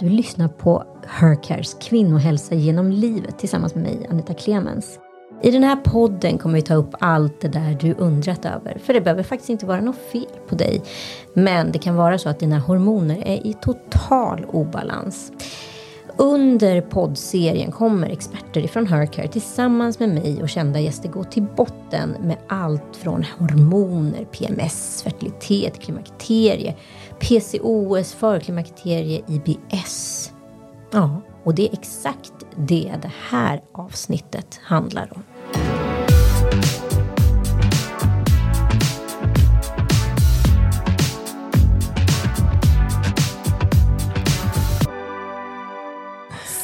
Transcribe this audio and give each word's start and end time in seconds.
Du 0.00 0.08
lyssnar 0.08 0.48
på 0.48 0.84
Hercares 1.06 1.76
kvinnohälsa 1.80 2.54
genom 2.54 2.90
livet 2.90 3.38
tillsammans 3.38 3.74
med 3.74 3.84
mig, 3.84 4.06
Anita 4.10 4.34
Clemens. 4.34 4.98
I 5.42 5.50
den 5.50 5.62
här 5.64 5.76
podden 5.76 6.38
kommer 6.38 6.54
vi 6.54 6.62
ta 6.62 6.74
upp 6.74 6.94
allt 7.00 7.40
det 7.40 7.48
där 7.48 7.76
du 7.80 7.94
undrat 7.94 8.44
över. 8.44 8.78
För 8.78 8.92
det 8.92 9.00
behöver 9.00 9.22
faktiskt 9.22 9.50
inte 9.50 9.66
vara 9.66 9.80
något 9.80 9.96
fel 10.12 10.26
på 10.48 10.54
dig. 10.54 10.82
Men 11.34 11.72
det 11.72 11.78
kan 11.78 11.94
vara 11.94 12.18
så 12.18 12.28
att 12.28 12.38
dina 12.38 12.58
hormoner 12.58 13.22
är 13.26 13.46
i 13.46 13.56
total 13.62 14.44
obalans. 14.44 15.32
Under 16.20 16.80
poddserien 16.80 17.72
kommer 17.72 18.10
experter 18.10 18.60
ifrån 18.60 18.86
Hercare 18.86 19.28
tillsammans 19.28 19.98
med 19.98 20.08
mig 20.08 20.42
och 20.42 20.48
kända 20.48 20.80
gäster 20.80 21.08
gå 21.08 21.24
till 21.24 21.46
botten 21.56 22.10
med 22.20 22.36
allt 22.48 22.96
från 22.96 23.24
hormoner, 23.38 24.24
PMS, 24.24 25.02
fertilitet, 25.02 25.80
klimakterie, 25.80 26.76
PCOS, 27.18 28.12
förklimakterie, 28.12 29.22
IBS. 29.28 30.32
Ja, 30.90 31.20
och 31.44 31.54
det 31.54 31.68
är 31.68 31.72
exakt 31.72 32.32
det 32.56 32.94
det 33.02 33.12
här 33.30 33.62
avsnittet 33.72 34.60
handlar 34.62 35.12
om. 35.14 35.22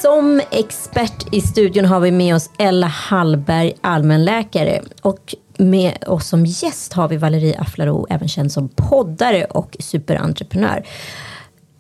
Som 0.06 0.41
expert 0.51 1.34
i 1.34 1.41
studion 1.41 1.84
har 1.84 2.01
vi 2.01 2.10
med 2.10 2.34
oss 2.34 2.51
Ella 2.59 2.87
Hallberg, 2.87 3.73
allmänläkare. 3.80 4.83
Och 5.02 5.34
med 5.56 6.05
oss 6.06 6.28
som 6.28 6.47
gäst 6.47 6.92
har 6.92 7.09
vi 7.09 7.16
Valerie 7.16 7.60
Aflaro, 7.60 8.06
även 8.11 8.28
känd 8.28 8.52
som 8.52 8.69
poddare 8.69 9.45
och 9.45 9.77
superentreprenör. 9.80 10.87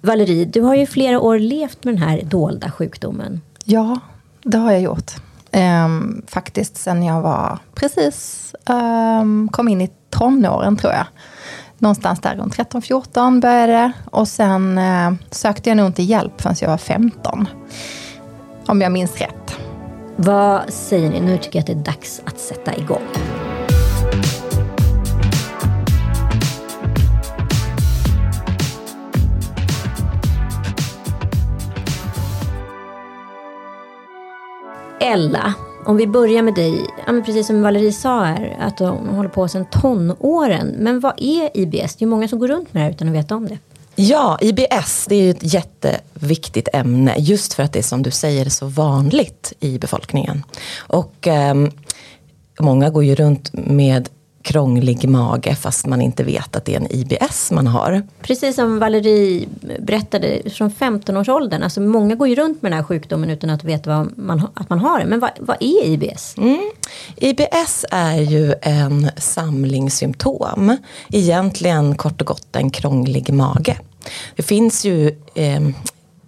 Valerie, 0.00 0.44
du 0.44 0.60
har 0.60 0.74
ju 0.74 0.86
flera 0.86 1.20
år 1.20 1.38
levt 1.38 1.84
med 1.84 1.94
den 1.94 2.02
här 2.02 2.22
dolda 2.22 2.70
sjukdomen. 2.70 3.40
Ja, 3.64 4.00
det 4.42 4.58
har 4.58 4.72
jag 4.72 4.80
gjort. 4.80 5.12
Ehm, 5.50 6.22
faktiskt 6.28 6.76
sen 6.76 7.02
jag 7.02 7.20
var 7.20 7.58
precis, 7.74 8.54
um, 9.20 9.48
kom 9.48 9.68
in 9.68 9.80
i 9.80 9.90
tonåren 10.10 10.76
tror 10.76 10.92
jag. 10.92 11.06
Någonstans 11.78 12.20
där 12.20 12.36
runt 12.36 12.56
13-14 12.56 13.40
började 13.40 13.72
det. 13.72 13.92
Och 14.04 14.28
sen 14.28 14.78
eh, 14.78 15.12
sökte 15.30 15.70
jag 15.70 15.76
nog 15.76 15.86
inte 15.86 16.02
hjälp 16.02 16.40
förrän 16.40 16.56
jag 16.60 16.68
var 16.68 16.78
15. 16.78 17.48
Om 18.68 18.80
jag 18.80 18.92
minns 18.92 19.20
rätt. 19.20 19.58
Vad 20.16 20.72
säger 20.72 21.10
ni? 21.10 21.20
Nu 21.20 21.38
tycker 21.38 21.58
jag 21.58 21.60
att 21.60 21.66
det 21.66 21.72
är 21.72 21.94
dags 21.94 22.22
att 22.24 22.38
sätta 22.38 22.76
igång. 22.76 23.02
Ella, 35.00 35.54
om 35.84 35.96
vi 35.96 36.06
börjar 36.06 36.42
med 36.42 36.54
dig, 36.54 36.86
ja, 37.06 37.22
precis 37.26 37.46
som 37.46 37.62
Valerie 37.62 37.92
sa 37.92 38.22
här, 38.22 38.56
att 38.60 38.78
hon 38.78 39.08
håller 39.08 39.30
på 39.30 39.48
sedan 39.48 39.66
tonåren. 39.70 40.74
Men 40.78 41.00
vad 41.00 41.12
är 41.16 41.56
IBS? 41.56 41.96
Det 41.96 42.04
är 42.04 42.06
många 42.06 42.28
som 42.28 42.38
går 42.38 42.48
runt 42.48 42.74
med 42.74 42.82
det 42.82 42.84
här 42.84 42.90
utan 42.90 43.08
att 43.08 43.14
veta 43.14 43.36
om 43.36 43.48
det. 43.48 43.58
Ja, 43.98 44.38
IBS 44.40 45.06
det 45.08 45.14
är 45.14 45.22
ju 45.22 45.30
ett 45.30 45.54
jätteviktigt 45.54 46.68
ämne 46.72 47.14
just 47.18 47.54
för 47.54 47.62
att 47.62 47.72
det 47.72 47.78
är 47.78 47.82
som 47.82 48.02
du 48.02 48.10
säger 48.10 48.48
så 48.48 48.66
vanligt 48.66 49.52
i 49.60 49.78
befolkningen. 49.78 50.42
Och 50.76 51.26
eh, 51.26 51.54
många 52.60 52.90
går 52.90 53.04
ju 53.04 53.14
runt 53.14 53.52
med 53.52 54.08
krånglig 54.46 55.08
mage 55.08 55.54
fast 55.54 55.86
man 55.86 56.02
inte 56.02 56.24
vet 56.24 56.56
att 56.56 56.64
det 56.64 56.74
är 56.74 56.80
en 56.80 56.92
IBS 56.92 57.50
man 57.50 57.66
har. 57.66 58.02
Precis 58.22 58.56
som 58.56 58.78
Valerie 58.78 59.48
berättade 59.78 60.50
från 60.50 60.70
15-årsåldern. 60.70 61.62
Alltså 61.62 61.80
många 61.80 62.14
går 62.14 62.28
ju 62.28 62.34
runt 62.34 62.62
med 62.62 62.72
den 62.72 62.76
här 62.76 62.84
sjukdomen 62.84 63.30
utan 63.30 63.50
att 63.50 63.64
veta 63.64 63.90
vad 63.90 64.18
man, 64.18 64.48
att 64.54 64.70
man 64.70 64.78
har 64.78 64.98
det. 64.98 65.06
Men 65.06 65.20
vad, 65.20 65.30
vad 65.38 65.56
är 65.60 65.84
IBS? 65.84 66.34
Mm. 66.38 66.70
IBS 67.16 67.84
är 67.90 68.20
ju 68.20 68.54
en 68.62 69.10
samling 69.16 69.90
symptom. 69.90 70.76
Egentligen 71.12 71.96
kort 71.96 72.20
och 72.20 72.26
gott 72.26 72.56
en 72.56 72.70
krånglig 72.70 73.32
mage. 73.32 73.76
Det 74.36 74.42
finns 74.42 74.84
ju 74.84 75.08
eh, 75.34 75.68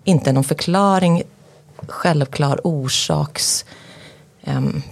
inte 0.05 0.33
någon 0.33 0.45
förklaring, 0.45 1.23
självklar 1.89 2.61
orsaks 2.65 3.65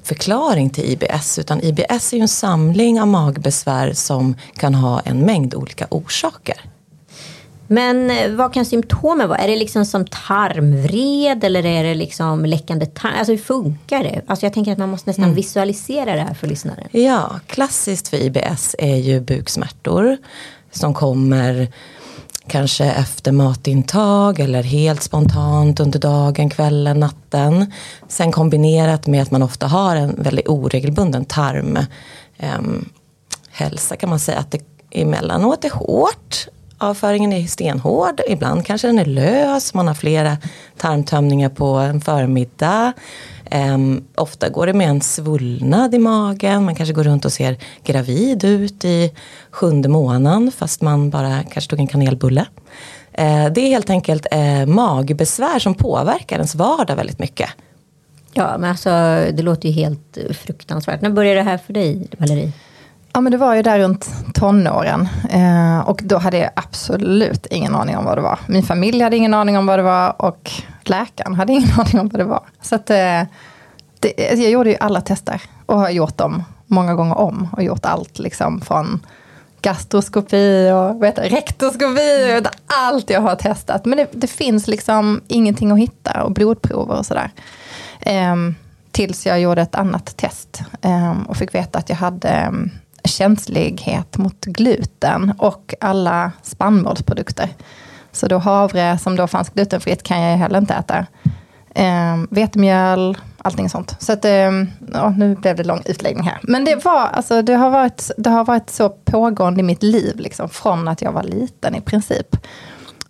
förklaring 0.02 0.70
till 0.70 0.84
IBS 0.84 1.38
utan 1.38 1.62
IBS 1.62 2.12
är 2.12 2.16
ju 2.16 2.20
en 2.20 2.28
samling 2.28 3.00
av 3.00 3.08
magbesvär 3.08 3.92
som 3.92 4.34
kan 4.56 4.74
ha 4.74 5.00
en 5.00 5.18
mängd 5.18 5.54
olika 5.54 5.86
orsaker. 5.90 6.60
Men 7.68 8.10
eh, 8.10 8.30
vad 8.30 8.52
kan 8.52 8.64
symptomen 8.64 9.28
vara? 9.28 9.38
Är 9.38 9.48
det 9.48 9.56
liksom 9.56 9.86
som 9.86 10.06
tarmvred 10.06 11.44
eller 11.44 11.66
är 11.66 11.84
det 11.84 11.94
liksom 11.94 12.44
läckande 12.44 12.86
tarm? 12.86 13.12
Alltså 13.18 13.32
hur 13.32 13.38
funkar 13.38 14.02
det? 14.02 14.22
Alltså 14.26 14.46
jag 14.46 14.52
tänker 14.52 14.72
att 14.72 14.78
man 14.78 14.88
måste 14.88 15.10
nästan 15.10 15.24
mm. 15.24 15.36
visualisera 15.36 16.14
det 16.14 16.20
här 16.20 16.34
för 16.34 16.46
lyssnaren. 16.46 16.88
Ja, 16.90 17.40
klassiskt 17.46 18.08
för 18.08 18.16
IBS 18.16 18.76
är 18.78 18.96
ju 18.96 19.20
buksmärtor 19.20 20.16
som 20.70 20.94
kommer 20.94 21.68
kanske 22.48 22.84
efter 22.84 23.32
matintag 23.32 24.40
eller 24.40 24.62
helt 24.62 25.02
spontant 25.02 25.80
under 25.80 25.98
dagen, 25.98 26.50
kvällen, 26.50 27.00
natten. 27.00 27.72
Sen 28.08 28.32
kombinerat 28.32 29.06
med 29.06 29.22
att 29.22 29.30
man 29.30 29.42
ofta 29.42 29.66
har 29.66 29.96
en 29.96 30.22
väldigt 30.22 30.48
oregelbunden 30.48 31.24
tarmhälsa 31.24 31.88
ehm, 32.38 32.86
eh, 33.90 33.96
kan 33.98 34.10
man 34.10 34.18
säga 34.18 34.38
att 34.38 34.50
det 34.50 34.60
emellanåt 34.90 35.64
är 35.64 35.70
hårt. 35.70 36.48
Avföringen 36.78 37.32
är 37.32 37.46
stenhård, 37.46 38.20
ibland 38.28 38.66
kanske 38.66 38.86
den 38.86 38.98
är 38.98 39.04
lös, 39.04 39.74
man 39.74 39.88
har 39.88 39.94
flera 39.94 40.36
tarmtömningar 40.76 41.48
på 41.48 41.66
en 41.66 42.00
förmiddag. 42.00 42.92
Um, 43.50 44.04
ofta 44.14 44.48
går 44.48 44.66
det 44.66 44.72
med 44.72 44.88
en 44.88 45.00
svullnad 45.00 45.94
i 45.94 45.98
magen, 45.98 46.64
man 46.64 46.74
kanske 46.74 46.94
går 46.94 47.04
runt 47.04 47.24
och 47.24 47.32
ser 47.32 47.56
gravid 47.84 48.44
ut 48.44 48.84
i 48.84 49.12
sjunde 49.50 49.88
månaden 49.88 50.52
fast 50.56 50.82
man 50.82 51.10
bara 51.10 51.42
kanske 51.42 51.70
tog 51.70 51.80
en 51.80 51.86
kanelbulle. 51.86 52.46
Uh, 53.20 53.52
det 53.52 53.60
är 53.60 53.68
helt 53.68 53.90
enkelt 53.90 54.26
uh, 54.34 54.66
magbesvär 54.66 55.58
som 55.58 55.74
påverkar 55.74 56.36
ens 56.36 56.54
vardag 56.54 56.96
väldigt 56.96 57.18
mycket. 57.18 57.50
Ja, 58.32 58.58
men 58.58 58.70
alltså 58.70 58.90
det 59.32 59.42
låter 59.42 59.68
ju 59.68 59.74
helt 59.74 60.18
fruktansvärt. 60.30 61.00
När 61.00 61.10
började 61.10 61.40
det 61.40 61.44
här 61.44 61.58
för 61.58 61.72
dig, 61.72 62.06
Valerie? 62.18 62.52
Ja, 63.16 63.20
men 63.20 63.32
det 63.32 63.38
var 63.38 63.54
ju 63.54 63.62
där 63.62 63.78
runt 63.78 64.08
tonåren. 64.34 65.08
Eh, 65.30 65.78
och 65.88 66.00
då 66.04 66.18
hade 66.18 66.38
jag 66.38 66.50
absolut 66.56 67.46
ingen 67.46 67.74
aning 67.74 67.96
om 67.96 68.04
vad 68.04 68.18
det 68.18 68.22
var. 68.22 68.38
Min 68.46 68.62
familj 68.62 69.02
hade 69.02 69.16
ingen 69.16 69.34
aning 69.34 69.58
om 69.58 69.66
vad 69.66 69.78
det 69.78 69.82
var 69.82 70.22
och 70.22 70.50
läkaren 70.82 71.34
hade 71.34 71.52
ingen 71.52 71.70
aning 71.80 72.00
om 72.00 72.08
vad 72.08 72.20
det 72.20 72.24
var. 72.24 72.42
Så 72.62 72.74
att, 72.74 72.90
eh, 72.90 73.22
det, 74.00 74.14
jag 74.18 74.50
gjorde 74.50 74.70
ju 74.70 74.76
alla 74.80 75.00
tester 75.00 75.42
och 75.66 75.78
har 75.78 75.90
gjort 75.90 76.16
dem 76.16 76.44
många 76.66 76.94
gånger 76.94 77.18
om. 77.18 77.48
Och 77.52 77.62
gjort 77.62 77.84
allt 77.84 78.18
liksom 78.18 78.60
från 78.60 79.06
gastroskopi 79.62 80.70
och 80.70 81.02
vet, 81.02 81.18
rektoskopi. 81.18 82.40
Och 82.40 82.46
allt 82.66 83.10
jag 83.10 83.20
har 83.20 83.36
testat. 83.36 83.84
Men 83.84 83.98
det, 83.98 84.08
det, 84.12 84.26
finns 84.26 84.68
liksom 84.68 85.20
ingenting 85.28 85.70
att 85.70 85.78
hitta 85.78 86.22
och 86.22 86.32
blodprover 86.32 86.98
och 86.98 87.06
sådär. 87.06 87.30
Eh, 88.00 88.36
tills 88.90 89.26
jag 89.26 89.40
gjorde 89.40 89.62
ett 89.62 89.74
annat 89.74 90.16
test 90.16 90.60
eh, 90.82 91.14
och 91.28 91.36
fick 91.36 91.54
veta 91.54 91.78
att 91.78 91.88
jag 91.88 91.96
hade 91.96 92.28
ehm, 92.28 92.70
känslighet 93.06 94.18
mot 94.18 94.44
gluten 94.44 95.32
och 95.38 95.74
alla 95.80 96.32
spannmålsprodukter. 96.42 97.48
Så 98.12 98.26
då 98.26 98.38
havre 98.38 98.98
som 98.98 99.16
då 99.16 99.26
fanns 99.26 99.50
glutenfritt 99.50 100.02
kan 100.02 100.20
jag 100.20 100.36
heller 100.36 100.58
inte 100.58 100.74
äta. 100.74 101.06
Eh, 101.74 102.16
vetemjöl, 102.30 103.18
allting 103.38 103.68
sånt. 103.68 103.96
Så 103.98 104.12
att, 104.12 104.24
eh, 104.24 104.50
ja, 104.92 105.14
nu 105.16 105.34
blev 105.34 105.56
det 105.56 105.64
lång 105.64 105.82
utläggning 105.84 106.24
här. 106.24 106.38
Men 106.42 106.64
det, 106.64 106.84
var, 106.84 107.06
alltså, 107.06 107.42
det, 107.42 107.54
har 107.54 107.70
varit, 107.70 108.10
det 108.16 108.30
har 108.30 108.44
varit 108.44 108.70
så 108.70 108.88
pågående 108.88 109.60
i 109.60 109.62
mitt 109.62 109.82
liv, 109.82 110.16
liksom, 110.16 110.48
från 110.48 110.88
att 110.88 111.02
jag 111.02 111.12
var 111.12 111.22
liten 111.22 111.74
i 111.74 111.80
princip. 111.80 112.36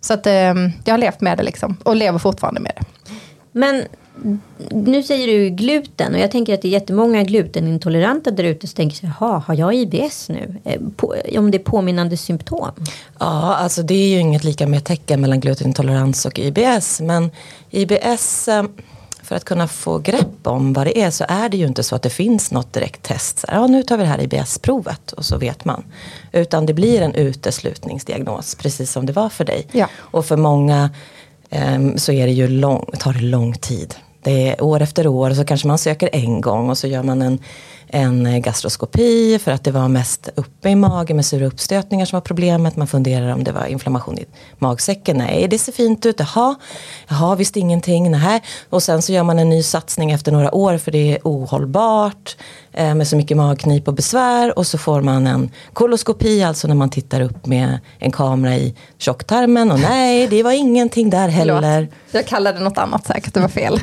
Så 0.01 0.13
att, 0.13 0.27
eh, 0.27 0.53
jag 0.85 0.93
har 0.93 0.97
levt 0.97 1.21
med 1.21 1.37
det 1.37 1.43
liksom, 1.43 1.77
och 1.83 1.95
lever 1.95 2.19
fortfarande 2.19 2.61
med 2.61 2.71
det. 2.75 2.85
Men 3.51 3.83
nu 4.71 5.03
säger 5.03 5.27
du 5.27 5.49
gluten 5.49 6.13
och 6.13 6.19
jag 6.19 6.31
tänker 6.31 6.53
att 6.53 6.61
det 6.61 6.67
är 6.67 6.71
jättemånga 6.71 7.23
glutenintoleranta 7.23 8.31
där 8.31 8.43
ute 8.43 8.67
som 8.67 8.75
tänker 8.75 8.95
sig, 8.95 9.09
jaha, 9.19 9.43
har 9.47 9.55
jag 9.55 9.75
IBS 9.75 10.29
nu? 10.29 10.55
Eh, 10.63 10.81
på, 10.95 11.15
om 11.37 11.51
det 11.51 11.57
är 11.57 11.63
påminnande 11.63 12.17
symptom? 12.17 12.71
Ja, 13.19 13.55
alltså 13.55 13.83
det 13.83 13.93
är 13.93 14.07
ju 14.07 14.19
inget 14.19 14.43
lika 14.43 14.67
med 14.67 14.83
tecken 14.83 15.21
mellan 15.21 15.39
glutenintolerans 15.39 16.25
och 16.25 16.39
IBS. 16.39 17.01
Men 17.01 17.31
IBS, 17.69 18.47
eh, 18.47 18.63
för 19.23 19.35
att 19.35 19.45
kunna 19.45 19.67
få 19.67 19.97
grepp 19.97 20.47
om 20.47 20.73
vad 20.73 20.87
det 20.87 21.01
är 21.01 21.11
så 21.11 21.25
är 21.27 21.49
det 21.49 21.57
ju 21.57 21.67
inte 21.67 21.83
så 21.83 21.95
att 21.95 22.01
det 22.01 22.09
finns 22.09 22.51
något 22.51 22.73
direkt 22.73 23.03
test. 23.03 23.39
Så 23.39 23.47
ja, 23.51 23.67
nu 23.67 23.83
tar 23.83 23.97
vi 23.97 24.03
det 24.03 24.09
här 24.09 24.21
IBS-provet 24.21 25.11
och 25.11 25.25
så 25.25 25.37
vet 25.37 25.65
man. 25.65 25.83
Utan 26.31 26.65
det 26.65 26.73
blir 26.73 27.01
en 27.01 27.13
uteslutningsdiagnos, 27.15 28.55
precis 28.55 28.91
som 28.91 29.05
det 29.05 29.13
var 29.13 29.29
för 29.29 29.45
dig. 29.45 29.67
Ja. 29.71 29.87
Och 29.95 30.25
för 30.25 30.37
många 30.37 30.89
um, 31.49 31.97
så 31.97 32.11
är 32.11 32.25
det 32.25 32.33
ju 32.33 32.47
lång, 32.47 32.85
tar 32.99 33.13
det 33.13 33.21
lång 33.21 33.53
tid 33.53 33.95
det 34.27 34.49
är 34.49 34.63
år 34.63 34.81
efter 34.81 35.07
år 35.07 35.31
så 35.31 35.45
kanske 35.45 35.67
man 35.67 35.77
söker 35.77 36.09
en 36.13 36.41
gång 36.41 36.69
och 36.69 36.77
så 36.77 36.87
gör 36.87 37.03
man 37.03 37.21
en 37.21 37.39
en 37.89 38.41
gastroskopi 38.41 39.39
för 39.39 39.51
att 39.51 39.63
det 39.63 39.71
var 39.71 39.87
mest 39.87 40.29
uppe 40.35 40.69
i 40.69 40.75
magen 40.75 41.15
med 41.15 41.25
sura 41.25 41.45
uppstötningar 41.45 42.05
som 42.05 42.17
var 42.17 42.21
problemet. 42.21 42.75
Man 42.75 42.87
funderar 42.87 43.33
om 43.33 43.43
det 43.43 43.51
var 43.51 43.65
inflammation 43.65 44.17
i 44.17 44.25
magsäcken. 44.57 45.17
Nej, 45.17 45.47
det 45.49 45.59
ser 45.59 45.71
fint 45.71 46.05
ut. 46.05 46.19
Jaha, 46.19 46.55
jaha 47.07 47.35
visst 47.35 47.57
ingenting. 47.57 48.11
Nej. 48.11 48.43
Och 48.69 48.83
sen 48.83 49.01
så 49.01 49.11
gör 49.11 49.23
man 49.23 49.39
en 49.39 49.49
ny 49.49 49.63
satsning 49.63 50.11
efter 50.11 50.31
några 50.31 50.55
år 50.55 50.77
för 50.77 50.91
det 50.91 51.13
är 51.13 51.19
ohållbart 51.23 52.37
eh, 52.73 52.95
med 52.95 53.07
så 53.07 53.15
mycket 53.15 53.37
magknip 53.37 53.87
och 53.87 53.93
besvär 53.93 54.57
och 54.57 54.67
så 54.67 54.77
får 54.77 55.01
man 55.01 55.27
en 55.27 55.51
koloskopi, 55.73 56.43
alltså 56.43 56.67
när 56.67 56.75
man 56.75 56.89
tittar 56.89 57.21
upp 57.21 57.45
med 57.45 57.79
en 57.99 58.11
kamera 58.11 58.55
i 58.55 58.75
tjocktarmen 58.97 59.71
och 59.71 59.79
nej, 59.79 60.27
det 60.27 60.43
var 60.43 60.51
ingenting 60.51 61.09
där 61.09 61.27
heller. 61.27 61.87
Jag 62.11 62.25
kallade 62.27 62.59
något 62.59 62.77
annat 62.77 63.05
säkert, 63.05 63.33
det 63.33 63.39
var 63.39 63.47
fel. 63.47 63.79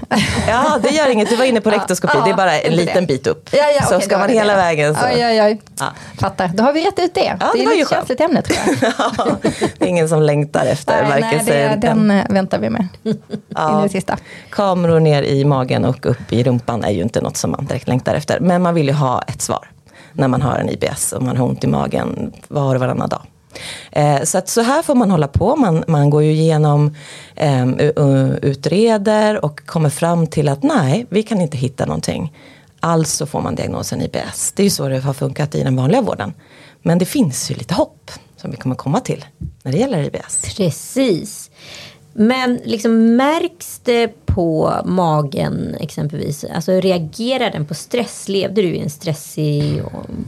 Ja, 0.49 0.79
det 0.83 0.91
gör 0.91 1.11
inget, 1.11 1.31
du 1.31 1.37
var 1.37 1.45
inne 1.45 1.61
på 1.61 1.71
rektoskopi, 1.79 2.19
det 2.25 2.31
är 2.31 2.37
bara 2.37 2.61
en 2.61 2.77
liten 2.77 3.07
bit 3.07 3.27
upp. 3.27 3.49
Ja, 3.53 3.65
ja, 3.81 3.94
så 4.01 4.07
ska 4.07 4.19
man 4.19 4.29
hela 4.29 4.53
det. 4.53 4.59
vägen 4.59 4.95
så. 4.95 5.01
Oj, 5.07 5.27
oj, 5.27 5.43
oj. 5.43 5.61
Ja. 5.81 5.87
Fattar, 6.19 6.51
då 6.55 6.63
har 6.63 6.73
vi 6.73 6.85
rätt 6.87 6.99
ut 6.99 7.15
det. 7.15 7.37
Ja, 7.41 7.51
det 7.53 7.59
det 7.59 7.65
är 7.65 7.71
ett 7.73 7.79
ju 7.79 7.85
skönt. 7.85 7.91
känsligt 7.91 8.21
ämne 8.21 8.43
tror 8.43 8.59
jag. 8.81 8.93
Ja, 9.19 9.37
det 9.79 9.85
är 9.85 9.89
ingen 9.89 10.09
som 10.09 10.23
längtar 10.23 10.67
efter 10.67 11.03
nej, 11.03 11.11
varken 11.23 11.41
nej, 11.47 11.79
det, 11.81 11.87
den 11.87 12.11
eh, 12.11 12.25
väntar 12.31 12.59
vi 12.59 12.71
med. 12.71 12.89
In 13.03 13.15
i 13.79 13.83
det 13.83 13.89
sista. 13.89 14.17
Kameror 14.51 15.01
ner 15.01 15.23
i 15.23 15.45
magen 15.45 15.85
och 15.85 16.07
upp 16.07 16.33
i 16.33 16.43
rumpan 16.45 16.85
är 16.85 16.91
ju 16.91 17.03
inte 17.03 17.21
något 17.21 17.37
som 17.37 17.51
man 17.51 17.67
direkt 17.67 17.89
längtar 17.89 18.15
efter. 18.15 18.41
Men 18.41 18.63
man 18.63 18.75
vill 18.75 18.87
ju 18.87 18.93
ha 18.95 19.23
ett 19.23 19.43
svar 19.43 19.71
när 20.13 20.29
man 20.29 20.43
har 20.43 20.57
en 20.59 20.69
IBS 20.71 21.13
och 21.13 21.23
man 21.23 21.37
har 21.37 21.47
ont 21.47 21.65
i 21.65 21.67
magen 21.67 22.33
var 22.49 22.75
och 22.75 22.81
varannan 22.81 23.09
dag. 23.09 23.23
Eh, 23.93 24.23
så 24.23 24.39
att 24.39 24.49
så 24.49 24.61
här 24.63 24.83
får 24.83 24.95
man 24.95 25.11
hålla 25.11 25.29
på. 25.29 25.57
Man, 25.57 25.85
man 25.89 26.11
går 26.11 26.23
ju 26.23 26.31
igenom, 26.33 26.95
eh, 27.37 27.67
u- 27.67 27.93
u- 27.97 28.39
utreder 28.43 29.45
och 29.45 29.67
kommer 29.67 29.91
fram 29.91 30.27
till 30.27 30.49
att 30.49 30.63
nej, 30.63 31.07
vi 31.09 31.23
kan 31.23 31.41
inte 31.41 31.57
hitta 31.57 31.87
någonting. 31.87 32.33
Alltså 32.85 33.27
får 33.27 33.41
man 33.41 33.55
diagnosen 33.55 34.03
IBS. 34.03 34.53
Det 34.53 34.63
är 34.63 34.65
ju 34.65 34.71
så 34.71 34.89
det 34.89 34.99
har 34.99 35.13
funkat 35.13 35.55
i 35.55 35.63
den 35.63 35.77
vanliga 35.77 36.01
vården. 36.01 36.33
Men 36.83 36.99
det 36.99 37.05
finns 37.05 37.51
ju 37.51 37.55
lite 37.55 37.75
hopp 37.75 38.11
som 38.37 38.51
vi 38.51 38.57
kommer 38.57 38.75
komma 38.75 39.01
till 39.01 39.25
när 39.63 39.73
det 39.73 39.79
gäller 39.79 40.03
IBS. 40.03 40.55
Precis. 40.57 41.51
Men 42.13 42.61
liksom 42.65 43.17
märks 43.17 43.81
det 43.85 44.27
på 44.27 44.81
magen 44.85 45.77
exempelvis? 45.81 46.45
Alltså 46.45 46.73
reagerar 46.73 47.51
den 47.51 47.67
på 47.67 47.75
stress? 47.75 48.29
Levde 48.29 48.63
du 48.63 48.75
i 48.75 48.81
en 48.81 48.91
stressig 48.91 49.83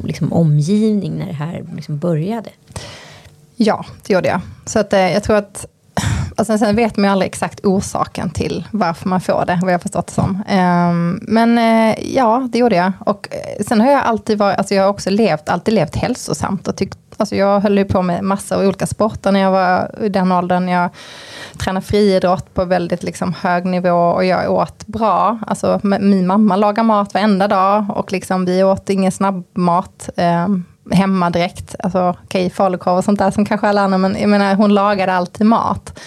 liksom, 0.04 0.32
omgivning 0.32 1.18
när 1.18 1.26
det 1.26 1.32
här 1.32 1.64
liksom 1.76 1.98
började? 1.98 2.50
Ja, 3.56 3.84
det 4.06 4.12
gjorde 4.12 4.28
jag. 4.28 4.40
Så 4.66 4.78
att, 4.78 4.92
eh, 4.92 5.12
jag 5.12 5.22
tror 5.22 5.36
att, 5.36 5.66
alltså 6.36 6.58
sen 6.58 6.76
vet 6.76 6.96
man 6.96 7.04
ju 7.04 7.10
aldrig 7.10 7.28
exakt 7.28 7.64
orsaken 7.64 8.30
till 8.30 8.64
varför 8.70 9.08
man 9.08 9.20
får 9.20 9.44
det, 9.46 9.60
vad 9.62 9.72
jag 9.72 9.82
förstått 9.82 10.06
det 10.06 10.12
som. 10.12 10.42
Ehm, 10.48 11.18
men 11.22 11.58
eh, 11.58 12.14
ja, 12.14 12.48
det 12.52 12.58
gjorde 12.58 12.76
jag. 12.76 12.92
Och 13.00 13.28
eh, 13.30 13.64
sen 13.64 13.80
har 13.80 13.90
jag 13.90 14.02
alltid 14.02 14.38
varit, 14.38 14.58
alltså 14.58 14.74
jag 14.74 14.82
har 14.82 14.90
också 14.90 15.10
levt, 15.10 15.48
alltid 15.48 15.74
levt 15.74 15.96
hälsosamt 15.96 16.68
och 16.68 16.76
tyckt 16.76 16.98
Alltså 17.18 17.36
jag 17.36 17.60
höll 17.60 17.78
ju 17.78 17.84
på 17.84 18.02
med 18.02 18.24
massa 18.24 18.56
av 18.56 18.62
olika 18.62 18.86
sporter 18.86 19.32
när 19.32 19.40
jag 19.40 19.50
var 19.50 19.90
i 20.02 20.08
den 20.08 20.32
åldern. 20.32 20.68
Jag 20.68 20.90
tränade 21.58 21.86
friidrott 21.86 22.54
på 22.54 22.64
väldigt 22.64 23.02
liksom 23.02 23.34
hög 23.40 23.64
nivå 23.64 24.10
och 24.10 24.24
jag 24.24 24.52
åt 24.52 24.86
bra. 24.86 25.38
Alltså 25.46 25.80
min 25.82 26.26
mamma 26.26 26.56
lagar 26.56 26.82
mat 26.82 27.14
varenda 27.14 27.48
dag 27.48 27.84
och 27.88 28.12
liksom 28.12 28.44
vi 28.44 28.64
åt 28.64 28.90
ingen 28.90 29.12
snabbmat 29.12 30.10
ehm, 30.16 30.64
hemmadräkt, 30.90 30.98
hemma 30.98 31.30
direkt. 31.30 31.74
Alltså 31.78 32.16
okej, 32.24 32.50
falukorv 32.50 32.96
och 32.98 33.04
sånt 33.04 33.18
där 33.18 33.30
som 33.30 33.46
kanske 33.46 33.68
alla 33.68 33.80
andra, 33.80 33.98
men 33.98 34.16
jag 34.20 34.30
menar 34.30 34.54
hon 34.54 34.74
lagade 34.74 35.12
alltid 35.12 35.46
mat. 35.46 36.00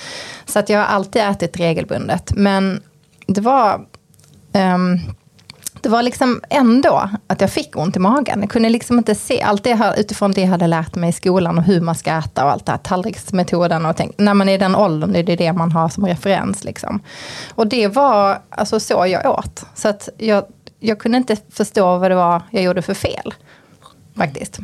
Så 0.45 0.59
att 0.59 0.69
jag 0.69 0.79
har 0.79 0.85
alltid 0.85 1.21
ätit 1.21 1.59
regelbundet. 1.59 2.31
Men 2.35 2.81
det 3.27 3.41
var 3.41 3.85
um, 4.53 4.99
det 5.81 5.89
var 5.89 6.03
liksom 6.03 6.41
ändå 6.49 7.09
att 7.27 7.41
jag 7.41 7.51
fick 7.51 7.77
ont 7.77 7.95
i 7.95 7.99
magen. 7.99 8.41
Jag 8.41 8.49
kunde 8.49 8.69
liksom 8.69 8.97
inte 8.97 9.15
se 9.15 9.41
allt 9.41 9.63
det 9.63 9.73
här 9.73 9.99
utifrån 9.99 10.31
det 10.31 10.41
jag 10.41 10.47
hade 10.47 10.67
lärt 10.67 10.95
mig 10.95 11.09
i 11.09 11.13
skolan 11.13 11.57
och 11.57 11.63
hur 11.63 11.81
man 11.81 11.95
ska 11.95 12.11
äta 12.11 12.45
och 12.45 12.51
allt 12.51 12.65
det 12.65 12.71
här, 12.71 12.79
tallriksmetoden 12.79 13.85
och 13.85 13.97
tänk, 13.97 14.17
när 14.17 14.33
man 14.33 14.49
är 14.49 14.53
i 14.53 14.57
den 14.57 14.75
åldern, 14.75 15.11
det 15.11 15.19
är 15.19 15.37
det 15.37 15.53
man 15.53 15.71
har 15.71 15.89
som 15.89 16.05
referens 16.05 16.63
liksom. 16.63 16.99
Och 17.55 17.67
det 17.67 17.87
var 17.87 18.41
alltså 18.49 18.79
så 18.79 19.05
jag 19.07 19.39
åt. 19.39 19.65
Så 19.75 19.87
att 19.87 20.09
jag, 20.17 20.43
jag 20.79 20.99
kunde 20.99 21.17
inte 21.17 21.37
förstå 21.49 21.97
vad 21.97 22.11
det 22.11 22.15
var 22.15 22.41
jag 22.51 22.63
gjorde 22.63 22.81
för 22.81 22.93
fel. 22.93 23.33
Faktiskt. 24.19 24.59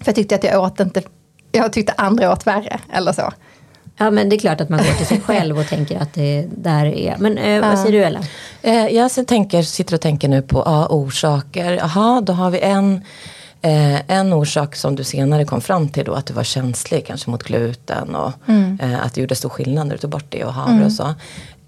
För 0.00 0.06
jag 0.06 0.14
tyckte 0.14 0.34
att 0.34 0.44
jag 0.44 0.62
åt 0.62 0.80
inte, 0.80 1.02
jag 1.52 1.72
tyckte 1.72 1.92
andra 1.96 2.32
åt 2.32 2.46
värre 2.46 2.80
eller 2.92 3.12
så. 3.12 3.32
Ja 3.98 4.10
men 4.10 4.28
det 4.28 4.36
är 4.36 4.38
klart 4.38 4.60
att 4.60 4.68
man 4.68 4.78
går 4.78 4.92
till 4.92 5.06
sig 5.06 5.20
själv 5.20 5.58
och 5.58 5.66
tänker 5.66 6.00
att 6.00 6.14
det 6.14 6.46
där 6.56 6.86
är. 6.86 7.16
Men 7.18 7.38
eh, 7.38 7.60
vad 7.60 7.78
säger 7.78 7.92
du 7.92 8.04
Ella? 8.04 8.20
Eh, 8.62 8.86
jag 8.86 9.10
så 9.10 9.24
tänker, 9.24 9.62
sitter 9.62 9.94
och 9.94 10.00
tänker 10.00 10.28
nu 10.28 10.42
på 10.42 10.62
ja, 10.66 10.86
orsaker. 10.90 11.72
Jaha, 11.72 12.20
då 12.20 12.32
har 12.32 12.50
vi 12.50 12.60
en, 12.60 13.04
eh, 13.62 14.10
en 14.10 14.32
orsak 14.32 14.76
som 14.76 14.96
du 14.96 15.04
senare 15.04 15.44
kom 15.44 15.60
fram 15.60 15.88
till 15.88 16.04
då 16.04 16.12
att 16.12 16.26
du 16.26 16.34
var 16.34 16.44
känslig 16.44 17.06
kanske 17.06 17.30
mot 17.30 17.42
gluten 17.42 18.14
och 18.14 18.32
eh, 18.80 19.04
att 19.04 19.14
det 19.14 19.20
gjorde 19.20 19.34
stor 19.34 19.48
skillnad 19.48 19.86
när 19.86 19.94
du 19.94 19.98
tog 19.98 20.10
bort 20.10 20.26
det 20.28 20.44
och 20.44 20.52
havre 20.52 20.84
och 20.84 20.92
så. 20.92 21.14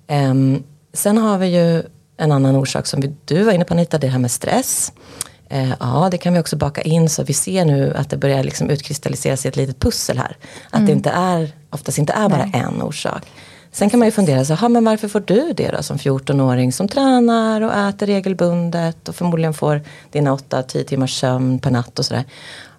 Ehm, 0.06 0.62
sen 0.92 1.18
har 1.18 1.38
vi 1.38 1.46
ju 1.46 1.82
en 2.16 2.32
annan 2.32 2.56
orsak 2.56 2.86
som 2.86 3.00
vi, 3.00 3.14
du 3.24 3.42
var 3.42 3.52
inne 3.52 3.64
på 3.64 3.74
Anita, 3.74 3.98
det 3.98 4.08
här 4.08 4.18
med 4.18 4.30
stress. 4.30 4.92
Eh, 5.52 5.72
ja, 5.80 6.08
det 6.10 6.18
kan 6.18 6.32
vi 6.34 6.40
också 6.40 6.56
baka 6.56 6.82
in 6.82 7.08
så 7.08 7.22
vi 7.22 7.32
ser 7.32 7.64
nu 7.64 7.94
att 7.96 8.10
det 8.10 8.16
börjar 8.16 8.42
liksom 8.42 8.70
utkristallisera 8.70 9.36
sig 9.36 9.48
ett 9.48 9.56
litet 9.56 9.78
pussel 9.78 10.18
här. 10.18 10.36
Att 10.70 10.86
det 10.86 10.92
inte 10.92 11.10
är, 11.10 11.52
oftast 11.70 11.98
inte 11.98 12.12
är 12.12 12.28
bara 12.28 12.44
en 12.44 12.82
orsak. 12.82 13.22
Sen 13.72 13.90
kan 13.90 13.98
man 13.98 14.08
ju 14.08 14.12
fundera, 14.12 14.44
så, 14.44 14.54
"Ha, 14.54 14.68
men 14.68 14.84
varför 14.84 15.08
får 15.08 15.20
du 15.20 15.52
det 15.52 15.70
då 15.76 15.82
som 15.82 15.98
14-åring 15.98 16.72
som 16.72 16.88
tränar 16.88 17.60
och 17.60 17.74
äter 17.74 18.06
regelbundet 18.06 19.08
och 19.08 19.14
förmodligen 19.14 19.54
får 19.54 19.82
dina 20.10 20.32
8-10 20.32 20.84
timmars 20.84 21.20
sömn 21.20 21.58
per 21.58 21.70
natt 21.70 21.98
och 21.98 22.04
sådär. 22.04 22.24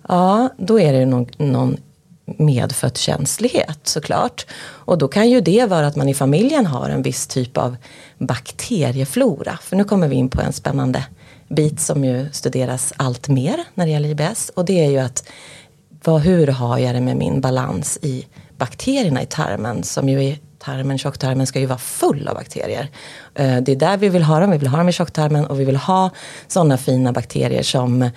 Ja, 0.07 0.50
då 0.57 0.79
är 0.79 0.94
det 0.94 1.06
någon, 1.06 1.27
någon 1.38 1.77
medfödd 2.25 2.97
känslighet 2.97 3.79
såklart. 3.83 4.45
Och 4.62 4.97
då 4.97 5.07
kan 5.07 5.29
ju 5.29 5.41
det 5.41 5.65
vara 5.65 5.88
att 5.88 5.95
man 5.95 6.09
i 6.09 6.13
familjen 6.13 6.65
har 6.65 6.89
en 6.89 7.01
viss 7.01 7.27
typ 7.27 7.57
av 7.57 7.75
bakterieflora. 8.18 9.59
För 9.62 9.75
nu 9.75 9.83
kommer 9.83 10.07
vi 10.07 10.15
in 10.15 10.29
på 10.29 10.41
en 10.41 10.53
spännande 10.53 11.06
bit 11.56 11.80
som 11.80 12.03
ju 12.03 12.30
studeras 12.31 12.94
allt 12.98 13.27
mer 13.27 13.63
när 13.74 13.86
det 13.86 13.92
gäller 13.92 14.09
IBS. 14.09 14.51
Och 14.56 14.65
det 14.65 14.86
är 14.86 14.89
ju 14.89 15.00
att 15.00 15.30
vad, 16.03 16.21
hur 16.21 16.48
har 16.48 16.77
jag 16.77 16.95
det 16.95 17.01
med 17.01 17.18
min 17.18 17.42
balans 17.42 18.00
i 18.01 18.25
bakterierna 18.57 19.21
i 19.21 19.25
tarmen 19.25 19.83
som 19.83 20.09
ju 20.09 20.24
är 20.24 20.38
tarmen, 20.59 20.98
tjocktarmen 20.98 21.48
ska 21.48 21.59
ju 21.59 21.65
vara 21.65 21.80
full 21.80 22.27
av 22.27 22.36
bakterier. 22.36 22.89
Eh, 23.36 23.57
det 23.57 23.71
är 23.71 23.75
där 23.75 23.98
vi 23.98 24.09
vill 24.09 24.24
ha 24.24 24.39
dem, 24.39 24.51
vi 24.51 24.57
vill 24.57 24.68
ha 24.68 24.77
dem 24.77 24.89
i 24.89 24.92
tjocktarmen 24.92 25.45
och 25.45 25.59
vi 25.59 25.65
vill 25.65 25.75
ha 25.75 26.09
sådana 26.48 26.77
fina 26.77 27.12
bakterier 27.12 27.63
som 27.63 28.09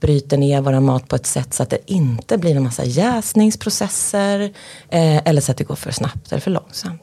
bryter 0.00 0.36
ner 0.36 0.60
vår 0.60 0.80
mat 0.80 1.08
på 1.08 1.16
ett 1.16 1.26
sätt 1.26 1.54
så 1.54 1.62
att 1.62 1.70
det 1.70 1.92
inte 1.92 2.38
blir 2.38 2.56
en 2.56 2.62
massa 2.62 2.84
jäsningsprocesser 2.84 4.40
eh, 4.88 5.16
eller 5.28 5.40
så 5.40 5.52
att 5.52 5.58
det 5.58 5.64
går 5.64 5.74
för 5.74 5.90
snabbt 5.90 6.32
eller 6.32 6.40
för 6.40 6.50
långsamt. 6.50 7.02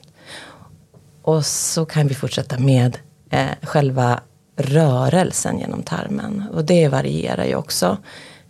Och 1.22 1.46
så 1.46 1.86
kan 1.86 2.08
vi 2.08 2.16
fortsätta 2.16 2.60
med 2.60 2.98
eh, 3.30 3.48
själva 3.62 4.20
rörelsen 4.56 5.60
genom 5.60 5.84
tarmen. 5.84 6.44
Och 6.54 6.66
det 6.66 6.88
varierar 6.88 7.46
ju 7.46 7.56
också 7.56 7.98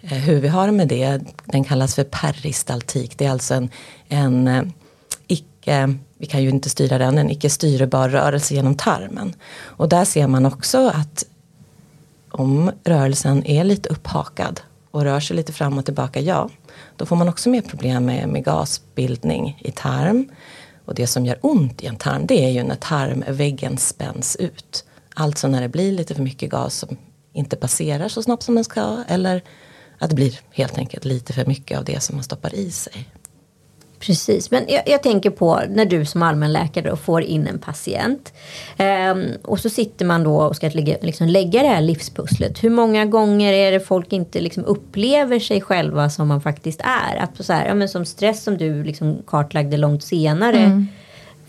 eh, 0.02 0.10
hur 0.10 0.42
vi 0.42 0.48
har 0.48 0.66
det 0.66 0.72
med 0.72 0.88
det. 0.88 1.22
Den 1.46 1.64
kallas 1.64 1.96
för 1.96 2.04
peristaltik. 2.04 3.18
Det 3.18 3.26
är 3.26 3.32
alltså 3.32 3.54
en, 3.54 3.70
en 4.08 4.48
eh, 4.48 4.64
icke, 5.28 5.96
vi 6.18 6.26
kan 6.26 6.44
ju 6.44 6.50
inte 6.50 6.70
styra 6.70 6.98
den, 6.98 7.18
en 7.18 7.30
icke 7.30 7.50
styrbar 7.50 8.10
rörelse 8.10 8.54
genom 8.54 8.76
tarmen. 8.76 9.34
Och 9.58 9.90
där 9.90 10.06
ser 10.06 10.28
man 10.28 10.46
också 10.46 10.92
att 10.96 11.26
om 12.32 12.72
rörelsen 12.84 13.46
är 13.46 13.64
lite 13.64 13.90
upphakad 13.90 14.62
och 14.92 15.04
rör 15.04 15.20
sig 15.20 15.36
lite 15.36 15.54
fram 15.54 15.78
och 15.78 15.86
tillbaka, 15.86 16.20
ja, 16.20 16.50
då 16.98 17.06
får 17.06 17.16
man 17.16 17.30
också 17.30 17.50
mer 17.50 17.62
problem 17.62 18.06
med, 18.06 18.30
med 18.30 18.46
gasbildning 18.46 19.62
i 19.64 19.72
tarm. 19.72 20.30
Och 20.86 20.96
det 20.96 21.08
som 21.08 21.26
gör 21.26 21.38
ont 21.42 21.84
i 21.84 21.88
en 21.88 21.96
tarm, 21.96 22.26
det 22.28 22.46
är 22.46 22.50
ju 22.50 22.64
när 22.64 22.76
tarmväggen 22.76 23.78
spänns 23.78 24.36
ut. 24.36 24.86
Alltså 25.17 25.48
när 25.48 25.62
det 25.62 25.69
blir 25.69 25.91
lite 25.91 26.15
för 26.15 26.22
mycket 26.22 26.50
gas 26.50 26.75
som 26.75 26.98
inte 27.34 27.55
passerar 27.55 28.07
så 28.07 28.24
snabbt 28.24 28.43
som 28.43 28.55
den 28.55 28.63
ska, 28.63 29.03
eller 29.07 29.41
att 29.98 30.10
det 30.10 30.15
blir 30.15 30.39
helt 30.51 30.77
enkelt 30.77 31.05
lite 31.05 31.34
för 31.34 31.45
mycket 31.45 31.77
av 31.77 31.86
det 31.86 32.03
som 32.03 32.15
man 32.15 32.24
stoppar 32.24 32.55
i 32.55 32.72
sig. 32.72 33.07
Precis, 34.00 34.51
men 34.51 34.63
jag, 34.67 34.84
jag 34.86 35.03
tänker 35.03 35.29
på 35.29 35.62
när 35.69 35.86
du 35.86 36.05
som 36.05 36.24
allmänläkare 36.24 36.89
då 36.89 36.95
får 36.95 37.22
in 37.22 37.48
en 37.48 37.60
patient. 37.60 38.34
Ehm, 38.77 39.25
och 39.43 39.60
så 39.60 39.69
sitter 39.69 40.05
man 40.05 40.24
då 40.24 40.36
och 40.36 40.55
ska 40.55 40.69
lägga, 40.69 40.98
liksom 41.01 41.27
lägga 41.27 41.62
det 41.62 41.67
här 41.67 41.81
livspusslet. 41.81 42.63
Hur 42.63 42.69
många 42.69 43.05
gånger 43.05 43.53
är 43.53 43.72
det 43.72 43.79
folk 43.79 44.13
inte 44.13 44.41
liksom 44.41 44.65
upplever 44.65 45.39
sig 45.39 45.62
själva 45.62 46.10
som 46.10 46.27
man 46.27 46.41
faktiskt 46.41 46.81
är? 46.81 47.15
Att 47.17 47.45
så 47.45 47.53
här, 47.53 47.67
ja, 47.67 47.74
men 47.74 47.89
som 47.89 48.05
stress 48.05 48.43
som 48.43 48.57
du 48.57 48.84
liksom 48.84 49.17
kartlagde 49.27 49.77
långt 49.77 50.03
senare. 50.03 50.86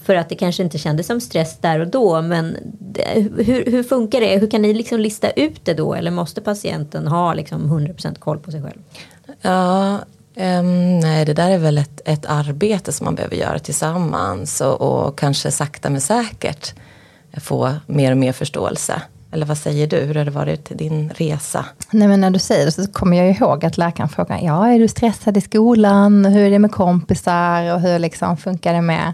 För 0.07 0.15
att 0.15 0.29
det 0.29 0.35
kanske 0.35 0.63
inte 0.63 0.79
kändes 0.79 1.07
som 1.07 1.21
stress 1.21 1.59
där 1.61 1.81
och 1.81 1.89
då. 1.89 2.23
Men 2.23 2.57
det, 2.81 3.29
hur, 3.37 3.71
hur 3.71 3.83
funkar 3.83 4.21
det? 4.21 4.39
Hur 4.39 4.51
kan 4.51 4.63
ni 4.63 4.75
liksom 4.75 5.01
lista 5.01 5.31
ut 5.31 5.65
det 5.65 5.75
då? 5.75 5.95
Eller 5.95 6.11
måste 6.11 6.41
patienten 6.41 7.07
ha 7.07 7.35
liksom 7.35 7.73
100% 7.73 8.19
koll 8.19 8.39
på 8.39 8.51
sig 8.51 8.63
själv? 8.63 8.79
Ja, 9.41 9.99
ehm, 10.35 10.99
nej 10.99 11.25
det 11.25 11.35
där 11.35 11.51
är 11.51 11.59
väl 11.59 11.79
ett, 11.79 12.01
ett 12.05 12.27
arbete 12.27 12.93
som 12.93 13.05
man 13.05 13.15
behöver 13.15 13.37
göra 13.37 13.59
tillsammans 13.59 14.61
och, 14.61 14.81
och 14.81 15.19
kanske 15.19 15.51
sakta 15.51 15.91
men 15.91 16.01
säkert 16.01 16.75
få 17.41 17.73
mer 17.87 18.11
och 18.11 18.19
mer 18.19 18.33
förståelse. 18.33 19.03
Eller 19.31 19.47
vad 19.47 19.59
säger 19.59 19.87
du? 19.87 19.97
Hur 19.97 20.15
har 20.15 20.25
det 20.25 20.31
varit 20.31 20.79
din 20.79 21.11
resa? 21.11 21.65
Nej 21.91 22.09
men 22.09 22.21
när 22.21 22.31
du 22.31 22.39
säger 22.39 22.67
det 22.67 22.73
så 22.73 22.87
kommer 22.87 23.17
jag 23.17 23.31
ihåg 23.31 23.65
att 23.65 23.79
läkaren 23.79 24.09
frågar, 24.09 24.41
ja 24.43 24.69
är 24.69 24.79
du 24.79 24.89
stressad 24.89 25.37
i 25.37 25.41
skolan? 25.41 26.25
Hur 26.25 26.47
är 26.47 26.51
det 26.51 26.59
med 26.59 26.73
kompisar? 26.73 27.75
Och 27.75 27.81
hur 27.81 27.99
liksom 27.99 28.37
funkar 28.37 28.75
det 28.75 28.81
med 28.81 29.13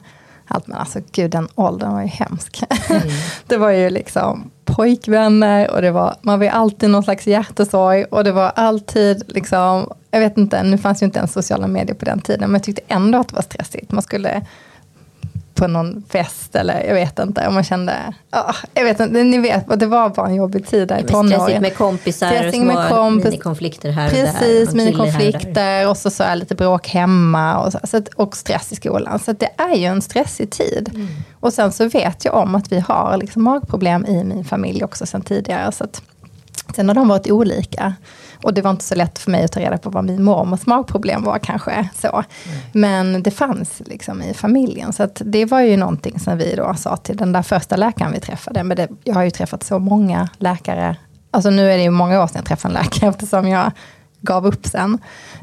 allt? 0.52 0.66
Men 0.66 0.78
alltså 0.78 1.00
gud 1.12 1.30
den 1.30 1.49
åldern 1.54 1.92
var 1.92 2.02
ju 2.02 2.09
hemsk. 2.09 2.62
Mm. 2.90 3.02
det 3.47 3.56
var 3.56 3.71
ju 3.71 3.90
liksom 3.90 4.50
pojkvänner 4.64 5.71
och 5.71 5.82
det 5.82 5.90
var, 5.90 6.16
man 6.23 6.38
var 6.38 6.44
ju 6.44 6.50
alltid 6.50 6.90
någon 6.90 7.02
slags 7.02 7.26
hjärtesorg 7.26 8.04
och 8.04 8.25
det 8.25 8.32
var 8.32 8.52
alltid 8.54 9.23
liksom, 9.26 9.92
jag 10.11 10.21
vet 10.21 10.38
inte, 10.38 10.62
nu 10.62 10.78
fanns 10.78 11.02
ju 11.02 11.06
inte 11.06 11.18
ens 11.18 11.32
sociala 11.32 11.66
medier 11.66 11.94
på 11.94 12.04
den 12.04 12.21
tiden, 12.21 12.50
men 12.50 12.52
jag 12.52 12.62
tyckte 12.62 12.82
ändå 12.88 13.18
att 13.18 13.28
det 13.28 13.35
var 13.35 13.42
stressigt. 13.42 13.92
Man 13.92 14.02
skulle 14.02 14.47
på 15.62 15.69
någon 15.69 16.02
fest 16.09 16.57
eller 16.57 16.85
jag 16.87 16.95
vet 16.95 17.19
inte. 17.19 17.47
Och 17.47 17.52
man 17.52 17.64
kände, 17.64 18.14
oh, 18.33 18.57
jag 18.75 18.85
vet 18.85 19.00
inte, 19.00 19.23
ni 19.23 19.38
vet, 19.38 19.81
det 19.81 19.87
var 19.87 20.09
bara 20.09 20.26
en 20.26 20.35
jobbig 20.35 20.66
tid 20.66 20.88
där 20.88 20.99
i 20.99 21.02
tonåren. 21.02 21.40
Stressigt 21.40 21.61
med 21.61 21.76
kompisar, 21.76 22.26
Stressing 22.26 22.66
med 22.66 22.88
kompis, 22.88 23.25
minikonflikter 23.25 23.90
här 23.90 24.07
och 24.07 24.12
Precis, 24.12 24.69
där. 24.69 24.76
Minikonflikter 24.76 25.88
och 25.88 25.97
så, 25.97 26.11
så 26.11 26.23
är 26.23 26.37
lite 26.37 26.54
bråk 26.54 26.88
hemma 26.88 27.59
och, 27.59 27.73
så, 27.73 27.78
så 27.85 27.97
att, 27.97 28.09
och 28.09 28.37
stress 28.37 28.73
i 28.73 28.76
skolan. 28.76 29.19
Så 29.19 29.33
det 29.33 29.49
är 29.57 29.75
ju 29.75 29.85
en 29.85 30.02
stressig 30.02 30.50
tid. 30.50 30.90
Mm. 30.95 31.09
Och 31.40 31.52
sen 31.52 31.73
så 31.73 31.88
vet 31.88 32.25
jag 32.25 32.35
om 32.35 32.54
att 32.54 32.73
vi 32.73 32.81
har 32.81 33.16
liksom 33.16 33.42
magproblem 33.42 34.07
i 34.07 34.25
min 34.25 34.45
familj 34.45 34.85
också 34.85 35.07
sen 35.07 35.23
tidigare. 35.23 35.73
Så 35.73 35.85
att, 35.85 36.02
sen 36.76 36.88
har 36.88 36.95
de 36.95 37.09
varit 37.09 37.31
olika. 37.31 37.95
Och 38.43 38.55
det 38.55 38.63
var 38.63 38.71
inte 38.71 38.85
så 38.85 38.95
lätt 38.95 39.19
för 39.19 39.31
mig 39.31 39.45
att 39.45 39.53
ta 39.53 39.61
reda 39.61 39.79
på 39.79 39.91
vad 39.91 40.05
min 40.05 40.25
mormors 40.25 40.67
magproblem 40.67 41.25
var 41.25 41.39
kanske. 41.39 41.89
Så. 41.95 42.09
Mm. 42.09 42.59
Men 42.73 43.23
det 43.23 43.31
fanns 43.31 43.83
liksom 43.87 44.23
i 44.23 44.35
familjen. 44.35 44.93
Så 44.93 45.09
det 45.15 45.45
var 45.45 45.61
ju 45.61 45.77
någonting 45.77 46.21
som 46.21 46.39
vi 46.39 46.55
då 46.57 46.75
sa 46.75 46.97
till 46.97 47.17
den 47.17 47.33
där 47.33 47.43
första 47.43 47.77
läkaren 47.77 48.13
vi 48.13 48.21
träffade. 48.21 48.63
Men 48.65 48.77
det, 48.77 48.89
jag 49.05 49.15
har 49.15 49.23
ju 49.23 49.31
träffat 49.31 49.63
så 49.63 49.79
många 49.79 50.29
läkare. 50.39 50.97
Alltså 51.31 51.51
nu 51.51 51.73
är 51.73 51.77
det 51.77 51.83
ju 51.83 51.91
många 51.91 52.23
år 52.23 52.27
sedan 52.27 52.37
jag 52.37 52.45
träffade 52.45 52.75
en 52.75 52.83
läkare 52.83 53.11
eftersom 53.11 53.49
jag 53.49 53.73
gav 54.23 54.47
upp 54.47 54.67
sen. 54.67 54.99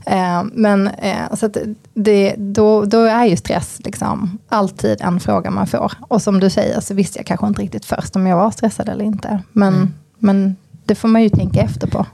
Eh, 0.05 0.43
men 0.53 0.87
eh, 0.87 1.35
så 1.35 1.49
det, 1.93 2.35
då, 2.37 2.85
då 2.85 3.03
är 3.03 3.25
ju 3.25 3.37
stress 3.37 3.79
liksom 3.83 4.37
alltid 4.49 5.01
en 5.01 5.19
fråga 5.19 5.51
man 5.51 5.67
får. 5.67 5.93
Och 6.01 6.21
som 6.21 6.39
du 6.39 6.49
säger 6.49 6.79
så 6.79 6.93
visste 6.93 7.19
jag 7.19 7.25
kanske 7.25 7.47
inte 7.47 7.61
riktigt 7.61 7.85
först 7.85 8.15
om 8.15 8.27
jag 8.27 8.37
var 8.37 8.51
stressad 8.51 8.89
eller 8.89 9.05
inte. 9.05 9.41
Men, 9.51 9.73
mm. 9.73 9.93
men 10.17 10.55
det 10.85 10.95
får 10.95 11.07
man 11.07 11.23
ju 11.23 11.29
tänka 11.29 11.61
efter 11.61 11.87
på. 11.87 12.05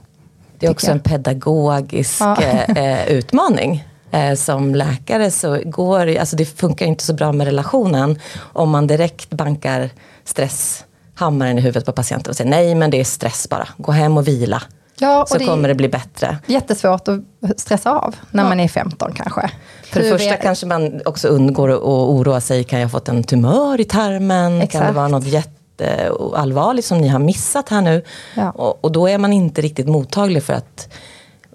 Det 0.58 0.66
är 0.66 0.70
också 0.70 0.90
en 0.90 1.00
pedagogisk 1.00 2.20
ja. 2.20 2.42
eh, 2.76 3.08
utmaning. 3.08 3.84
Eh, 4.10 4.34
som 4.34 4.74
läkare 4.74 5.30
så 5.30 5.60
går 5.64 6.16
alltså 6.16 6.36
det 6.36 6.44
funkar 6.44 6.86
inte 6.86 7.04
så 7.04 7.14
bra 7.14 7.32
med 7.32 7.46
relationen 7.46 8.18
om 8.38 8.70
man 8.70 8.86
direkt 8.86 9.30
bankar 9.30 9.90
stresshammaren 10.24 11.58
i 11.58 11.60
huvudet 11.60 11.84
på 11.84 11.92
patienten 11.92 12.30
och 12.30 12.36
säger 12.36 12.50
nej 12.50 12.74
men 12.74 12.90
det 12.90 13.00
är 13.00 13.04
stress 13.04 13.48
bara, 13.48 13.68
gå 13.76 13.92
hem 13.92 14.16
och 14.16 14.28
vila. 14.28 14.62
Ja, 14.98 15.22
och 15.22 15.28
så 15.28 15.38
det 15.38 15.46
kommer 15.46 15.68
det 15.68 15.74
bli 15.74 15.88
bättre. 15.88 16.38
Jättesvårt 16.46 17.08
att 17.08 17.20
stressa 17.56 17.90
av 17.90 18.16
när 18.30 18.42
ja. 18.42 18.48
man 18.48 18.60
är 18.60 18.68
15 18.68 19.12
kanske. 19.14 19.50
För 19.84 20.00
det 20.00 20.10
första 20.10 20.34
är... 20.34 20.42
kanske 20.42 20.66
man 20.66 21.00
också 21.04 21.28
undgår 21.28 21.72
att 21.72 21.80
oroa 21.82 22.40
sig, 22.40 22.64
kan 22.64 22.78
jag 22.78 22.86
ha 22.86 22.90
fått 22.90 23.08
en 23.08 23.24
tumör 23.24 23.80
i 23.80 23.84
tarmen? 23.84 24.60
Exakt. 24.60 24.72
Kan 24.72 24.86
det 24.86 24.96
vara 24.96 25.08
något 25.08 25.26
jätte 25.26 25.55
jätteallvarligt 25.80 26.86
som 26.86 26.98
ni 26.98 27.08
har 27.08 27.18
missat 27.18 27.68
här 27.68 27.82
nu. 27.82 28.02
Ja. 28.34 28.50
Och, 28.50 28.84
och, 28.84 28.92
då 28.92 29.08
är 29.08 29.18
man 29.18 29.32
inte 29.32 29.60
riktigt 29.60 29.88
mottaglig 29.88 30.42
för 30.42 30.52
att 30.52 30.88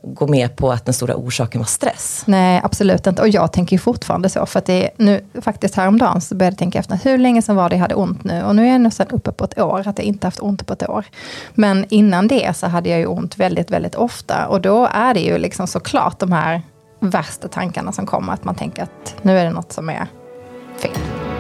gå 0.03 0.27
med 0.27 0.55
på 0.55 0.71
att 0.71 0.85
den 0.85 0.93
stora 0.93 1.15
orsaken 1.15 1.61
var 1.61 1.65
stress. 1.65 2.23
Nej, 2.25 2.61
absolut 2.63 3.07
inte. 3.07 3.21
Och 3.21 3.29
jag 3.29 3.53
tänker 3.53 3.77
fortfarande 3.77 4.29
så. 4.29 4.45
För 4.45 4.59
att 4.59 4.65
det 4.65 4.85
är 4.85 4.91
nu, 4.97 5.25
faktiskt 5.41 5.75
häromdagen 5.75 6.21
så 6.21 6.35
började 6.35 6.53
jag 6.53 6.59
tänka 6.59 6.79
efter, 6.79 6.99
hur 7.03 7.17
länge 7.17 7.41
sedan 7.41 7.55
var 7.55 7.69
det 7.69 7.75
jag 7.75 7.81
hade 7.81 7.95
ont 7.95 8.23
nu? 8.23 8.43
Och 8.43 8.55
nu 8.55 8.67
är 8.67 8.71
jag 8.71 8.81
nästan 8.81 9.07
uppe 9.07 9.31
på 9.31 9.43
ett 9.43 9.59
år, 9.59 9.87
att 9.87 9.97
jag 9.97 10.05
inte 10.05 10.27
haft 10.27 10.41
ont 10.41 10.67
på 10.67 10.73
ett 10.73 10.89
år. 10.89 11.05
Men 11.53 11.85
innan 11.89 12.27
det 12.27 12.57
så 12.57 12.67
hade 12.67 12.89
jag 12.89 12.99
ju 12.99 13.05
ont 13.05 13.37
väldigt, 13.37 13.71
väldigt 13.71 13.95
ofta. 13.95 14.47
Och 14.47 14.61
då 14.61 14.89
är 14.93 15.13
det 15.13 15.21
ju 15.21 15.37
liksom 15.37 15.67
såklart 15.67 16.19
de 16.19 16.31
här 16.31 16.61
värsta 16.99 17.47
tankarna 17.47 17.91
som 17.91 18.05
kommer, 18.05 18.33
att 18.33 18.43
man 18.43 18.55
tänker 18.55 18.83
att 18.83 19.15
nu 19.21 19.39
är 19.39 19.43
det 19.43 19.51
något 19.51 19.71
som 19.71 19.89
är 19.89 20.07
fel. 20.77 21.30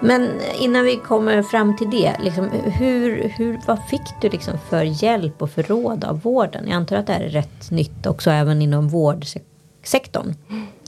Men 0.00 0.40
innan 0.58 0.84
vi 0.84 0.96
kommer 0.96 1.42
fram 1.42 1.76
till 1.76 1.90
det, 1.90 2.16
liksom, 2.20 2.50
hur, 2.50 3.32
hur, 3.36 3.60
vad 3.66 3.78
fick 3.88 4.20
du 4.20 4.28
liksom 4.28 4.54
för 4.70 4.82
hjälp 4.82 5.42
och 5.42 5.50
för 5.50 5.62
råd 5.62 6.04
av 6.04 6.20
vården? 6.20 6.64
Jag 6.68 6.76
antar 6.76 6.96
att 6.96 7.06
det 7.06 7.12
här 7.12 7.20
är 7.20 7.28
rätt 7.28 7.70
nytt 7.70 8.06
också 8.06 8.30
även 8.30 8.62
inom 8.62 8.88
vårdsektorn. 8.88 10.34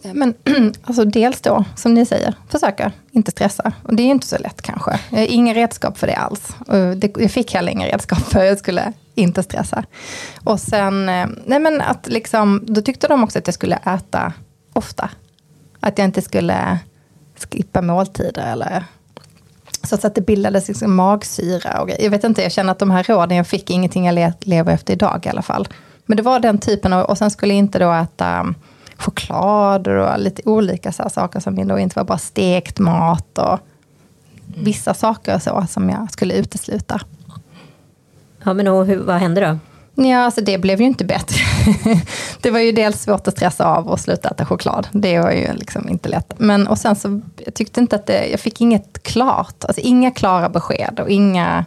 Men 0.02 0.34
alltså 0.82 1.04
dels 1.04 1.40
då, 1.40 1.64
som 1.76 1.94
ni 1.94 2.06
säger, 2.06 2.34
försöka 2.48 2.92
inte 3.10 3.30
stressa. 3.30 3.72
Och 3.82 3.94
det 3.94 4.02
är 4.02 4.06
inte 4.06 4.26
så 4.26 4.38
lätt 4.38 4.62
kanske. 4.62 5.00
Jag 5.10 5.18
har 5.18 5.26
inga 5.26 5.54
redskap 5.54 5.98
för 5.98 6.06
det 6.06 6.16
alls. 6.16 6.56
jag 7.16 7.30
fick 7.30 7.54
heller 7.54 7.72
inga 7.72 7.86
redskap 7.86 8.18
för 8.18 8.38
att 8.38 8.46
jag 8.46 8.58
skulle 8.58 8.92
inte 9.14 9.42
stressa. 9.42 9.84
Och 10.44 10.60
sen, 10.60 11.08
eh, 11.08 11.26
nej 11.46 11.58
men 11.58 11.80
att 11.80 12.08
liksom, 12.08 12.64
då 12.66 12.82
tyckte 12.82 13.08
de 13.08 13.24
också 13.24 13.38
att 13.38 13.46
jag 13.46 13.54
skulle 13.54 13.76
äta 13.76 14.32
ofta. 14.72 15.10
Att 15.80 15.98
jag 15.98 16.04
inte 16.04 16.22
skulle 16.22 16.78
skippa 17.50 17.82
måltider 17.82 18.52
eller 18.52 18.84
så 19.82 20.06
att 20.06 20.14
det 20.14 20.20
bildades 20.20 20.68
liksom 20.68 20.96
magsyra 20.96 21.80
och 21.80 21.88
grejer. 21.88 22.02
Jag 22.02 22.10
vet 22.10 22.24
inte, 22.24 22.42
jag 22.42 22.52
känner 22.52 22.72
att 22.72 22.78
de 22.78 22.90
här 22.90 23.02
råden 23.02 23.36
jag 23.36 23.46
fick, 23.46 23.70
ingenting 23.70 24.06
jag 24.06 24.32
lever 24.40 24.72
efter 24.72 24.92
idag 24.92 25.26
i 25.26 25.28
alla 25.28 25.42
fall. 25.42 25.68
Men 26.06 26.16
det 26.16 26.22
var 26.22 26.40
den 26.40 26.58
typen 26.58 26.92
av, 26.92 27.04
och 27.04 27.18
sen 27.18 27.30
skulle 27.30 27.52
jag 27.52 27.58
inte 27.58 27.78
då 27.78 27.92
äta 27.92 28.40
um, 28.40 28.54
choklad 28.96 29.88
och 29.88 30.18
lite 30.18 30.42
olika 30.44 30.92
så 30.92 31.08
saker 31.08 31.40
som 31.40 31.68
då 31.68 31.78
inte 31.78 31.98
var 31.98 32.04
bara 32.04 32.18
stekt 32.18 32.78
mat 32.78 33.38
och 33.38 33.58
vissa 34.56 34.94
saker 34.94 35.38
så 35.38 35.66
som 35.68 35.90
jag 35.90 36.12
skulle 36.12 36.34
utesluta. 36.34 37.00
Ja, 38.44 38.52
men 38.52 38.68
och 38.68 38.86
hur, 38.86 38.98
vad 38.98 39.16
hände 39.16 39.40
då? 39.40 39.58
Ja, 39.94 40.18
alltså 40.18 40.40
det 40.40 40.58
blev 40.58 40.80
ju 40.80 40.86
inte 40.86 41.04
bättre. 41.04 41.38
det 42.40 42.50
var 42.50 42.60
ju 42.60 42.72
dels 42.72 43.02
svårt 43.02 43.28
att 43.28 43.36
stressa 43.36 43.64
av 43.64 43.88
och 43.88 44.00
sluta 44.00 44.28
äta 44.28 44.46
choklad. 44.46 44.88
Det 44.92 45.20
var 45.20 45.30
ju 45.30 45.52
liksom 45.52 45.88
inte 45.88 46.08
lätt. 46.08 46.34
Men 46.38 46.68
och 46.68 46.78
sen 46.78 46.96
så, 46.96 47.20
jag 47.44 47.54
tyckte 47.54 47.80
inte 47.80 47.96
att 47.96 48.06
det, 48.06 48.26
jag 48.26 48.40
fick 48.40 48.60
inget 48.60 49.02
klart, 49.02 49.64
alltså 49.64 49.80
inga 49.80 50.10
klara 50.10 50.48
besked 50.48 51.00
och 51.00 51.10
inga, 51.10 51.64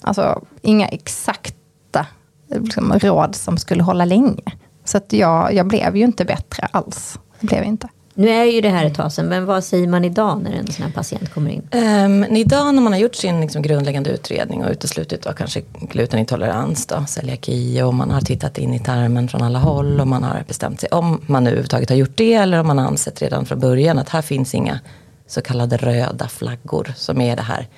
alltså 0.00 0.42
inga 0.62 0.88
exakta 0.88 2.06
liksom, 2.48 2.92
råd 2.92 3.34
som 3.34 3.58
skulle 3.58 3.82
hålla 3.82 4.04
länge. 4.04 4.52
Så 4.84 4.96
att 4.96 5.12
jag, 5.12 5.54
jag 5.54 5.66
blev 5.66 5.96
ju 5.96 6.04
inte 6.04 6.24
bättre 6.24 6.68
alls. 6.72 7.18
Det 7.40 7.46
blev 7.46 7.58
jag 7.58 7.68
inte. 7.68 7.88
Nu 8.18 8.28
är 8.28 8.44
ju 8.44 8.60
det 8.60 8.68
här 8.68 8.84
ett 8.84 8.94
tag 8.94 9.12
sedan, 9.12 9.26
men 9.26 9.46
vad 9.46 9.64
säger 9.64 9.88
man 9.88 10.04
idag 10.04 10.42
när 10.42 10.52
en 10.52 10.66
sån 10.66 10.84
här 10.84 10.92
patient 10.92 11.34
kommer 11.34 11.50
in? 11.50 11.68
Um, 11.72 12.36
idag 12.36 12.74
när 12.74 12.82
man 12.82 12.92
har 12.92 13.00
gjort 13.00 13.14
sin 13.14 13.40
liksom, 13.40 13.62
grundläggande 13.62 14.10
utredning 14.10 14.64
och 14.64 14.70
uteslutit 14.70 15.22
då, 15.22 15.32
kanske 15.32 15.62
glutenintolerans, 15.80 16.86
då, 16.86 17.04
celiaki 17.08 17.82
och 17.82 17.94
man 17.94 18.10
har 18.10 18.20
tittat 18.20 18.58
in 18.58 18.74
i 18.74 18.78
tarmen 18.78 19.28
från 19.28 19.42
alla 19.42 19.58
håll 19.58 20.00
och 20.00 20.08
man 20.08 20.22
har 20.22 20.44
bestämt 20.48 20.80
sig 20.80 20.88
om 20.88 21.20
man 21.26 21.44
nu 21.44 21.50
överhuvudtaget 21.50 21.88
har 21.88 21.96
gjort 21.96 22.16
det 22.16 22.34
eller 22.34 22.60
om 22.60 22.66
man 22.66 22.78
har 22.78 22.86
ansett 22.86 23.22
redan 23.22 23.46
från 23.46 23.60
början 23.60 23.98
att 23.98 24.08
här 24.08 24.22
finns 24.22 24.54
inga 24.54 24.80
så 25.26 25.40
kallade 25.40 25.76
röda 25.76 26.28
flaggor 26.28 26.92
som 26.96 27.20
är 27.20 27.36
det 27.36 27.42
här, 27.42 27.68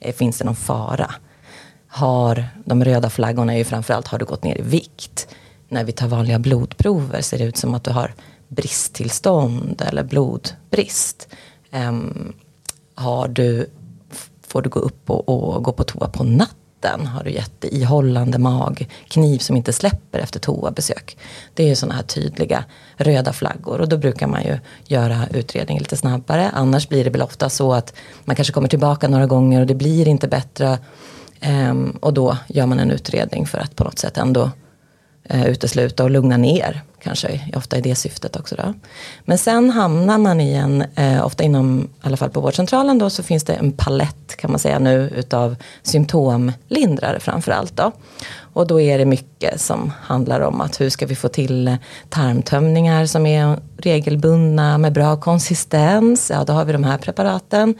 eh, 0.00 0.14
finns 0.14 0.38
det 0.38 0.44
någon 0.44 0.56
fara? 0.56 1.14
Har, 1.88 2.44
de 2.64 2.84
röda 2.84 3.10
flaggorna 3.10 3.54
är 3.54 3.58
ju 3.58 3.64
framförallt, 3.64 4.06
har 4.06 4.18
du 4.18 4.24
gått 4.24 4.44
ner 4.44 4.58
i 4.58 4.62
vikt? 4.62 5.28
När 5.68 5.84
vi 5.84 5.92
tar 5.92 6.08
vanliga 6.08 6.38
blodprover 6.38 7.20
ser 7.20 7.38
det 7.38 7.44
ut 7.44 7.56
som 7.56 7.74
att 7.74 7.84
du 7.84 7.90
har 7.90 8.14
bristtillstånd 8.48 9.82
eller 9.86 10.02
blodbrist. 10.02 11.28
Um, 11.72 12.32
har 12.94 13.28
du, 13.28 13.70
får 14.46 14.62
du 14.62 14.68
gå 14.68 14.80
upp 14.80 15.10
och, 15.10 15.28
och, 15.28 15.62
gå 15.64 15.72
på 15.72 15.84
toa 15.84 16.08
på 16.08 16.24
natten? 16.24 17.06
Har 17.06 17.24
du 17.24 17.30
jätteihållande 17.30 18.38
mag, 18.38 18.88
kniv 19.08 19.38
som 19.38 19.56
inte 19.56 19.72
släpper 19.72 20.18
efter 20.18 20.40
toabesök? 20.40 21.16
Det 21.54 21.62
är 21.62 21.68
ju 21.68 21.74
sådana 21.76 21.94
här 21.94 22.02
tydliga 22.02 22.64
röda 22.96 23.32
flaggor 23.32 23.80
och 23.80 23.88
då 23.88 23.96
brukar 23.96 24.26
man 24.26 24.42
ju 24.42 24.58
göra 24.86 25.28
utredningen 25.30 25.82
lite 25.82 25.96
snabbare. 25.96 26.50
Annars 26.54 26.88
blir 26.88 27.04
det 27.04 27.10
väl 27.10 27.22
ofta 27.22 27.48
så 27.48 27.72
att 27.72 27.94
man 28.24 28.36
kanske 28.36 28.54
kommer 28.54 28.68
tillbaka 28.68 29.08
några 29.08 29.26
gånger 29.26 29.60
och 29.60 29.66
det 29.66 29.74
blir 29.74 30.08
inte 30.08 30.28
bättre. 30.28 30.78
Um, 31.70 31.90
och 31.90 32.14
då 32.14 32.36
gör 32.48 32.66
man 32.66 32.78
en 32.78 32.90
utredning 32.90 33.46
för 33.46 33.58
att 33.58 33.76
på 33.76 33.84
något 33.84 33.98
sätt 33.98 34.18
ändå 34.18 34.50
eh, 35.24 35.46
utesluta 35.46 36.04
och 36.04 36.10
lugna 36.10 36.36
ner 36.36 36.82
kanske 37.02 37.40
ofta 37.56 37.76
i 37.76 37.80
det 37.80 37.94
syftet 37.94 38.36
också. 38.36 38.56
Då. 38.56 38.74
Men 39.24 39.38
sen 39.38 39.70
hamnar 39.70 40.18
man 40.18 40.40
i 40.40 40.52
en, 40.52 40.84
eh, 40.94 41.26
ofta 41.26 41.44
inom, 41.44 41.80
i 41.82 42.06
alla 42.06 42.16
fall 42.16 42.30
på 42.30 42.40
vårdcentralen 42.40 42.98
då, 42.98 43.10
så 43.10 43.22
finns 43.22 43.44
det 43.44 43.54
en 43.54 43.72
palett 43.72 44.36
kan 44.36 44.50
man 44.50 44.60
säga 44.60 44.78
nu 44.78 45.12
utav 45.16 45.56
symptomlindrare 45.82 47.20
framförallt. 47.20 47.76
Då. 47.76 47.92
Och 48.52 48.66
då 48.66 48.80
är 48.80 48.98
det 48.98 49.04
mycket 49.04 49.60
som 49.60 49.92
handlar 50.00 50.40
om 50.40 50.60
att 50.60 50.80
hur 50.80 50.90
ska 50.90 51.06
vi 51.06 51.16
få 51.16 51.28
till 51.28 51.76
tarmtömningar 52.08 53.06
som 53.06 53.26
är 53.26 53.58
regelbundna 53.76 54.78
med 54.78 54.92
bra 54.92 55.16
konsistens. 55.16 56.30
Ja, 56.30 56.44
då 56.44 56.52
har 56.52 56.64
vi 56.64 56.72
de 56.72 56.84
här 56.84 56.98
preparaten. 56.98 57.74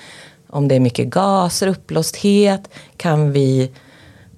Om 0.50 0.68
det 0.68 0.74
är 0.74 0.80
mycket 0.80 1.06
gaser, 1.06 1.66
uppblåsthet, 1.66 2.68
kan 2.96 3.32
vi 3.32 3.70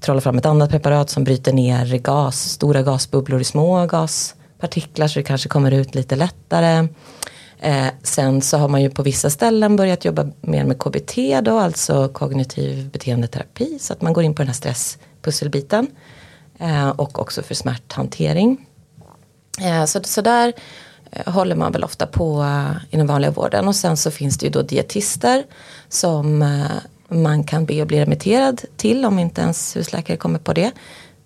trolla 0.00 0.21
fram 0.21 0.38
ett 0.38 0.47
annat 0.47 0.71
preparat 0.71 1.11
som 1.11 1.25
bryter 1.25 1.52
ner 1.52 1.99
gas, 1.99 2.40
stora 2.40 2.83
gasbubblor 2.83 3.40
i 3.40 3.45
små 3.45 3.87
gaspartiklar 3.87 5.09
så 5.09 5.19
det 5.19 5.23
kanske 5.23 5.49
kommer 5.49 5.71
ut 5.71 5.95
lite 5.95 6.16
lättare. 6.16 6.88
Eh, 7.61 7.87
sen 8.02 8.42
så 8.42 8.59
har 8.59 8.69
man 8.69 8.83
ju 8.83 8.90
på 8.90 9.02
vissa 9.02 9.30
ställen 9.30 9.76
börjat 9.76 10.04
jobba 10.04 10.26
mer 10.40 10.64
med 10.64 10.78
KBT 10.78 11.40
då, 11.42 11.59
alltså 11.59 12.09
kognitiv 12.09 12.90
beteendeterapi. 12.90 13.78
Så 13.80 13.92
att 13.92 14.02
man 14.02 14.12
går 14.12 14.25
in 14.25 14.35
på 14.35 14.42
den 14.42 14.47
här 14.47 14.54
stresspusselbiten. 14.54 15.87
Eh, 16.59 16.88
och 16.88 17.19
också 17.19 17.42
för 17.42 17.54
smärthantering. 17.54 18.66
Eh, 19.61 19.85
så, 19.85 20.00
så 20.02 20.21
där 20.21 20.52
eh, 21.11 21.33
håller 21.33 21.57
man 21.57 21.73
väl 21.73 21.85
ofta 21.85 22.07
på 22.07 22.42
eh, 22.42 22.95
i 22.95 22.97
den 22.97 23.07
vanliga 23.07 23.30
vården. 23.30 23.69
Och 23.69 23.76
sen 23.76 23.97
så 23.97 24.11
finns 24.11 24.38
det 24.38 24.47
ju 24.47 24.52
då 24.52 24.62
dietister 24.62 25.45
som 25.88 26.42
eh, 26.42 26.66
man 27.11 27.45
kan 27.45 27.64
be 27.64 27.83
att 27.83 27.88
bli 27.88 28.00
remitterad 28.00 28.61
till 28.76 29.05
om 29.05 29.19
inte 29.19 29.40
ens 29.40 29.76
husläkare 29.76 30.17
kommer 30.17 30.38
på 30.38 30.52
det. 30.52 30.71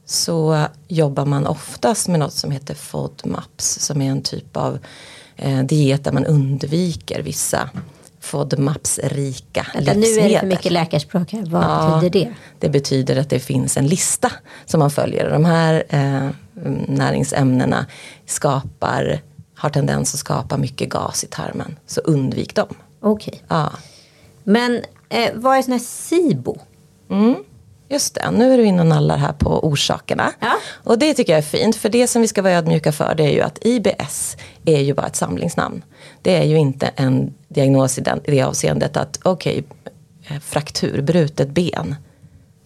Så 0.06 0.66
jobbar 0.88 1.24
man 1.24 1.46
oftast 1.46 2.08
med 2.08 2.20
något 2.20 2.32
som 2.32 2.50
heter 2.50 2.74
FODMAPs 2.74 3.78
som 3.80 4.02
är 4.02 4.10
en 4.10 4.22
typ 4.22 4.56
av 4.56 4.78
eh, 5.36 5.58
diet 5.58 6.04
där 6.04 6.12
man 6.12 6.26
undviker 6.26 7.22
vissa 7.22 7.70
FODMAPs-rika 8.20 9.66
livsmedel. 9.74 10.00
Nu 10.00 10.20
är 10.20 10.28
det 10.28 10.40
för 10.40 10.46
mycket 10.46 10.72
läkarspråk 10.72 11.32
här. 11.32 11.46
Vad 11.46 11.62
ja, 11.62 12.00
betyder 12.00 12.20
det? 12.20 12.34
Det 12.58 12.68
betyder 12.68 13.16
att 13.16 13.30
det 13.30 13.40
finns 13.40 13.76
en 13.76 13.86
lista 13.86 14.32
som 14.66 14.80
man 14.80 14.90
följer. 14.90 15.30
De 15.30 15.44
här 15.44 15.84
eh, 15.88 16.28
näringsämnena 16.88 17.86
skapar, 18.26 19.20
har 19.54 19.70
tendens 19.70 20.14
att 20.14 20.20
skapa 20.20 20.56
mycket 20.56 20.88
gas 20.88 21.24
i 21.24 21.26
tarmen. 21.26 21.76
Så 21.86 22.00
undvik 22.00 22.54
dem. 22.54 22.74
Okej. 23.00 23.32
Okay. 23.34 23.40
Ja. 23.48 23.72
Men 24.44 24.82
eh, 25.08 25.30
vad 25.34 25.56
är 25.56 25.62
sån 25.62 25.72
här 25.72 25.78
SIBO? 25.78 26.58
Mm. 27.10 27.36
Just 27.88 28.14
det, 28.14 28.30
nu 28.30 28.52
är 28.52 28.58
du 28.58 28.64
inne 28.64 28.80
och 28.80 28.86
nallar 28.86 29.16
här 29.16 29.32
på 29.32 29.66
orsakerna. 29.66 30.32
Ja. 30.40 30.52
Och 30.72 30.98
det 30.98 31.14
tycker 31.14 31.32
jag 31.32 31.38
är 31.38 31.42
fint, 31.42 31.76
för 31.76 31.88
det 31.88 32.06
som 32.06 32.22
vi 32.22 32.28
ska 32.28 32.42
vara 32.42 32.52
ödmjuka 32.52 32.92
för 32.92 33.14
det 33.14 33.24
är 33.24 33.32
ju 33.32 33.40
att 33.40 33.58
IBS 33.66 34.36
är 34.64 34.80
ju 34.80 34.94
bara 34.94 35.06
ett 35.06 35.16
samlingsnamn. 35.16 35.84
Det 36.22 36.36
är 36.36 36.44
ju 36.44 36.56
inte 36.56 36.86
en 36.86 37.34
diagnos 37.48 37.98
i, 37.98 38.00
den, 38.00 38.20
i 38.24 38.30
det 38.30 38.42
avseendet 38.42 38.96
att 38.96 39.18
okej, 39.22 39.64
okay, 39.70 40.36
eh, 40.36 40.40
fraktur, 40.40 41.02
brutet 41.02 41.48
ben, 41.48 41.96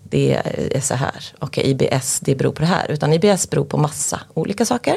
det 0.02 0.34
är 0.74 0.80
så 0.80 0.94
här. 0.94 1.24
Okej, 1.38 1.74
okay, 1.74 1.88
IBS, 1.88 2.20
det 2.20 2.34
beror 2.34 2.52
på 2.52 2.60
det 2.60 2.66
här. 2.66 2.90
Utan 2.90 3.12
IBS 3.12 3.50
beror 3.50 3.64
på 3.64 3.76
massa 3.76 4.20
olika 4.34 4.64
saker. 4.64 4.96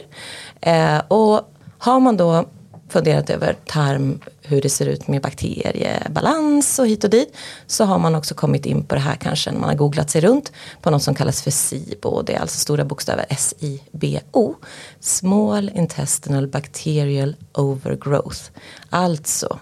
Eh, 0.62 1.02
och 1.08 1.42
har 1.78 2.00
man 2.00 2.18
då 2.18 2.46
funderat 2.92 3.30
över 3.30 3.56
tarm, 3.66 4.20
hur 4.42 4.62
det 4.62 4.70
ser 4.70 4.86
ut 4.86 5.08
med 5.08 5.22
bakteriebalans 5.22 6.80
och 6.80 6.88
hit 6.88 7.04
och 7.04 7.10
dit. 7.10 7.36
Så 7.68 7.86
har 7.86 8.00
man 8.00 8.16
också 8.16 8.36
kommit 8.36 8.66
in 8.66 8.84
på 8.84 8.96
det 8.96 9.02
här 9.02 9.16
kanske 9.16 9.52
när 9.52 9.60
man 9.60 9.70
har 9.70 9.76
googlat 9.76 10.10
sig 10.10 10.22
runt 10.22 10.52
på 10.82 10.90
något 10.92 11.04
som 11.04 11.16
kallas 11.16 11.42
för 11.42 11.52
SIBO. 11.52 12.22
Det 12.22 12.34
är 12.34 12.40
alltså 12.40 12.60
stora 12.60 12.86
bokstäver 12.86 13.26
S-I-B-O. 13.30 14.56
Small 15.00 15.72
Intestinal 15.76 16.48
Bacterial 16.48 17.36
Overgrowth. 17.54 18.42
Alltså 18.90 19.60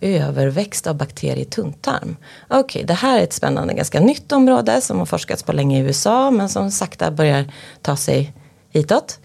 överväxt 0.00 0.86
av 0.86 0.96
bakterier 0.96 1.36
i 1.36 1.44
tunntarm. 1.44 2.16
Okej, 2.48 2.60
okay, 2.60 2.82
det 2.82 2.94
här 2.94 3.18
är 3.18 3.22
ett 3.22 3.32
spännande, 3.32 3.74
ganska 3.74 4.00
nytt 4.00 4.32
område 4.32 4.80
som 4.80 4.98
har 4.98 5.06
forskats 5.06 5.42
på 5.42 5.52
länge 5.52 5.78
i 5.78 5.82
USA 5.82 6.30
men 6.30 6.48
som 6.48 6.70
sakta 6.70 7.10
börjar 7.10 7.52
ta 7.82 7.96
sig 7.96 8.32
hitåt. 8.70 9.18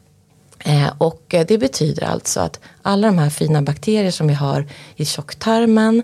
Eh, 0.64 0.94
och 0.98 1.24
det 1.48 1.58
betyder 1.58 2.04
alltså 2.04 2.40
att 2.40 2.60
alla 2.82 3.08
de 3.08 3.18
här 3.18 3.30
fina 3.30 3.62
bakterier 3.62 4.12
som 4.12 4.28
vi 4.28 4.34
har 4.34 4.66
i 4.96 5.06
tjocktarmen 5.06 6.04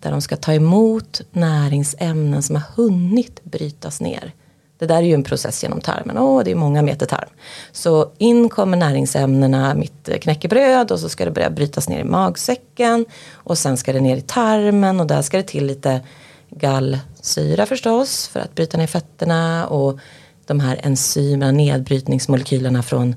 där 0.00 0.10
de 0.10 0.20
ska 0.20 0.36
ta 0.36 0.52
emot 0.52 1.20
näringsämnen 1.32 2.42
som 2.42 2.56
har 2.56 2.62
hunnit 2.76 3.44
brytas 3.44 4.00
ner. 4.00 4.34
Det 4.78 4.86
där 4.86 4.96
är 4.96 5.02
ju 5.02 5.14
en 5.14 5.24
process 5.24 5.62
genom 5.62 5.80
tarmen. 5.80 6.18
Åh, 6.18 6.42
det 6.44 6.50
är 6.50 6.54
många 6.54 6.82
meter 6.82 7.06
tarm. 7.06 7.28
Så 7.72 8.10
in 8.18 8.48
kommer 8.48 8.76
näringsämnena, 8.76 9.74
mitt 9.74 10.08
knäckebröd 10.20 10.90
och 10.90 11.00
så 11.00 11.08
ska 11.08 11.24
det 11.24 11.30
börja 11.30 11.50
brytas 11.50 11.88
ner 11.88 11.98
i 11.98 12.04
magsäcken. 12.04 13.06
Och 13.32 13.58
sen 13.58 13.76
ska 13.76 13.92
det 13.92 14.00
ner 14.00 14.16
i 14.16 14.20
tarmen 14.20 15.00
och 15.00 15.06
där 15.06 15.22
ska 15.22 15.36
det 15.36 15.42
till 15.42 15.66
lite 15.66 16.00
gallsyra 16.50 17.66
förstås 17.66 18.28
för 18.28 18.40
att 18.40 18.54
bryta 18.54 18.78
ner 18.78 18.86
fetterna. 18.86 19.66
Och 19.66 19.98
de 20.46 20.60
här 20.60 20.80
enzymerna, 20.82 21.52
nedbrytningsmolekylerna 21.52 22.82
från 22.82 23.16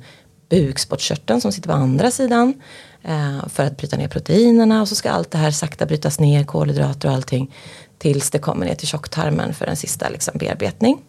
bukspottkörteln 0.54 1.42
som 1.42 1.52
sitter 1.52 1.70
på 1.70 1.76
andra 1.76 2.12
sidan 2.12 2.54
eh, 3.02 3.48
för 3.48 3.64
att 3.64 3.78
bryta 3.78 3.98
ner 3.98 4.08
proteinerna 4.08 4.82
och 4.82 4.88
så 4.88 4.96
ska 4.96 5.12
allt 5.12 5.32
det 5.32 5.38
här 5.38 5.52
sakta 5.52 5.86
brytas 5.86 6.20
ner, 6.20 6.44
kolhydrater 6.44 7.08
och 7.08 7.16
allting 7.16 7.56
tills 7.98 8.32
det 8.32 8.40
kommer 8.40 8.66
ner 8.66 8.76
till 8.76 8.88
tjocktarmen 8.88 9.54
för 9.54 9.66
en 9.66 9.76
sista 9.76 10.10
liksom, 10.10 10.38
bearbetning. 10.38 11.02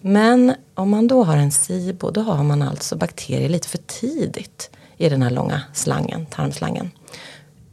Men 0.00 0.54
om 0.74 0.90
man 0.90 1.08
då 1.08 1.24
har 1.24 1.36
en 1.36 1.52
SIBO 1.52 2.10
då 2.10 2.20
har 2.20 2.44
man 2.44 2.62
alltså 2.62 2.96
bakterier 2.96 3.48
lite 3.48 3.68
för 3.68 3.78
tidigt 3.78 4.70
i 4.96 5.08
den 5.08 5.22
här 5.22 5.30
långa 5.30 5.62
slangen, 5.72 6.26
tarmslangen. 6.26 6.90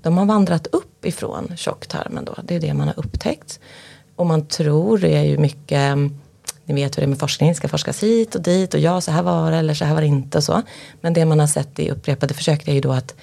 De 0.02 0.18
har 0.18 0.26
vandrat 0.26 0.68
upp 0.68 1.06
ifrån 1.06 1.54
tjocktarmen 1.58 2.26
då, 2.26 2.36
det 2.44 2.56
är 2.56 2.60
det 2.60 2.74
man 2.74 2.88
har 2.88 3.00
upptäckt. 3.00 3.60
Och 4.16 4.26
man 4.26 4.48
tror, 4.48 4.98
det 4.98 5.18
är 5.18 5.24
ju 5.24 5.38
mycket 5.38 5.98
ni 6.66 6.74
vet 6.74 6.98
hur 6.98 7.02
det 7.02 7.06
är 7.06 7.10
med 7.10 7.20
forskning, 7.20 7.50
det 7.50 7.56
ska 7.56 7.68
forskas 7.68 8.04
hit 8.04 8.36
och 8.36 8.42
dit 8.42 8.74
och 8.74 8.80
ja 8.80 9.02
så 9.02 9.12
här 9.12 9.24
var 9.24 9.52
det 9.52 9.58
eller 9.58 9.74
så 9.74 9.86
här 9.86 9.94
var 9.94 10.02
det 10.02 10.08
inte 10.08 10.38
och 10.38 10.44
så. 10.44 10.62
Men 11.02 11.14
det 11.14 11.26
man 11.26 11.40
har 11.40 11.48
sett 11.48 11.80
i 11.80 11.90
upprepade 11.90 12.34
försök 12.34 12.68
är 12.68 12.74
ju 12.74 12.82
då 12.82 12.92
att 12.92 13.16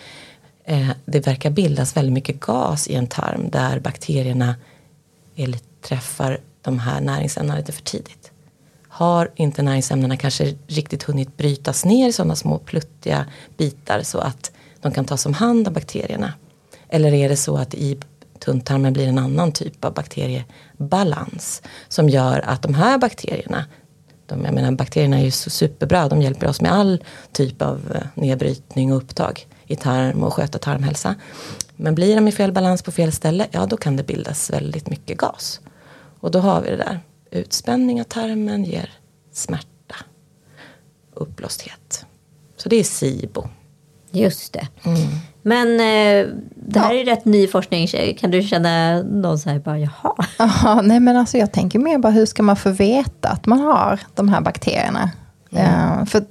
eh, 0.65 0.89
det 1.05 1.27
verkar 1.27 1.51
bildas 1.51 1.97
väldigt 1.97 2.13
mycket 2.13 2.41
gas 2.41 2.89
i 2.89 2.95
en 2.95 3.07
tarm 3.07 3.51
där 3.51 3.81
bakterierna 3.81 4.55
är, 5.37 5.55
träffar 5.81 6.39
de 6.63 6.79
här 6.79 7.01
näringsämnena 7.01 7.59
lite 7.59 7.73
för 7.73 7.83
tidigt. 7.83 8.31
Har 8.89 9.31
inte 9.35 9.63
näringsämnena 9.63 10.17
kanske 10.17 10.55
riktigt 10.67 11.03
hunnit 11.03 11.37
brytas 11.37 11.85
ner 11.85 12.09
i 12.09 12.13
sådana 12.13 12.37
små 12.37 12.59
pluttiga 12.59 13.27
bitar 13.57 14.03
så 14.03 14.19
att 14.19 14.53
de 14.81 14.93
kan 14.93 15.05
tas 15.05 15.27
om 15.27 15.35
hand 15.35 15.69
av 15.69 15.75
bakterierna? 15.75 16.33
Eller 16.89 17.15
är 17.15 17.29
det 17.29 17.37
så 17.37 17.57
att 17.57 17.75
i 17.75 17.99
tunntarmen 18.45 18.93
blir 18.93 19.09
en 19.09 19.19
annan 19.19 19.53
typ 19.53 19.85
av 19.85 19.95
bakteriebalans 19.95 21.63
som 21.89 22.09
gör 22.09 22.41
att 22.41 22.63
de 22.63 22.75
här 22.75 22.99
bakterierna 22.99 23.65
de, 24.27 24.45
jag 24.45 24.55
menar, 24.55 24.73
bakterierna 24.73 25.19
är 25.19 25.25
ju 25.25 25.31
superbra, 25.31 26.09
de 26.09 26.23
hjälper 26.23 26.47
oss 26.47 26.61
med 26.61 26.73
all 26.73 27.05
typ 27.33 27.63
av 27.63 27.93
eh, 27.95 28.23
nedbrytning 28.23 28.93
och 28.93 28.99
upptag 28.99 29.47
i 29.67 29.77
tarm 29.77 30.23
och 30.23 30.33
sköta 30.33 30.59
tarmhälsa. 30.59 31.15
Men 31.77 31.95
blir 31.95 32.15
de 32.15 32.29
i 32.29 32.33
fel 32.33 32.53
balans 32.53 32.83
på 32.83 32.93
fel 32.93 33.13
ställe, 33.13 33.47
ja 33.51 33.67
då 33.67 33.77
kan 33.77 33.97
det 33.97 34.03
bildas 34.03 34.51
väldigt 34.51 34.89
mycket 34.89 35.19
gas. 35.19 35.61
Och 36.21 36.31
då 36.31 36.39
har 36.39 36.61
vi 36.61 36.71
det 36.71 36.77
där, 36.77 37.01
utspänning 37.31 38.01
av 38.01 38.05
tarmen 38.05 38.65
ger 38.65 38.91
smärta, 39.33 39.97
uppblåsthet. 41.15 42.07
Så 42.57 42.69
det 42.69 42.77
är 42.77 42.85
SIBO. 42.85 43.49
Just 44.11 44.53
det. 44.53 44.69
Mm. 44.85 44.99
Men 45.47 45.69
eh, 45.73 46.35
det 46.55 46.81
här 46.81 46.95
ja. 46.95 47.01
är 47.01 47.05
rätt 47.05 47.25
ny 47.25 47.47
forskning. 47.47 47.87
Kan 48.19 48.31
du 48.31 48.43
känna 48.43 49.03
någon 49.03 49.39
så 49.39 49.51
här 49.51 49.59
bara, 49.59 49.79
jaha? 49.79 50.15
Aha, 50.39 50.81
nej 50.83 51.01
men 51.01 51.17
alltså 51.17 51.39
jag 51.39 51.53
tänker 51.53 51.79
mer 51.79 51.99
bara 51.99 52.13
hur 52.13 52.27
ska 52.27 52.43
man 52.43 52.57
få 52.57 52.71
veta 52.71 53.29
att 53.29 53.47
man 53.47 53.61
har 53.61 54.01
de 54.15 54.29
här 54.29 54.41
bakterierna? 54.41 55.11
Mm. 55.53 55.99
Uh, 55.99 56.05
för 56.05 56.25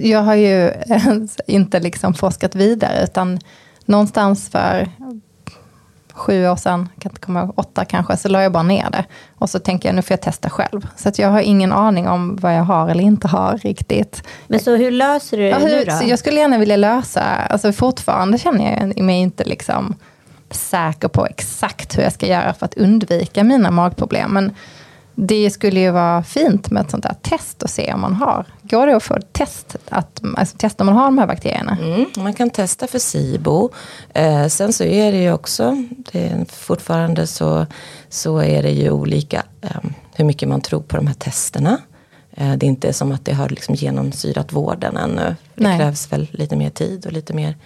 jag 0.00 0.22
har 0.22 0.34
ju 0.34 0.72
inte 1.46 1.80
liksom 1.80 2.14
forskat 2.14 2.54
vidare 2.54 3.04
utan 3.04 3.38
någonstans 3.84 4.48
för 4.48 4.88
sju 6.18 6.48
år 6.48 6.56
sedan, 6.56 6.88
kan 6.98 7.12
inte 7.12 7.20
komma 7.20 7.52
åtta 7.56 7.84
kanske, 7.84 8.16
så 8.16 8.28
la 8.28 8.42
jag 8.42 8.52
bara 8.52 8.62
ner 8.62 8.90
det. 8.90 9.04
Och 9.38 9.50
så 9.50 9.58
tänker 9.58 9.88
jag, 9.88 9.96
nu 9.96 10.02
får 10.02 10.12
jag 10.12 10.20
testa 10.20 10.50
själv. 10.50 10.86
Så 10.96 11.08
att 11.08 11.18
jag 11.18 11.28
har 11.28 11.40
ingen 11.40 11.72
aning 11.72 12.08
om 12.08 12.36
vad 12.36 12.56
jag 12.56 12.62
har 12.62 12.88
eller 12.88 13.04
inte 13.04 13.28
har 13.28 13.58
riktigt. 13.58 14.22
Men 14.46 14.60
så 14.60 14.76
hur 14.76 14.90
löser 14.90 15.36
du 15.36 15.42
det 15.42 15.48
ja, 15.48 15.58
hur, 15.58 15.68
nu 15.68 15.84
då? 15.84 16.08
jag 16.08 16.18
skulle 16.18 16.40
gärna 16.40 16.58
vilja 16.58 16.76
lösa, 16.76 17.22
alltså 17.22 17.72
fortfarande 17.72 18.38
känner 18.38 18.80
jag 18.80 19.04
mig 19.04 19.20
inte 19.20 19.44
liksom 19.44 19.94
säker 20.50 21.08
på 21.08 21.26
exakt 21.26 21.98
hur 21.98 22.02
jag 22.02 22.12
ska 22.12 22.26
göra 22.26 22.54
för 22.54 22.66
att 22.66 22.74
undvika 22.74 23.44
mina 23.44 23.70
magproblem. 23.70 24.30
Men 24.32 24.54
det 25.20 25.50
skulle 25.50 25.80
ju 25.80 25.90
vara 25.90 26.22
fint 26.22 26.70
med 26.70 26.82
ett 26.82 26.90
sånt 26.90 27.02
där 27.02 27.14
test 27.22 27.62
och 27.62 27.70
se 27.70 27.92
om 27.92 28.00
man 28.00 28.14
har. 28.14 28.46
Går 28.62 28.86
det 28.86 28.96
att 28.96 29.02
få 29.02 29.18
test, 29.32 29.76
att, 29.88 30.20
alltså 30.36 30.56
testa 30.56 30.82
om 30.82 30.86
man 30.86 30.96
har 30.96 31.04
de 31.04 31.18
här 31.18 31.26
bakterierna? 31.26 31.78
Mm, 31.82 32.06
man 32.16 32.34
kan 32.34 32.50
testa 32.50 32.86
för 32.86 32.98
SIBO. 32.98 33.70
Eh, 34.14 34.46
sen 34.46 34.72
så 34.72 34.84
är 34.84 35.12
det 35.12 35.18
ju 35.18 35.32
också, 35.32 35.84
det 36.12 36.26
är 36.26 36.44
fortfarande 36.44 37.26
så, 37.26 37.66
så 38.08 38.38
är 38.38 38.62
det 38.62 38.70
ju 38.70 38.90
olika 38.90 39.42
eh, 39.60 39.90
hur 40.14 40.24
mycket 40.24 40.48
man 40.48 40.60
tror 40.60 40.80
på 40.80 40.96
de 40.96 41.06
här 41.06 41.14
testerna. 41.14 41.78
Eh, 42.30 42.52
det 42.52 42.66
är 42.66 42.68
inte 42.68 42.92
som 42.92 43.12
att 43.12 43.24
det 43.24 43.32
har 43.32 43.48
liksom 43.48 43.74
genomsyrat 43.74 44.52
vården 44.52 44.96
ännu. 44.96 45.36
Det 45.54 45.64
Nej. 45.64 45.78
krävs 45.78 46.12
väl 46.12 46.28
lite 46.30 46.56
mer 46.56 46.70
tid 46.70 47.06
och 47.06 47.12
lite 47.12 47.34
mer 47.34 47.56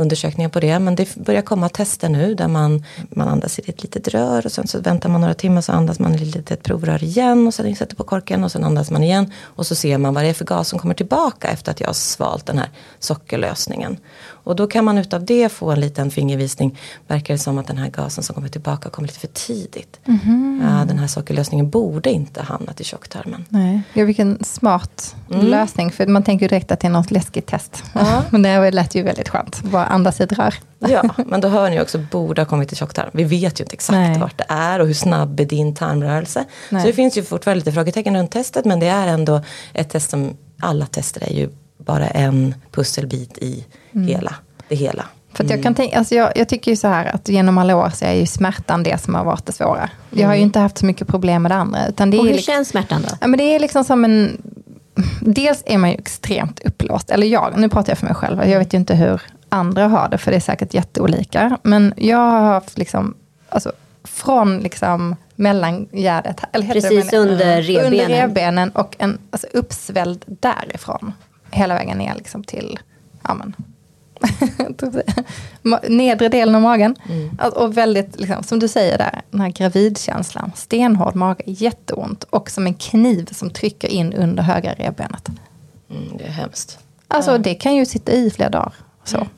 undersökningar 0.00 0.48
på 0.48 0.60
det. 0.60 0.78
Men 0.78 0.94
det 0.94 1.14
börjar 1.16 1.42
komma 1.42 1.68
tester 1.68 2.08
nu 2.08 2.34
där 2.34 2.48
man, 2.48 2.84
man 3.10 3.28
andas 3.28 3.58
i 3.58 3.62
ett 3.66 3.82
litet 3.82 4.08
rör 4.08 4.46
och 4.46 4.52
sen 4.52 4.66
så 4.66 4.80
väntar 4.80 5.08
man 5.08 5.20
några 5.20 5.34
timmar 5.34 5.60
så 5.60 5.72
andas 5.72 5.98
man 5.98 6.12
i 6.12 6.14
ett 6.14 6.34
litet 6.34 6.62
provrör 6.62 7.04
igen 7.04 7.46
och 7.46 7.54
sen 7.54 7.76
sätter 7.76 7.96
på 7.96 8.04
korken 8.04 8.44
och 8.44 8.52
sen 8.52 8.64
andas 8.64 8.90
man 8.90 9.04
igen. 9.04 9.32
Och 9.40 9.66
så 9.66 9.74
ser 9.74 9.98
man 9.98 10.14
vad 10.14 10.24
det 10.24 10.28
är 10.28 10.34
för 10.34 10.44
gas 10.44 10.68
som 10.68 10.78
kommer 10.78 10.94
tillbaka 10.94 11.48
efter 11.48 11.72
att 11.72 11.80
jag 11.80 11.88
har 11.88 11.94
svalt 11.94 12.46
den 12.46 12.58
här 12.58 12.68
sockerlösningen. 12.98 13.96
Och 14.50 14.56
då 14.56 14.66
kan 14.66 14.84
man 14.84 14.98
utav 14.98 15.24
det 15.24 15.48
få 15.48 15.70
en 15.70 15.80
liten 15.80 16.10
fingervisning. 16.10 16.78
Verkar 17.06 17.34
det 17.34 17.38
som 17.38 17.58
att 17.58 17.66
den 17.66 17.78
här 17.78 17.90
gasen 17.90 18.24
som 18.24 18.34
kommer 18.34 18.48
tillbaka 18.48 18.90
kommer 18.90 19.08
lite 19.08 19.20
för 19.20 19.26
tidigt. 19.26 20.00
Mm 20.04 20.18
-hmm. 20.18 20.86
den 20.86 20.98
här 20.98 21.06
sockerlösningen 21.06 21.70
borde 21.70 22.10
inte 22.10 22.42
hamnat 22.42 22.80
i 22.80 22.84
tjocktarmen. 22.84 23.44
Nej, 23.48 23.82
ja, 23.92 24.04
vilken 24.04 24.44
smart 24.44 25.16
mm. 25.30 25.46
lösning. 25.46 25.90
För 25.92 26.06
man 26.06 26.22
tänker 26.22 26.48
direkt 26.48 26.72
att 26.72 26.80
det 26.80 26.86
är 26.86 26.90
något 26.90 27.10
läskigt 27.10 27.46
test. 27.46 27.84
Ja. 27.94 28.22
men 28.30 28.42
det 28.42 28.70
lät 28.70 28.94
ju 28.94 29.02
väldigt 29.02 29.28
skönt, 29.28 29.62
bara 29.62 29.86
andas 29.86 30.20
i 30.20 30.22
ett 30.22 30.32
rör. 30.32 30.54
ja, 30.78 31.02
men 31.26 31.40
då 31.40 31.48
hör 31.48 31.70
ni 31.70 31.80
också, 31.80 31.98
borde 31.98 32.40
ha 32.40 32.46
kommit 32.46 32.68
till 32.68 32.76
tjocktarm. 32.76 33.10
Vi 33.12 33.24
vet 33.24 33.60
ju 33.60 33.64
inte 33.64 33.74
exakt 33.74 33.96
Nej. 33.96 34.18
vart 34.18 34.38
det 34.38 34.46
är 34.48 34.80
och 34.80 34.86
hur 34.86 34.94
snabb 34.94 35.40
är 35.40 35.44
din 35.44 35.74
tarmrörelse. 35.74 36.44
Nej. 36.68 36.82
Så 36.82 36.86
det 36.86 36.92
finns 36.92 37.18
ju 37.18 37.22
fortfarande 37.22 37.58
lite 37.58 37.72
frågetecken 37.72 38.16
runt 38.16 38.30
testet, 38.30 38.64
men 38.64 38.80
det 38.80 38.88
är 38.88 39.06
ändå 39.06 39.42
ett 39.72 39.90
test 39.90 40.10
som, 40.10 40.36
alla 40.60 40.86
tester 40.86 41.22
är 41.22 41.32
ju 41.32 41.48
bara 41.84 42.06
en 42.06 42.54
pusselbit 42.70 43.38
i 43.38 43.66
mm. 43.92 44.06
hela, 44.06 44.34
det 44.68 44.74
hela. 44.74 45.04
För 45.32 45.44
jag, 45.44 45.50
kan 45.50 45.60
mm. 45.60 45.74
tänka, 45.74 45.98
alltså 45.98 46.14
jag, 46.14 46.32
jag, 46.34 46.48
tycker 46.48 46.70
ju 46.70 46.76
så 46.76 46.88
här 46.88 47.14
att 47.14 47.28
genom 47.28 47.58
alla 47.58 47.76
år 47.76 47.90
så 47.94 48.04
är 48.04 48.12
ju 48.12 48.26
smärtan 48.26 48.82
det 48.82 49.02
som 49.02 49.14
har 49.14 49.24
varit 49.24 49.46
det 49.46 49.52
svåra. 49.52 49.90
Jag 50.10 50.26
har 50.26 50.34
ju 50.34 50.38
mm. 50.38 50.46
inte 50.46 50.58
haft 50.58 50.78
så 50.78 50.86
mycket 50.86 51.08
problem 51.08 51.42
med 51.42 51.50
det 51.50 51.56
andra. 51.56 51.88
Utan 51.88 52.10
det 52.10 52.18
och 52.18 52.24
hur 52.24 52.32
liksom, 52.32 52.52
känns 52.52 52.68
smärtan 52.68 53.02
då? 53.02 53.08
Ja, 53.20 53.26
men 53.26 53.38
det 53.38 53.54
är 53.54 53.60
liksom 53.60 53.84
som 53.84 54.04
en... 54.04 54.42
Dels 55.20 55.62
är 55.66 55.78
man 55.78 55.90
ju 55.90 55.96
extremt 55.96 56.60
upplåst, 56.64 57.10
eller 57.10 57.26
jag, 57.26 57.58
nu 57.58 57.68
pratar 57.68 57.90
jag 57.90 57.98
för 57.98 58.06
mig 58.06 58.14
själv, 58.14 58.48
jag 58.48 58.58
vet 58.58 58.74
ju 58.74 58.78
inte 58.78 58.94
hur 58.94 59.22
andra 59.48 59.88
har 59.88 60.08
det, 60.08 60.18
för 60.18 60.30
det 60.30 60.36
är 60.36 60.40
säkert 60.40 60.74
jätteolika. 60.74 61.58
Men 61.62 61.94
jag 61.96 62.18
har 62.18 62.40
haft 62.40 62.78
liksom, 62.78 63.14
alltså, 63.48 63.72
från 64.04 64.58
liksom 64.58 65.16
mellangärdet, 65.36 66.40
eller 66.52 66.66
Precis 66.68 67.10
det, 67.10 67.18
under 67.18 67.62
revbenen. 67.62 67.92
Under 67.92 68.08
revbenen 68.08 68.70
och 68.70 68.96
en 68.98 69.18
alltså, 69.30 69.46
uppsvälld 69.52 70.24
därifrån. 70.26 71.12
Hela 71.50 71.74
vägen 71.74 71.98
ner 71.98 72.14
liksom 72.14 72.44
till, 72.44 72.78
ja 73.22 73.34
men, 73.34 73.54
nedre 75.88 76.28
delen 76.28 76.54
av 76.54 76.62
magen. 76.62 76.96
Mm. 77.08 77.30
Och 77.56 77.76
väldigt, 77.76 78.20
liksom, 78.20 78.42
som 78.42 78.58
du 78.58 78.68
säger 78.68 78.98
där, 78.98 79.22
den 79.30 79.40
här 79.40 79.48
gravidkänslan. 79.48 80.52
Stenhård 80.54 81.14
mage, 81.14 81.42
jätteont. 81.46 82.24
Och 82.24 82.50
som 82.50 82.66
en 82.66 82.74
kniv 82.74 83.28
som 83.32 83.50
trycker 83.50 83.88
in 83.88 84.12
under 84.12 84.42
högra 84.42 84.72
revbenet. 84.72 85.28
Mm, 85.90 86.16
det 86.18 86.24
är 86.24 86.30
hemskt. 86.30 86.78
Alltså 87.08 87.38
det 87.38 87.54
kan 87.54 87.76
ju 87.76 87.86
sitta 87.86 88.12
i 88.12 88.30
flera 88.30 88.50
dagar. 88.50 88.72
Så. 89.04 89.16
Mm. 89.16 89.28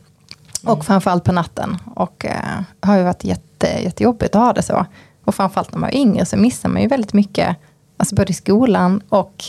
Och 0.64 0.84
framförallt 0.84 1.24
på 1.24 1.32
natten. 1.32 1.76
Och 1.94 2.26
eh, 2.26 2.60
har 2.80 2.96
ju 2.96 3.02
varit 3.02 3.24
jätte, 3.24 3.66
jättejobbigt 3.66 4.34
att 4.34 4.42
ha 4.42 4.52
det 4.52 4.62
så. 4.62 4.86
Och 5.24 5.34
framförallt 5.34 5.72
när 5.72 5.78
man 5.78 5.90
är 5.90 5.96
yngre 5.96 6.26
så 6.26 6.36
missar 6.36 6.68
man 6.68 6.82
ju 6.82 6.88
väldigt 6.88 7.12
mycket. 7.12 7.56
Alltså 7.96 8.14
både 8.14 8.30
i 8.30 8.34
skolan 8.34 9.02
och 9.08 9.44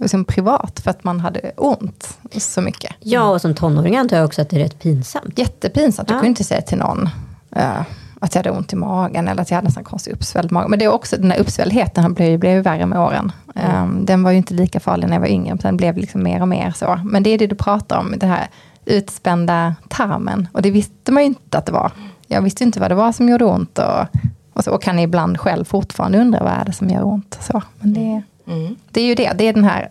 liksom 0.00 0.24
privat 0.24 0.80
för 0.80 0.90
att 0.90 1.04
man 1.04 1.20
hade 1.20 1.52
ont 1.56 2.18
så 2.36 2.60
mycket. 2.60 2.94
Ja, 3.00 3.30
och 3.30 3.40
som 3.40 3.54
tonåring 3.54 3.96
antar 3.96 4.16
jag 4.16 4.26
också 4.26 4.42
att 4.42 4.50
det 4.50 4.56
är 4.56 4.60
rätt 4.60 4.78
pinsamt. 4.78 5.38
Jättepinsamt. 5.38 6.08
Ja. 6.10 6.14
Jag 6.14 6.20
kunde 6.20 6.28
inte 6.28 6.44
säga 6.44 6.60
till 6.60 6.78
någon 6.78 7.08
uh, 7.56 7.82
att 8.20 8.34
jag 8.34 8.38
hade 8.38 8.50
ont 8.50 8.72
i 8.72 8.76
magen 8.76 9.28
eller 9.28 9.42
att 9.42 9.50
jag 9.50 9.56
hade 9.56 9.68
en 9.68 9.72
sån 9.72 9.84
konstig 9.84 10.12
uppsvälld 10.12 10.52
mage. 10.52 10.68
Men 10.68 10.78
det 10.78 10.84
är 10.84 10.92
också, 10.92 11.16
den 11.16 11.30
här 11.30 11.38
uppsvällheten 11.38 12.14
blev, 12.14 12.38
blev 12.38 12.62
värre 12.64 12.86
med 12.86 13.00
åren. 13.00 13.32
Mm. 13.54 13.82
Um, 13.82 14.04
den 14.04 14.22
var 14.22 14.30
ju 14.30 14.36
inte 14.36 14.54
lika 14.54 14.80
farlig 14.80 15.08
när 15.08 15.14
jag 15.14 15.20
var 15.20 15.28
yngre, 15.28 15.54
den 15.54 15.76
blev 15.76 15.96
liksom 15.96 16.22
mer 16.22 16.42
och 16.42 16.48
mer 16.48 16.70
så. 16.70 17.00
Men 17.04 17.22
det 17.22 17.30
är 17.30 17.38
det 17.38 17.46
du 17.46 17.54
pratar 17.54 17.98
om, 17.98 18.14
den 18.18 18.30
här 18.30 18.48
utspända 18.84 19.74
tarmen. 19.88 20.48
Och 20.52 20.62
det 20.62 20.70
visste 20.70 21.12
man 21.12 21.22
ju 21.22 21.26
inte 21.26 21.58
att 21.58 21.66
det 21.66 21.72
var. 21.72 21.92
Jag 22.26 22.42
visste 22.42 22.64
inte 22.64 22.80
vad 22.80 22.90
det 22.90 22.94
var 22.94 23.12
som 23.12 23.28
gjorde 23.28 23.44
ont. 23.44 23.78
Och, 23.78 24.06
och, 24.52 24.64
så, 24.64 24.70
och 24.70 24.82
kan 24.82 24.98
ibland 24.98 25.40
själv 25.40 25.64
fortfarande 25.64 26.18
undra 26.18 26.42
vad 26.42 26.52
är 26.52 26.64
det 26.64 26.72
som 26.72 26.88
gör 26.88 27.04
ont. 27.04 27.38
Så, 27.40 27.62
men 27.78 27.92
det, 27.94 28.22
Mm. 28.50 28.76
Det 28.90 29.00
är 29.00 29.04
ju 29.04 29.14
det, 29.14 29.32
det 29.32 29.48
är 29.48 29.52
den 29.52 29.64
här 29.64 29.90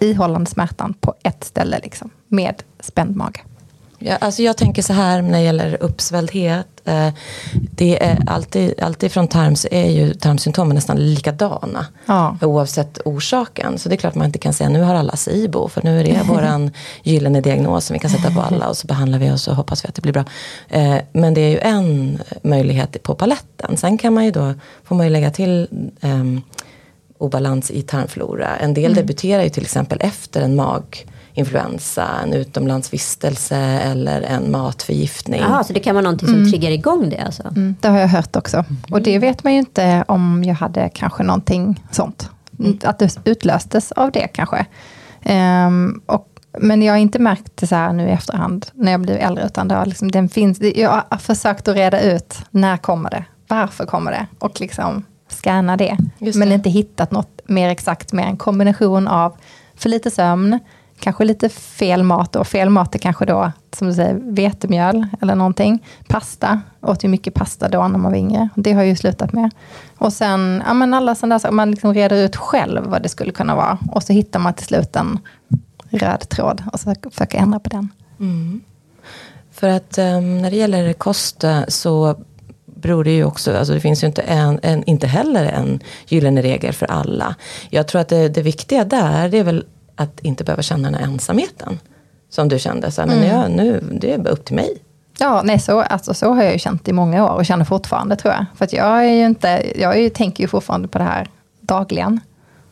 ihållande 0.00 0.50
smärtan 0.50 0.94
på 1.00 1.14
ett 1.22 1.44
ställe 1.44 1.80
liksom, 1.82 2.10
med 2.28 2.62
spänd 2.80 3.16
mage. 3.16 3.40
Ja, 3.98 4.16
alltså 4.16 4.42
jag 4.42 4.56
tänker 4.56 4.82
så 4.82 4.92
här 4.92 5.22
när 5.22 5.38
det 5.38 5.44
gäller 5.44 5.82
uppsvälldhet. 5.82 6.66
Eh, 6.84 7.08
det 7.52 8.04
är 8.04 8.18
alltid, 8.26 8.80
alltid 8.80 9.12
från 9.12 9.56
så 9.56 9.68
är 9.70 9.90
ju 9.90 10.14
tarmsymptomen 10.14 10.74
nästan 10.74 10.96
likadana. 10.96 11.86
Ja. 12.06 12.36
Oavsett 12.42 12.98
orsaken. 13.04 13.78
Så 13.78 13.88
det 13.88 13.94
är 13.94 13.96
klart 13.96 14.14
man 14.14 14.26
inte 14.26 14.38
kan 14.38 14.52
säga 14.52 14.68
nu 14.68 14.82
har 14.82 14.94
alla 14.94 15.16
SIBO. 15.16 15.68
För 15.68 15.82
nu 15.82 16.00
är 16.00 16.04
det 16.04 16.22
våran 16.28 16.70
gyllene 17.02 17.40
diagnos 17.40 17.86
som 17.86 17.94
vi 17.94 18.00
kan 18.00 18.10
sätta 18.10 18.30
på 18.30 18.40
alla. 18.40 18.68
Och 18.68 18.76
så 18.76 18.86
behandlar 18.86 19.18
vi 19.18 19.30
och 19.30 19.40
så 19.40 19.52
hoppas 19.52 19.84
vi 19.84 19.88
att 19.88 19.94
det 19.94 20.02
blir 20.02 20.12
bra. 20.12 20.24
Eh, 20.68 20.96
men 21.12 21.34
det 21.34 21.40
är 21.40 21.50
ju 21.50 21.58
en 21.58 22.18
möjlighet 22.42 23.02
på 23.02 23.14
paletten. 23.14 23.76
Sen 23.76 23.98
kan 23.98 24.14
man 24.14 24.24
ju 24.24 24.30
då, 24.30 24.54
får 24.84 24.94
man 24.94 25.06
ju 25.06 25.12
lägga 25.12 25.30
till 25.30 25.68
um, 26.00 26.42
obalans 27.18 27.70
i 27.70 27.82
tarmflora. 27.82 28.56
En 28.56 28.74
del 28.74 28.84
mm. 28.84 28.94
debuterar 28.94 29.42
ju 29.42 29.48
till 29.48 29.62
exempel 29.62 29.98
efter 30.00 30.40
en 30.40 30.56
maginfluensa, 30.56 32.08
en 32.22 32.32
utomlandsvistelse 32.32 33.56
eller 33.58 34.22
en 34.22 34.50
matförgiftning. 34.50 35.40
Jaha, 35.40 35.64
så 35.64 35.72
det 35.72 35.80
kan 35.80 35.94
vara 35.94 36.02
någonting 36.02 36.28
som 36.28 36.36
mm. 36.36 36.50
triggar 36.50 36.70
igång 36.70 37.10
det 37.10 37.18
alltså? 37.18 37.42
Mm, 37.42 37.76
det 37.80 37.88
har 37.88 37.98
jag 37.98 38.08
hört 38.08 38.36
också. 38.36 38.56
Mm. 38.56 38.76
Och 38.90 39.02
det 39.02 39.18
vet 39.18 39.44
man 39.44 39.52
ju 39.52 39.58
inte 39.58 40.04
om 40.08 40.44
jag 40.44 40.54
hade 40.54 40.90
kanske 40.94 41.22
någonting 41.22 41.84
sånt. 41.90 42.30
Mm. 42.58 42.78
Att 42.84 42.98
det 42.98 43.18
utlöstes 43.24 43.92
av 43.92 44.12
det 44.12 44.28
kanske. 44.28 44.66
Um, 45.24 46.02
och 46.06 46.28
men 46.58 46.82
jag 46.82 46.92
har 46.92 46.98
inte 46.98 47.18
märkt 47.18 47.52
det 47.54 47.66
så 47.66 47.74
här 47.74 47.92
nu 47.92 48.08
i 48.08 48.10
efterhand, 48.10 48.66
när 48.74 48.92
jag 48.92 49.00
blir 49.00 49.16
äldre, 49.16 49.46
utan 49.46 49.68
det 49.68 49.74
har 49.74 49.86
liksom, 49.86 50.10
den 50.10 50.28
finns, 50.28 50.60
jag 50.60 51.02
har 51.10 51.18
försökt 51.18 51.68
att 51.68 51.76
reda 51.76 52.00
ut, 52.00 52.34
när 52.50 52.76
kommer 52.76 53.10
det? 53.10 53.24
Varför 53.48 53.86
kommer 53.86 54.10
det? 54.10 54.26
Och 54.38 54.60
liksom 54.60 55.04
scanna 55.28 55.76
det. 55.76 55.96
Men 56.34 56.52
inte 56.52 56.70
hittat 56.70 57.10
något 57.10 57.40
mer 57.46 57.68
exakt 57.68 58.12
med 58.12 58.24
en 58.24 58.36
kombination 58.36 59.08
av 59.08 59.36
för 59.74 59.88
lite 59.88 60.10
sömn, 60.10 60.58
kanske 61.00 61.24
lite 61.24 61.48
fel 61.48 62.02
mat. 62.02 62.36
Och 62.36 62.46
fel 62.46 62.70
mat 62.70 62.94
är 62.94 62.98
kanske 62.98 63.24
då, 63.24 63.52
som 63.76 63.88
du 63.88 63.94
säger, 63.94 64.14
vetemjöl 64.22 65.06
eller 65.20 65.34
någonting. 65.34 65.84
Pasta, 66.08 66.60
åt 66.82 67.04
ju 67.04 67.08
mycket 67.08 67.34
pasta 67.34 67.68
då 67.68 67.88
när 67.88 67.98
man 67.98 68.12
var 68.12 68.18
yngre. 68.18 68.48
Det 68.54 68.72
har 68.72 68.80
jag 68.80 68.88
ju 68.88 68.96
slutat 68.96 69.32
med. 69.32 69.50
Och 69.98 70.12
sen, 70.12 70.62
ja 70.66 70.74
men 70.74 70.94
alla 70.94 71.14
sådana 71.14 71.38
där 71.38 71.50
man 71.50 71.70
liksom 71.70 71.94
reder 71.94 72.24
ut 72.24 72.36
själv 72.36 72.84
vad 72.84 73.02
det 73.02 73.08
skulle 73.08 73.32
kunna 73.32 73.54
vara. 73.54 73.78
Och 73.92 74.02
så 74.02 74.12
hittar 74.12 74.38
man 74.40 74.54
till 74.54 74.66
slut 74.66 74.96
en 74.96 75.18
röd 75.90 76.28
tråd 76.28 76.62
och 76.72 76.80
så 76.80 76.94
försöker 77.10 77.38
ändra 77.38 77.60
på 77.60 77.68
den. 77.68 77.88
Mm. 78.20 78.60
För 79.52 79.68
att 79.68 79.98
um, 79.98 80.42
när 80.42 80.50
det 80.50 80.56
gäller 80.56 80.92
kost 80.92 81.44
så 81.68 82.16
beror 82.86 83.04
det 83.04 83.10
ju 83.10 83.24
också, 83.24 83.56
alltså 83.56 83.74
det 83.74 83.80
finns 83.80 84.02
ju 84.02 84.06
inte, 84.06 84.22
en, 84.22 84.60
en, 84.62 84.84
inte 84.84 85.06
heller 85.06 85.44
en 85.44 85.80
gyllene 86.06 86.42
regel 86.42 86.72
för 86.72 86.86
alla. 86.86 87.34
Jag 87.70 87.88
tror 87.88 88.00
att 88.00 88.08
det, 88.08 88.28
det 88.28 88.42
viktiga 88.42 88.84
där, 88.84 89.28
det 89.28 89.38
är 89.38 89.44
väl 89.44 89.64
att 89.96 90.20
inte 90.20 90.44
behöva 90.44 90.62
känna 90.62 90.90
den 90.90 90.94
här 90.94 91.06
ensamheten. 91.06 91.78
Som 92.30 92.48
du 92.48 92.58
kände, 92.58 92.90
så 92.90 93.00
här, 93.00 93.08
men 93.08 93.18
mm. 93.18 93.30
jag, 93.30 93.50
nu, 93.50 93.98
det 94.00 94.12
är 94.12 94.18
bara 94.18 94.30
upp 94.30 94.44
till 94.44 94.54
mig. 94.54 94.78
Ja, 95.18 95.42
nej, 95.44 95.58
så, 95.58 95.80
alltså, 95.80 96.14
så 96.14 96.32
har 96.32 96.42
jag 96.42 96.52
ju 96.52 96.58
känt 96.58 96.88
i 96.88 96.92
många 96.92 97.24
år 97.24 97.34
och 97.34 97.46
känner 97.46 97.64
fortfarande 97.64 98.16
tror 98.16 98.34
jag. 98.34 98.44
För 98.54 98.64
att 98.64 98.72
jag 98.72 99.06
är 99.06 99.12
ju 99.12 99.26
inte, 99.26 99.72
jag 99.76 99.98
är, 99.98 100.10
tänker 100.10 100.44
ju 100.44 100.48
fortfarande 100.48 100.88
på 100.88 100.98
det 100.98 101.04
här 101.04 101.28
dagligen. 101.60 102.20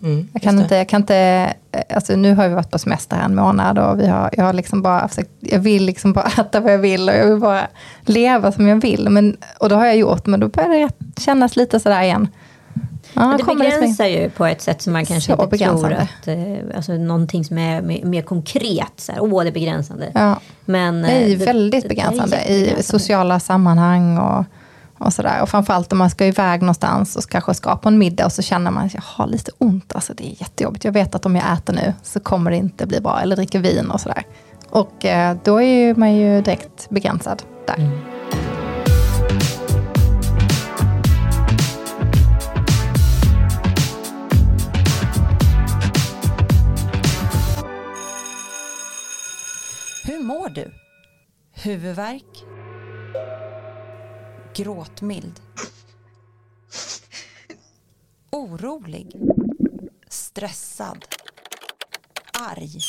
Mm, 0.05 0.29
jag, 0.33 0.43
kan 0.43 0.59
inte, 0.59 0.77
jag 0.77 0.89
kan 0.89 1.01
inte, 1.01 1.53
alltså 1.95 2.17
nu 2.17 2.35
har 2.35 2.49
vi 2.49 2.55
varit 2.55 2.71
på 2.71 2.79
semester 2.79 3.17
en 3.17 3.35
månad 3.35 3.79
och 3.79 4.01
vi 4.01 4.07
har, 4.07 4.31
jag 4.37 4.45
har 4.45 4.53
liksom 4.53 4.83
bara 4.83 5.09
försökt, 5.09 5.31
jag 5.41 5.59
vill 5.59 5.85
liksom 5.85 6.13
bara 6.13 6.27
äta 6.39 6.61
vad 6.61 6.73
jag 6.73 6.79
vill 6.79 7.09
och 7.09 7.15
jag 7.15 7.27
vill 7.27 7.41
bara 7.41 7.67
leva 8.03 8.53
som 8.53 8.69
jag 8.69 8.77
vill. 8.77 9.09
Men, 9.11 9.37
och 9.61 9.69
det 9.69 9.75
har 9.75 9.87
jag 9.87 9.97
gjort, 9.97 10.27
men 10.27 10.41
då 10.41 10.49
börjar 10.49 10.69
det 10.69 11.21
kännas 11.23 11.57
lite 11.57 11.81
sådär 11.81 12.03
igen. 12.03 12.29
Ja, 13.13 13.29
men 13.29 13.37
det 13.37 13.45
begränsar 13.45 14.07
ju 14.07 14.31
på 14.31 14.47
ett 14.47 14.63
sätt 14.63 14.83
som 14.83 14.93
man 14.93 15.07
kanske 15.07 15.33
inte 15.33 15.47
begränsande. 15.47 16.09
tror 16.25 16.35
att, 16.35 16.69
eh, 16.69 16.77
alltså 16.77 16.93
någonting 16.93 17.45
som 17.45 17.59
är 17.59 17.83
mer, 17.83 18.05
mer 18.05 18.23
konkret, 18.23 18.93
så 18.97 19.13
här, 19.13 19.23
åh 19.23 19.43
det 19.43 19.49
är 19.49 19.53
begränsande. 19.53 20.11
Ja. 20.15 20.41
Men, 20.65 21.03
det 21.03 21.09
är 21.09 21.39
det, 21.39 21.47
väldigt 21.47 21.89
begränsande 21.89 22.45
i 22.45 22.83
sociala 22.83 23.41
sammanhang 23.41 24.19
och 24.19 24.45
och, 24.99 25.13
sådär. 25.13 25.43
och 25.43 25.49
framförallt 25.49 25.93
om 25.93 25.99
man 25.99 26.11
ska 26.11 26.27
iväg 26.27 26.61
någonstans 26.61 27.17
och 27.17 27.31
kanske 27.31 27.55
ska 27.55 27.77
på 27.77 27.89
en 27.89 27.99
middag 27.99 28.25
och 28.27 28.33
så 28.33 28.43
känner 28.43 28.71
man 28.71 28.87
att 28.87 28.95
jag 28.95 29.03
har 29.05 29.27
lite 29.27 29.53
ont. 29.59 29.93
Alltså 29.95 30.15
det 30.15 30.27
är 30.27 30.41
jättejobbigt. 30.41 30.85
Jag 30.85 30.93
vet 30.93 31.15
att 31.15 31.27
om 31.27 31.37
jag 31.37 31.53
äter 31.53 31.73
nu 31.73 31.93
så 32.03 32.21
kommer 32.21 32.51
det 32.51 32.57
inte 32.57 32.87
bli 32.87 33.01
bra. 33.01 33.21
Eller 33.21 33.37
dricker 33.37 33.59
vin 33.59 33.91
och 33.91 34.01
sådär. 34.01 34.23
Och 34.71 35.05
eh, 35.05 35.37
då 35.45 35.63
är 35.63 35.95
man 35.95 36.15
ju 36.15 36.43
direkt 36.43 36.91
begränsad 36.91 37.43
där. 37.67 37.75
Mm. 37.75 37.99
Hur 50.07 50.19
mår 50.19 50.49
du? 50.49 50.71
Huvudvärk? 51.53 52.45
Gråtmild. 54.57 55.41
Orolig. 58.31 59.13
Stressad. 60.09 61.05
Arg. 62.33 62.81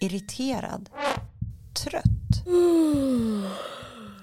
Irriterad. 0.00 0.90
Trött. 1.84 2.46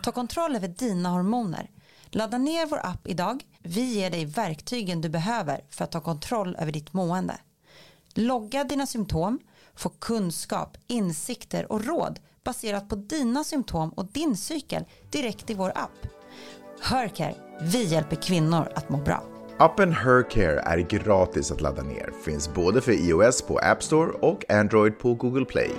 Ta 0.04 0.12
kontroll 0.12 0.56
över 0.56 0.68
dina 0.68 1.10
hormoner. 1.10 1.72
Ladda 2.06 2.38
ner 2.38 2.66
vår 2.66 2.86
app 2.86 3.08
idag. 3.08 3.44
Vi 3.60 3.94
ger 3.94 4.10
dig 4.10 4.26
verktygen 4.26 5.02
du 5.02 5.10
behöver 5.10 5.66
för 5.70 5.84
att 5.84 5.92
ta 5.92 6.02
kontroll 6.02 6.56
över 6.60 6.72
ditt 6.72 6.94
mående. 6.94 7.38
Logga 8.14 8.64
dina 8.64 8.88
symptom, 8.88 9.40
få 9.76 9.90
kunskap, 9.90 10.78
insikter 10.88 11.72
och 11.72 11.86
råd 11.86 12.20
baserat 12.44 12.90
på 12.90 12.96
dina 12.96 13.44
symptom 13.44 13.90
och 13.90 14.06
din 14.12 14.38
cykel 14.38 14.86
direkt 15.12 15.50
i 15.50 15.54
vår 15.54 15.72
app. 15.76 16.08
Hercare, 16.82 17.36
vi 17.62 17.84
hjälper 17.84 18.16
kvinnor 18.16 18.72
att 18.76 18.90
må 18.90 18.98
bra. 18.98 19.24
Appen 19.58 19.94
Hercare 19.94 20.60
är 20.60 20.78
gratis 20.78 21.52
att 21.52 21.62
ladda 21.62 21.84
ner. 21.84 22.10
Finns 22.26 22.54
både 22.54 22.82
för 22.82 22.92
iOS 22.92 23.42
på 23.42 23.58
App 23.58 23.84
Store 23.84 24.12
och 24.12 24.52
Android 24.52 25.00
på 25.00 25.14
Google 25.14 25.46
Play. 25.46 25.72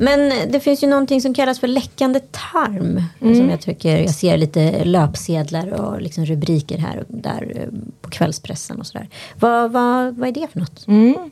Men 0.00 0.52
det 0.52 0.60
finns 0.60 0.82
ju 0.82 0.86
någonting 0.86 1.20
som 1.20 1.34
kallas 1.34 1.60
för 1.60 1.68
läckande 1.68 2.20
tarm. 2.20 3.02
Som 3.18 3.50
jag 3.50 3.60
tycker, 3.60 3.98
jag 3.98 4.14
ser 4.14 4.36
lite 4.36 4.84
löpsedlar 4.84 5.72
och 5.72 6.02
liksom 6.02 6.26
rubriker 6.26 6.78
här 6.78 6.98
och 6.98 7.04
där 7.08 7.52
eh, 7.56 7.78
på 8.00 8.10
kvällspressen 8.10 8.80
och 8.80 8.86
sådär. 8.86 9.08
Vad, 9.40 9.72
vad, 9.72 10.16
vad 10.16 10.28
är 10.28 10.32
det 10.32 10.48
för 10.52 10.60
något? 10.60 10.86
Mm. 10.86 11.30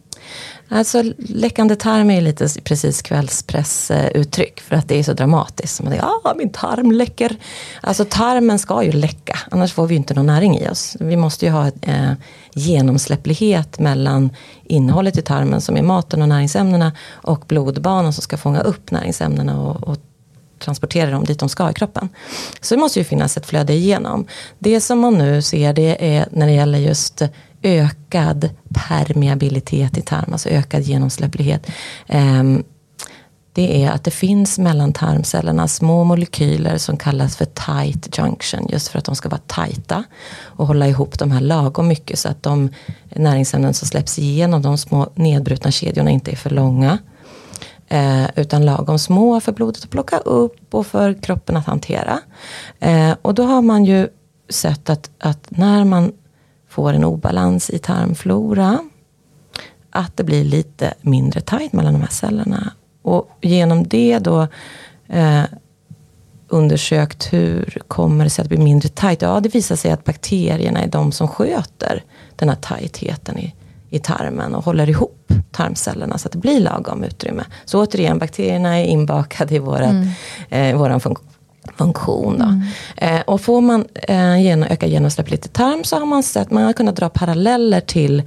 Alltså 0.69 1.03
läckande 1.19 1.77
tarm 1.77 2.11
är 2.11 2.21
lite 2.21 2.49
precis 2.65 3.03
kvällspressuttryck 3.03 4.61
för 4.61 4.77
att 4.77 4.89
det 4.89 4.99
är 4.99 5.03
så 5.03 5.13
dramatiskt. 5.13 5.83
Man 5.83 5.91
säger, 5.93 6.05
ah, 6.05 6.35
min 6.35 6.53
tarm 6.53 6.93
läcker. 6.93 7.37
Alltså 7.81 8.05
tarmen 8.05 8.59
ska 8.59 8.83
ju 8.83 8.93
läcka, 8.93 9.39
annars 9.51 9.73
får 9.73 9.87
vi 9.87 9.95
inte 9.95 10.15
någon 10.15 10.27
näring 10.27 10.59
i 10.59 10.69
oss. 10.69 10.97
Vi 11.01 11.17
måste 11.17 11.47
ju 11.47 11.53
ha 11.53 11.67
eh, 11.67 12.13
genomsläpplighet 12.59 13.79
mellan 13.79 14.31
innehållet 14.65 15.19
i 15.19 15.23
tarmen 15.23 15.61
som 15.61 15.77
är 15.77 15.83
maten 15.83 16.23
och 16.23 16.29
näringsämnena 16.29 16.93
och 17.11 17.45
blodbanan 17.49 18.13
som 18.13 18.23
ska 18.23 18.37
fånga 18.37 18.61
upp 18.61 18.91
näringsämnena 18.91 19.61
och, 19.61 19.89
och 19.89 19.97
transportera 20.59 21.11
dem 21.11 21.25
dit 21.25 21.39
de 21.39 21.49
ska 21.49 21.71
i 21.71 21.75
kroppen. 21.75 22.09
Så 22.61 22.75
det 22.75 22.81
måste 22.81 22.99
ju 22.99 23.05
finnas 23.05 23.37
ett 23.37 23.47
flöde 23.47 23.73
igenom. 23.73 24.27
Det 24.59 24.81
som 24.81 24.99
man 24.99 25.15
nu 25.15 25.43
ser 25.43 25.73
det 25.73 26.17
är 26.17 26.29
när 26.31 26.47
det 26.47 26.53
gäller 26.53 26.79
just 26.79 27.23
ökad 27.63 28.51
permeabilitet 28.69 29.99
i 29.99 30.03
tarmen, 30.03 30.33
alltså 30.33 30.49
ökad 30.49 30.83
genomsläpplighet. 30.83 31.67
Ehm, 32.07 32.65
det 33.59 33.85
är 33.85 33.91
att 33.91 34.05
det 34.05 34.11
finns 34.11 34.59
mellan 34.59 34.93
tarmcellerna 34.93 35.69
små 35.69 36.05
molekyler 36.05 36.79
som 36.79 36.97
kallas 36.97 37.37
för 37.37 37.45
tight 37.45 38.19
junction. 38.19 38.67
Just 38.69 38.89
för 38.89 38.99
att 38.99 39.05
de 39.05 39.15
ska 39.15 39.29
vara 39.29 39.41
tajta 39.47 40.05
och 40.43 40.67
hålla 40.67 40.89
ihop 40.89 41.19
de 41.19 41.31
här 41.31 41.41
lagom 41.41 41.89
mycket 41.89 42.19
så 42.19 42.29
att 42.29 42.43
de 42.43 42.71
näringsämnen 43.15 43.75
som 43.75 43.89
släpps 43.89 44.19
igenom 44.19 44.63
de 44.63 44.79
små 44.79 45.11
nedbrutna 45.15 45.71
kedjorna 45.71 46.11
inte 46.11 46.31
är 46.31 46.37
för 46.37 46.51
långa. 46.51 46.99
Eh, 47.89 48.25
utan 48.37 48.65
lagom 48.65 48.99
små 48.99 49.41
för 49.41 49.53
blodet 49.53 49.85
att 49.85 49.91
plocka 49.91 50.19
upp 50.19 50.75
och 50.75 50.87
för 50.87 51.23
kroppen 51.23 51.57
att 51.57 51.67
hantera. 51.67 52.21
Eh, 52.81 53.15
och 53.23 53.35
då 53.35 53.43
har 53.43 53.63
man 53.63 53.85
ju 53.85 54.09
sett 54.49 54.91
att, 54.91 55.11
att 55.19 55.47
när 55.51 55.85
man 55.85 56.13
får 56.69 56.93
en 56.93 57.05
obalans 57.05 57.71
i 57.71 57.79
tarmflora 57.79 58.79
att 59.91 60.17
det 60.17 60.25
blir 60.25 60.45
lite 60.45 60.95
mindre 61.01 61.41
tajt 61.41 61.73
mellan 61.73 61.93
de 61.93 62.01
här 62.01 62.09
cellerna. 62.09 62.73
Och 63.09 63.29
genom 63.41 63.89
det 63.89 64.19
då 64.19 64.47
eh, 65.09 65.43
undersökt 66.49 67.33
hur 67.33 67.79
kommer 67.89 68.25
det 68.25 68.31
sig 68.31 68.43
att 68.43 68.49
det 68.49 68.57
blir 68.57 68.65
mindre 68.65 68.89
tajt? 68.89 69.23
Ja, 69.23 69.41
det 69.41 69.55
visar 69.55 69.77
sig 69.77 69.91
att 69.91 70.05
bakterierna 70.05 70.81
är 70.81 70.87
de 70.89 71.13
som 71.13 71.29
sköter 71.29 72.03
den 72.37 72.49
här 72.49 72.57
tajtheten 72.57 73.39
i, 73.39 73.55
i 73.91 73.99
tarmen 73.99 74.55
och 74.55 74.65
håller 74.65 74.91
ihop 74.91 75.33
tarmcellerna 75.53 76.19
så 76.19 76.29
att 76.29 76.33
det 76.33 76.39
blir 76.39 76.61
lagom 76.61 77.05
utrymme. 77.05 77.45
Så 77.65 77.81
återigen, 77.83 78.19
bakterierna 78.19 78.79
är 78.79 78.85
inbakade 78.85 79.55
i 79.55 79.59
vårat, 79.59 79.91
Mm. 79.91 80.09
eh, 80.51 80.77
våran 80.79 81.01
fun 81.01 81.17
funktion. 81.77 82.39
Då. 82.39 82.63
Eh, 83.07 83.21
och 83.21 83.41
får 83.41 83.61
man 83.61 83.87
eh, 83.95 84.43
gen 84.43 84.65
öka 84.65 84.87
genomsläpplighet 84.87 85.47
i 85.47 85.49
tarm 85.49 85.85
så 85.85 85.99
har 85.99 86.07
man 86.07 86.23
sett, 86.23 86.51
man 86.51 86.63
har 86.63 86.73
kunnat 86.73 86.97
dra 86.97 87.09
paralleller 87.09 87.81
till 87.81 88.23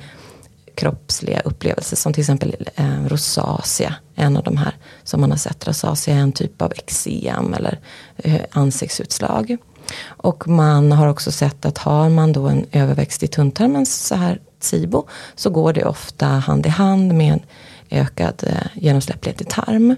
kroppsliga 0.75 1.39
upplevelser 1.39 1.95
som 1.95 2.13
till 2.13 2.21
exempel 2.21 2.55
eh, 2.75 3.05
rosacea, 3.05 3.95
en 4.15 4.37
av 4.37 4.43
de 4.43 4.57
här 4.57 4.75
som 5.03 5.21
man 5.21 5.31
har 5.31 5.37
sett. 5.37 5.67
Rosacea 5.67 6.15
är 6.15 6.19
en 6.19 6.31
typ 6.31 6.61
av 6.61 6.71
eksem 6.75 7.53
eller 7.53 7.79
eh, 8.17 8.41
ansiktsutslag. 8.51 9.57
Och 10.05 10.47
man 10.47 10.91
har 10.91 11.07
också 11.07 11.31
sett 11.31 11.65
att 11.65 11.77
har 11.77 12.09
man 12.09 12.33
då 12.33 12.47
en 12.47 12.65
överväxt 12.71 13.23
i 13.23 13.27
tunntarmen 13.27 13.85
så 13.85 14.15
här 14.15 14.39
SIBO 14.59 15.07
så 15.35 15.49
går 15.49 15.73
det 15.73 15.85
ofta 15.85 16.25
hand 16.25 16.65
i 16.65 16.69
hand 16.69 17.13
med 17.13 17.33
en 17.33 17.41
ökad 17.89 18.43
eh, 18.47 18.83
genomsläpplighet 18.83 19.41
i 19.41 19.45
tarm. 19.45 19.95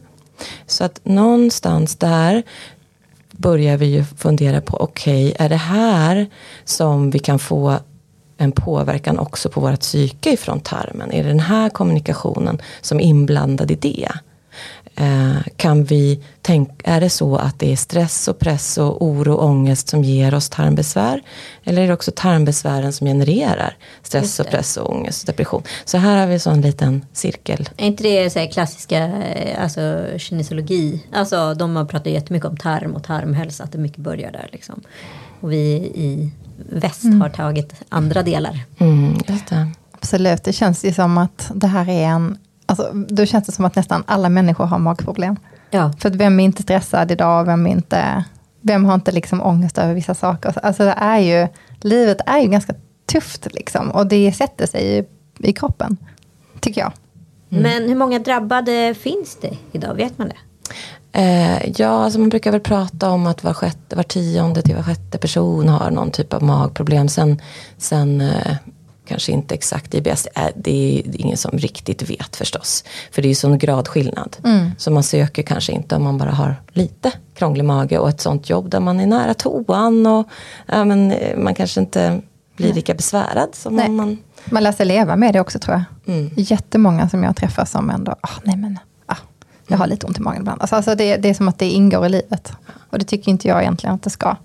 Så 0.67 0.83
att 0.83 0.99
någonstans 1.03 1.95
där 1.95 2.43
börjar 3.31 3.77
vi 3.77 3.85
ju 3.85 4.03
fundera 4.03 4.61
på, 4.61 4.77
okej, 4.77 5.31
okay, 5.31 5.45
är 5.45 5.49
det 5.49 5.55
här 5.55 6.27
som 6.65 7.09
vi 7.09 7.19
kan 7.19 7.39
få 7.39 7.79
en 8.43 8.51
påverkan 8.51 9.19
också 9.19 9.49
på 9.49 9.61
vårt 9.61 9.79
psyke 9.79 10.33
ifrån 10.33 10.59
tarmen? 10.59 11.11
Är 11.11 11.23
det 11.23 11.29
den 11.29 11.39
här 11.39 11.69
kommunikationen 11.69 12.61
som 12.81 12.99
är 12.99 13.03
inblandad 13.03 13.71
i 13.71 13.75
det? 13.75 14.09
Eh, 14.95 15.37
kan 15.57 15.83
vi 15.83 16.23
tänka, 16.41 16.73
är 16.83 17.01
det 17.01 17.09
så 17.09 17.35
att 17.35 17.59
det 17.59 17.71
är 17.71 17.75
stress 17.75 18.27
och 18.27 18.39
press 18.39 18.77
och 18.77 19.01
oro 19.01 19.33
och 19.33 19.45
ångest 19.45 19.89
som 19.89 20.03
ger 20.03 20.33
oss 20.33 20.49
tarmbesvär? 20.49 21.21
Eller 21.63 21.81
är 21.81 21.87
det 21.87 21.93
också 21.93 22.11
tarmbesvären 22.15 22.93
som 22.93 23.07
genererar 23.07 23.77
stress 24.03 24.39
och 24.39 24.47
press 24.47 24.77
och 24.77 24.89
ångest 24.89 25.23
och 25.23 25.27
depression? 25.27 25.63
Så 25.85 25.97
här 25.97 26.17
har 26.17 26.27
vi 26.27 26.39
så 26.39 26.49
en 26.49 26.61
liten 26.61 27.05
cirkel. 27.13 27.69
Är 27.77 27.85
inte 27.85 28.03
det 28.03 28.29
så 28.29 28.39
här 28.39 28.47
klassiska 28.51 28.97
eh, 29.05 29.63
alltså, 29.63 30.05
kinesologi? 30.17 31.03
Alltså 31.13 31.53
de 31.53 31.75
har 31.75 31.85
pratat 31.85 32.13
jättemycket 32.13 32.49
om 32.49 32.57
tarm 32.57 32.95
och 32.95 33.03
tarmhälsa, 33.03 33.63
att 33.63 33.71
det 33.71 33.77
mycket 33.77 33.99
börjar 33.99 34.31
där 34.31 34.49
liksom. 34.51 34.81
Och 35.41 35.51
vi 35.51 35.57
i 35.95 36.31
väst 36.69 37.03
har 37.21 37.29
tagit 37.29 37.73
andra 37.89 38.23
delar. 38.23 38.59
Mm, 38.77 39.17
det. 39.27 39.71
Absolut, 39.91 40.43
det 40.43 40.53
känns 40.53 40.85
ju 40.85 40.93
som 40.93 41.17
att 41.17 41.51
det 41.55 41.67
här 41.67 41.89
är 41.89 42.05
en... 42.05 42.37
Alltså, 42.65 42.91
då 42.93 43.25
känns 43.25 43.45
det 43.45 43.51
som 43.51 43.65
att 43.65 43.75
nästan 43.75 44.03
alla 44.07 44.29
människor 44.29 44.65
har 44.65 44.79
magproblem. 44.79 45.35
Ja. 45.69 45.93
För 45.99 46.09
att 46.09 46.15
vem 46.15 46.39
är 46.39 46.43
inte 46.43 46.63
stressad 46.63 47.11
idag? 47.11 47.45
Vem, 47.45 47.67
är 47.67 47.71
inte, 47.71 48.23
vem 48.61 48.85
har 48.85 48.93
inte 48.93 49.11
liksom 49.11 49.41
ångest 49.41 49.77
över 49.77 49.93
vissa 49.93 50.13
saker? 50.13 50.55
Alltså 50.63 50.83
det 50.83 50.95
är 50.97 51.19
ju, 51.19 51.47
livet 51.81 52.17
är 52.25 52.39
ju 52.39 52.47
ganska 52.47 52.73
tufft 53.05 53.53
liksom. 53.53 53.91
Och 53.91 54.07
det 54.07 54.31
sätter 54.31 54.67
sig 54.67 54.95
ju 54.95 55.05
i 55.49 55.53
kroppen, 55.53 55.97
tycker 56.59 56.81
jag. 56.81 56.91
Men 57.49 57.89
hur 57.89 57.95
många 57.95 58.19
drabbade 58.19 58.95
finns 58.99 59.37
det 59.41 59.57
idag? 59.71 59.93
Vet 59.95 60.17
man 60.17 60.29
det? 60.29 60.35
Eh, 61.15 61.69
ja, 61.75 62.03
alltså 62.03 62.19
man 62.19 62.29
brukar 62.29 62.51
väl 62.51 62.61
prata 62.61 63.09
om 63.09 63.27
att 63.27 63.43
var, 63.43 63.53
sjätte, 63.53 63.95
var 63.95 64.03
tionde 64.03 64.61
till 64.61 64.75
var 64.75 64.83
sjätte 64.83 65.17
person 65.17 65.69
har 65.69 65.91
någon 65.91 66.11
typ 66.11 66.33
av 66.33 66.43
magproblem. 66.43 67.07
Sen, 67.07 67.41
sen 67.77 68.21
eh, 68.21 68.55
kanske 69.07 69.31
inte 69.31 69.55
exakt 69.55 69.93
IBS, 69.93 70.27
eh, 70.35 70.47
det 70.55 70.99
är 70.99 71.21
ingen 71.21 71.37
som 71.37 71.57
riktigt 71.57 72.09
vet 72.09 72.35
förstås. 72.35 72.83
För 73.11 73.21
det 73.21 73.25
är 73.25 73.29
ju 73.29 73.35
sån 73.35 73.57
gradskillnad. 73.57 74.37
Så 74.77 74.91
man 74.91 75.03
söker 75.03 75.43
kanske 75.43 75.71
inte 75.71 75.95
om 75.95 76.03
man 76.03 76.17
bara 76.17 76.31
har 76.31 76.55
lite 76.71 77.11
krånglig 77.35 77.65
mage 77.65 77.97
och 77.97 78.09
ett 78.09 78.21
sånt 78.21 78.49
jobb 78.49 78.69
där 78.69 78.79
man 78.79 78.99
är 78.99 79.07
nära 79.07 79.33
toan 79.33 80.05
och 80.05 80.27
ja, 80.65 80.85
men, 80.85 81.11
eh, 81.11 81.37
man 81.37 81.55
kanske 81.55 81.79
inte 81.79 82.21
blir 82.55 82.73
lika 82.73 82.93
besvärad 82.93 83.49
som 83.53 83.75
man 83.75 84.17
Man 84.45 84.63
lär 84.63 84.71
sig 84.71 84.85
leva 84.85 85.15
med 85.15 85.33
det 85.33 85.39
också 85.39 85.59
tror 85.59 85.75
jag. 86.05 86.15
Mm. 86.15 86.31
Jättemånga 86.35 87.09
som 87.09 87.23
jag 87.23 87.35
träffar 87.35 87.65
som 87.65 87.89
ändå, 87.89 88.11
ah, 88.21 88.39
nej 88.43 88.57
men, 88.57 88.79
jag 89.67 89.77
har 89.77 89.87
lite 89.87 90.05
ont 90.05 90.17
i 90.17 90.21
magen 90.21 90.41
ibland. 90.41 90.61
Alltså, 90.61 90.75
alltså 90.75 90.95
det, 90.95 91.17
det 91.17 91.29
är 91.29 91.33
som 91.33 91.47
att 91.47 91.59
det 91.59 91.69
ingår 91.69 92.05
i 92.05 92.09
livet. 92.09 92.51
Och 92.89 92.99
det 92.99 93.05
tycker 93.05 93.31
inte 93.31 93.47
jag 93.47 93.61
egentligen 93.61 93.95
att 93.95 94.03
det 94.03 94.09
ska. 94.09 94.35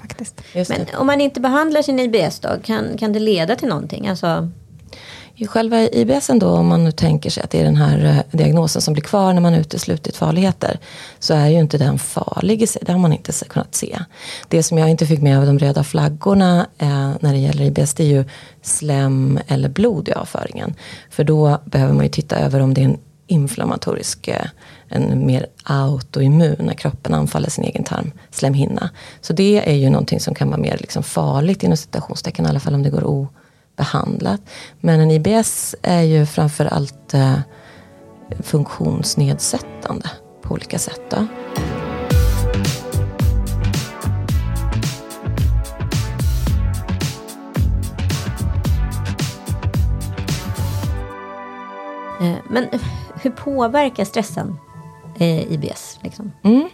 Faktiskt. 0.00 0.42
Det. 0.52 0.68
Men 0.68 0.86
om 0.96 1.06
man 1.06 1.20
inte 1.20 1.40
behandlar 1.40 1.82
sin 1.82 2.00
IBS 2.00 2.40
då, 2.40 2.48
kan, 2.62 2.98
kan 2.98 3.12
det 3.12 3.18
leda 3.18 3.56
till 3.56 3.68
någonting? 3.68 4.08
Alltså, 4.08 4.50
I 5.34 5.46
själva 5.46 5.80
IBS 5.80 6.30
då, 6.34 6.48
om 6.48 6.66
man 6.66 6.84
nu 6.84 6.92
tänker 6.92 7.30
sig 7.30 7.42
att 7.42 7.50
det 7.50 7.60
är 7.60 7.64
den 7.64 7.76
här 7.76 8.04
eh, 8.04 8.38
diagnosen 8.38 8.82
som 8.82 8.94
blir 8.94 9.02
kvar 9.02 9.32
när 9.32 9.40
man 9.40 9.54
uteslutit 9.54 10.16
farligheter, 10.16 10.78
så 11.18 11.34
är 11.34 11.48
ju 11.48 11.58
inte 11.58 11.78
den 11.78 11.98
farlig 11.98 12.62
i 12.62 12.66
sig. 12.66 12.82
Det 12.86 12.92
har 12.92 12.98
man 12.98 13.12
inte 13.12 13.32
kunnat 13.32 13.74
se. 13.74 13.98
Det 14.48 14.62
som 14.62 14.78
jag 14.78 14.90
inte 14.90 15.06
fick 15.06 15.22
med 15.22 15.38
av 15.38 15.46
de 15.46 15.58
röda 15.58 15.84
flaggorna 15.84 16.66
eh, 16.78 17.10
när 17.20 17.32
det 17.32 17.38
gäller 17.38 17.64
IBS, 17.64 17.94
det 17.94 18.02
är 18.02 18.08
ju 18.08 18.24
slem 18.62 19.38
eller 19.46 19.68
blod 19.68 20.08
i 20.08 20.12
avföringen. 20.12 20.74
För 21.10 21.24
då 21.24 21.58
behöver 21.64 21.94
man 21.94 22.04
ju 22.04 22.10
titta 22.10 22.38
över 22.38 22.60
om 22.60 22.74
det 22.74 22.80
är 22.80 22.84
en 22.84 22.98
inflammatorisk, 23.26 24.28
eh, 24.28 24.46
en 24.88 25.26
mer 25.26 25.46
autoimmun, 25.62 26.56
när 26.58 26.74
kroppen 26.74 27.14
anfaller 27.14 27.50
sin 27.50 27.64
egen 27.64 27.84
tarmslemhinna. 27.84 28.90
Så 29.20 29.32
det 29.32 29.68
är 29.70 29.74
ju 29.74 29.90
någonting 29.90 30.20
som 30.20 30.34
kan 30.34 30.48
vara 30.48 30.60
mer 30.60 30.78
liksom 30.78 31.02
farligt 31.02 31.62
inom 31.62 31.76
citationstecken, 31.76 32.46
i 32.46 32.48
alla 32.48 32.60
fall 32.60 32.74
om 32.74 32.82
det 32.82 32.90
går 32.90 33.04
obehandlat. 33.04 34.40
Men 34.80 35.00
en 35.00 35.10
IBS 35.10 35.74
är 35.82 36.02
ju 36.02 36.26
framför 36.26 36.66
allt 36.66 37.14
eh, 37.14 37.38
funktionsnedsättande 38.42 40.10
på 40.42 40.54
olika 40.54 40.78
sätt. 40.78 41.00
Då. 41.10 41.26
Eh, 52.20 52.36
men 52.48 52.68
hur 53.24 53.30
påverkar 53.30 54.04
stressen 54.04 54.56
eh, 55.18 55.52
IBS? 55.52 55.98
Liksom? 56.02 56.32
Mm. 56.42 56.68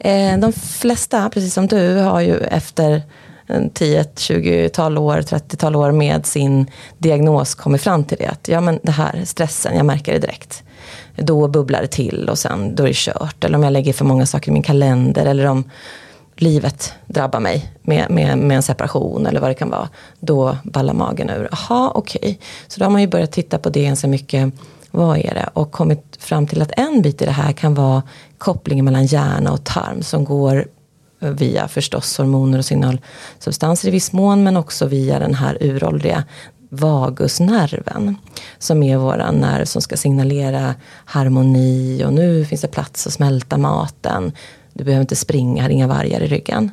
Eh, 0.00 0.40
de 0.40 0.52
flesta, 0.52 1.30
precis 1.30 1.54
som 1.54 1.66
du, 1.66 1.96
har 1.96 2.20
ju 2.20 2.38
efter 2.38 3.02
eh, 3.46 3.60
10-20-tal 3.60 4.98
år, 4.98 5.16
30-tal 5.16 5.76
år 5.76 5.92
med 5.92 6.26
sin 6.26 6.66
diagnos 6.98 7.54
kommit 7.54 7.82
fram 7.82 8.04
till 8.04 8.18
det. 8.18 8.26
Att 8.26 8.48
ja, 8.48 8.60
men 8.60 8.78
det 8.82 8.92
här 8.92 9.24
stressen, 9.24 9.76
jag 9.76 9.86
märker 9.86 10.12
det 10.12 10.18
direkt. 10.18 10.62
Då 11.16 11.48
bubblar 11.48 11.82
det 11.82 11.88
till 11.88 12.28
och 12.28 12.38
sen 12.38 12.74
då 12.74 12.82
är 12.82 12.88
det 12.88 12.96
kört. 12.96 13.44
Eller 13.44 13.58
om 13.58 13.62
jag 13.62 13.72
lägger 13.72 13.92
för 13.92 14.04
många 14.04 14.26
saker 14.26 14.50
i 14.50 14.52
min 14.52 14.62
kalender. 14.62 15.26
Eller 15.26 15.46
om 15.46 15.64
livet 16.36 16.94
drabbar 17.06 17.40
mig 17.40 17.72
med, 17.82 18.10
med, 18.10 18.38
med 18.38 18.56
en 18.56 18.62
separation 18.62 19.26
eller 19.26 19.40
vad 19.40 19.50
det 19.50 19.54
kan 19.54 19.70
vara. 19.70 19.88
Då 20.20 20.56
ballar 20.64 20.94
magen 20.94 21.30
ur. 21.30 21.48
Jaha, 21.52 21.92
okej. 21.94 22.38
Så 22.68 22.80
då 22.80 22.84
har 22.84 22.90
man 22.90 23.00
ju 23.00 23.06
börjat 23.06 23.32
titta 23.32 23.58
på 23.58 23.70
det 23.70 23.84
ganska 23.84 24.08
mycket 24.08 24.52
vad 24.92 25.18
är 25.18 25.34
det? 25.34 25.50
Och 25.52 25.72
kommit 25.72 26.16
fram 26.18 26.46
till 26.46 26.62
att 26.62 26.72
en 26.76 27.02
bit 27.02 27.22
i 27.22 27.24
det 27.24 27.30
här 27.30 27.52
kan 27.52 27.74
vara 27.74 28.02
kopplingen 28.38 28.84
mellan 28.84 29.06
hjärna 29.06 29.52
och 29.52 29.64
tarm 29.64 30.02
som 30.02 30.24
går 30.24 30.66
eh, 31.20 31.30
via 31.30 31.68
förstås 31.68 32.18
hormoner 32.18 32.58
och 32.58 32.64
signalsubstanser 32.64 33.88
i 33.88 33.90
viss 33.90 34.12
mån 34.12 34.44
men 34.44 34.56
också 34.56 34.86
via 34.86 35.18
den 35.18 35.34
här 35.34 35.58
uråldriga 35.60 36.24
vagusnerven. 36.68 38.16
Som 38.58 38.82
är 38.82 38.96
våran 38.96 39.34
nerv 39.34 39.64
som 39.64 39.82
ska 39.82 39.96
signalera 39.96 40.74
harmoni 41.04 42.04
och 42.04 42.12
nu 42.12 42.44
finns 42.44 42.60
det 42.60 42.68
plats 42.68 43.06
att 43.06 43.12
smälta 43.12 43.58
maten. 43.58 44.32
Du 44.72 44.84
behöver 44.84 45.00
inte 45.00 45.16
springa, 45.16 45.70
inga 45.70 45.86
vargar 45.86 46.20
i 46.20 46.26
ryggen. 46.26 46.70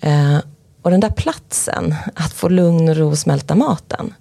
Eh, 0.00 0.38
och 0.82 0.90
den 0.90 1.00
där 1.00 1.10
platsen, 1.10 1.94
att 2.14 2.32
få 2.32 2.48
lugn 2.48 2.88
och 2.88 2.96
ro 2.96 3.08
och 3.10 3.18
smälta 3.18 3.54
maten. 3.54 4.14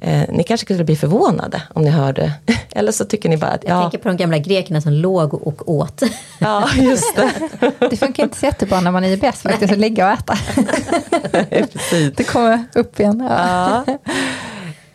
Eh, 0.00 0.22
ni 0.28 0.44
kanske 0.44 0.64
skulle 0.64 0.84
bli 0.84 0.96
förvånade 0.96 1.62
om 1.74 1.82
ni 1.82 1.90
hörde. 1.90 2.32
Eller 2.72 2.92
så 2.92 3.04
tycker 3.04 3.28
ni 3.28 3.36
bara 3.36 3.50
att 3.50 3.64
Jag 3.64 3.76
ja, 3.76 3.82
tänker 3.82 3.98
på 3.98 4.08
de 4.08 4.16
gamla 4.16 4.38
grekerna 4.38 4.80
som 4.80 4.92
låg 4.92 5.34
och 5.34 5.68
åt. 5.68 6.02
ja 6.38 6.68
just 6.74 7.16
det. 7.16 7.30
Det 7.90 7.96
funkar 7.96 8.22
inte 8.22 8.38
så 8.38 8.46
jättebra 8.46 8.80
när 8.80 8.90
man 8.90 9.04
är 9.04 9.08
IBS 9.08 9.42
faktiskt, 9.42 9.72
att 9.72 9.78
ligga 9.78 10.06
och 10.06 10.12
äta. 10.12 10.38
Precis. 11.50 12.12
Det 12.16 12.24
kommer 12.24 12.64
upp 12.74 13.00
igen. 13.00 13.26
Ja. 13.30 13.84
Ja. 13.86 13.98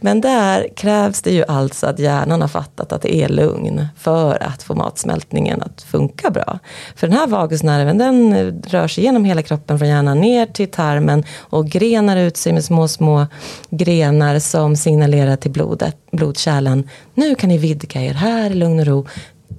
Men 0.06 0.22
där 0.22 0.68
krävs 0.76 1.22
det 1.22 1.32
ju 1.32 1.44
alltså 1.48 1.88
att 1.88 2.00
hjärnan 2.00 2.42
har 2.42 2.48
fattat 2.48 2.92
att 2.92 3.02
det 3.02 3.16
är 3.16 3.30
lugn 3.30 3.88
för 3.98 4.44
att 4.44 4.64
få 4.64 4.76
matsmältningen 4.76 5.62
att 5.62 5.82
funka 5.82 6.30
bra. 6.30 6.60
För 6.96 7.08
den 7.08 7.18
här 7.18 7.28
vagusnerven 7.28 7.98
den 7.98 8.34
eh, 8.34 8.54
rör 8.68 8.88
sig 8.88 9.04
genom 9.04 9.26
hela 9.26 9.42
kroppen 9.42 9.80
från 9.80 9.88
hjärnan 9.88 10.22
ner 10.22 10.46
till 10.46 10.72
tarmen 10.72 11.24
och 11.40 11.68
grenar 11.68 12.18
ut 12.18 12.38
sig 12.38 12.54
med 12.54 12.64
små, 12.64 12.88
små 12.88 13.28
grenar 13.70 14.40
som 14.40 14.76
signalerar 14.76 15.36
till 15.36 15.52
blodet, 15.52 15.98
blodkärlen. 16.12 16.90
Nu 17.14 17.36
kan 17.36 17.50
ni 17.50 17.58
vidga 17.58 18.02
er 18.02 18.14
här 18.14 18.52
i 18.52 18.54
lugn 18.54 18.80
och 18.80 18.86
ro. 18.86 19.08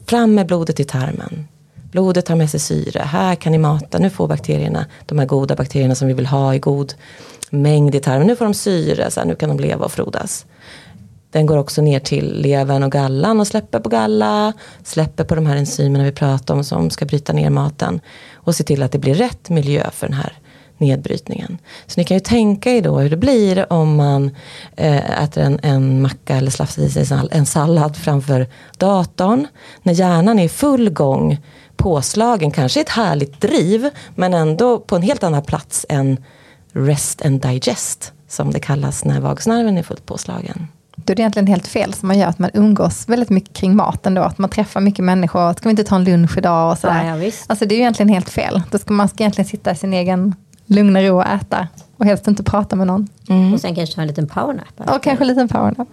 Fram 0.07 0.35
med 0.35 0.47
blodet 0.47 0.81
i 0.81 0.85
tarmen. 0.85 1.49
Blodet 1.93 2.29
har 2.29 2.37
med 2.37 2.51
sig 2.51 2.61
syre. 2.61 3.01
Här 3.01 3.35
kan 3.35 3.53
ni 3.53 3.59
mata. 3.59 3.99
Nu 3.99 4.11
får 4.11 4.29
bakterierna, 4.29 4.87
de 5.07 5.19
här 5.19 5.27
goda 5.27 5.57
bakterierna 5.57 5.95
som 5.95 6.09
vi 6.09 6.15
vill 6.15 6.27
ha 6.27 6.55
i 6.55 6.59
god 6.59 6.95
mängd 7.51 7.95
i 7.95 8.01
tarmen. 8.01 8.27
Nu 8.27 8.37
får 8.37 8.45
de 8.45 8.55
syre, 8.55 9.11
så 9.11 9.21
här, 9.21 9.27
nu 9.27 9.35
kan 9.35 9.49
de 9.49 9.59
leva 9.61 9.85
och 9.85 9.93
frodas. 9.93 10.47
Den 11.31 11.47
går 11.47 11.57
också 11.57 11.83
ner 11.83 12.01
till 12.01 12.41
levern 12.41 12.83
och 12.83 12.93
gallan 12.93 13.41
och 13.41 13.47
släpper 13.47 13.81
på 13.81 13.89
galla, 13.89 14.53
släpper 14.85 15.25
på 15.25 15.35
de 15.35 15.47
här 15.47 15.57
enzymerna 15.57 16.05
vi 16.05 16.13
pratar 16.13 16.55
om 16.55 16.65
som 16.65 16.91
ska 16.91 17.05
bryta 17.05 17.33
ner 17.33 17.51
maten 17.51 18.01
och 18.35 18.55
se 18.55 18.65
till 18.65 18.83
att 18.83 18.93
det 18.93 18.99
blir 18.99 19.15
rätt 19.15 19.49
miljö 19.49 19.91
för 19.91 20.07
den 20.07 20.17
här 20.17 20.33
nedbrytningen. 20.79 21.59
Så 21.87 22.01
ni 22.01 22.05
kan 22.05 22.17
ju 22.17 22.21
tänka 22.21 22.71
er 22.71 22.83
då 22.83 22.99
hur 22.99 23.11
det 23.11 23.17
blir 23.17 23.73
om 23.73 23.97
man 23.97 24.37
eh, 24.77 25.23
äter 25.23 25.43
en, 25.43 25.61
en 25.63 26.03
macka 26.03 26.37
eller 26.37 26.51
slafsar 26.51 26.83
i 26.83 26.91
sig 26.91 27.19
en 27.31 27.47
sallad 27.47 27.97
framför 27.97 28.47
datorn. 28.79 29.47
När 29.83 29.93
hjärnan 29.93 30.39
är 30.39 30.45
i 30.45 30.49
full 30.49 30.91
gång, 30.91 31.39
påslagen, 31.77 32.51
kanske 32.51 32.81
ett 32.81 32.89
härligt 32.89 33.41
driv, 33.41 33.91
men 34.15 34.35
ändå 34.35 34.79
på 34.79 34.97
en 34.97 35.03
helt 35.03 35.25
annan 35.25 35.43
plats 35.43 35.87
än 35.89 36.25
rest 36.77 37.23
and 37.27 37.41
digest, 37.41 38.13
som 38.29 38.51
det 38.51 38.61
kallas 38.61 39.05
när 39.05 39.21
vagusnerven 39.21 39.79
är 39.79 39.83
fullt 39.83 40.07
påslagen. 40.07 40.69
Då 40.97 41.13
är 41.13 41.15
det 41.17 41.23
egentligen 41.23 41.47
helt 41.47 41.67
fel 41.67 41.95
som 41.95 42.09
man 42.09 42.19
gör, 42.19 42.27
att 42.27 42.39
man 42.39 42.51
umgås 42.55 43.09
väldigt 43.09 43.31
mycket 43.31 43.53
kring 43.53 43.77
maten 43.77 44.15
då, 44.15 44.23
att 44.23 44.39
man 44.39 44.51
träffar 44.51 44.81
mycket 44.81 45.05
människor, 45.05 45.53
ska 45.53 45.63
vi 45.63 45.71
inte 45.71 45.85
ta 45.85 45.97
en 45.97 46.05
lunch 46.05 46.39
idag 46.39 46.73
och 46.73 46.79
sådär. 46.79 47.05
Ja, 47.05 47.11
ja, 47.11 47.17
visst. 47.17 47.51
Alltså 47.51 47.67
det 47.67 47.75
är 47.75 47.77
ju 47.77 47.83
egentligen 47.83 48.09
helt 48.09 48.31
fel. 48.31 48.63
Då 48.71 48.79
ska 48.79 48.93
man 48.95 49.09
ska 49.09 49.23
egentligen 49.23 49.49
sitta 49.49 49.71
i 49.71 49.77
sin 49.77 49.93
egen 49.93 50.35
lugna 50.67 51.03
ro 51.03 51.17
och 51.17 51.27
äta 51.27 51.69
och 51.97 52.05
helst 52.05 52.27
inte 52.29 52.43
prata 52.43 52.77
med 52.77 52.87
någon. 52.87 53.09
Och 53.55 53.61
sen 53.61 53.75
kanske 53.75 53.95
ta 53.95 54.01
en 54.01 54.09
liten 54.09 54.27
powernap. 54.27 54.69
Och 54.77 55.03
kanske 55.03 55.25
en 55.25 55.29
liten 55.29 55.49
powernap. 55.49 55.89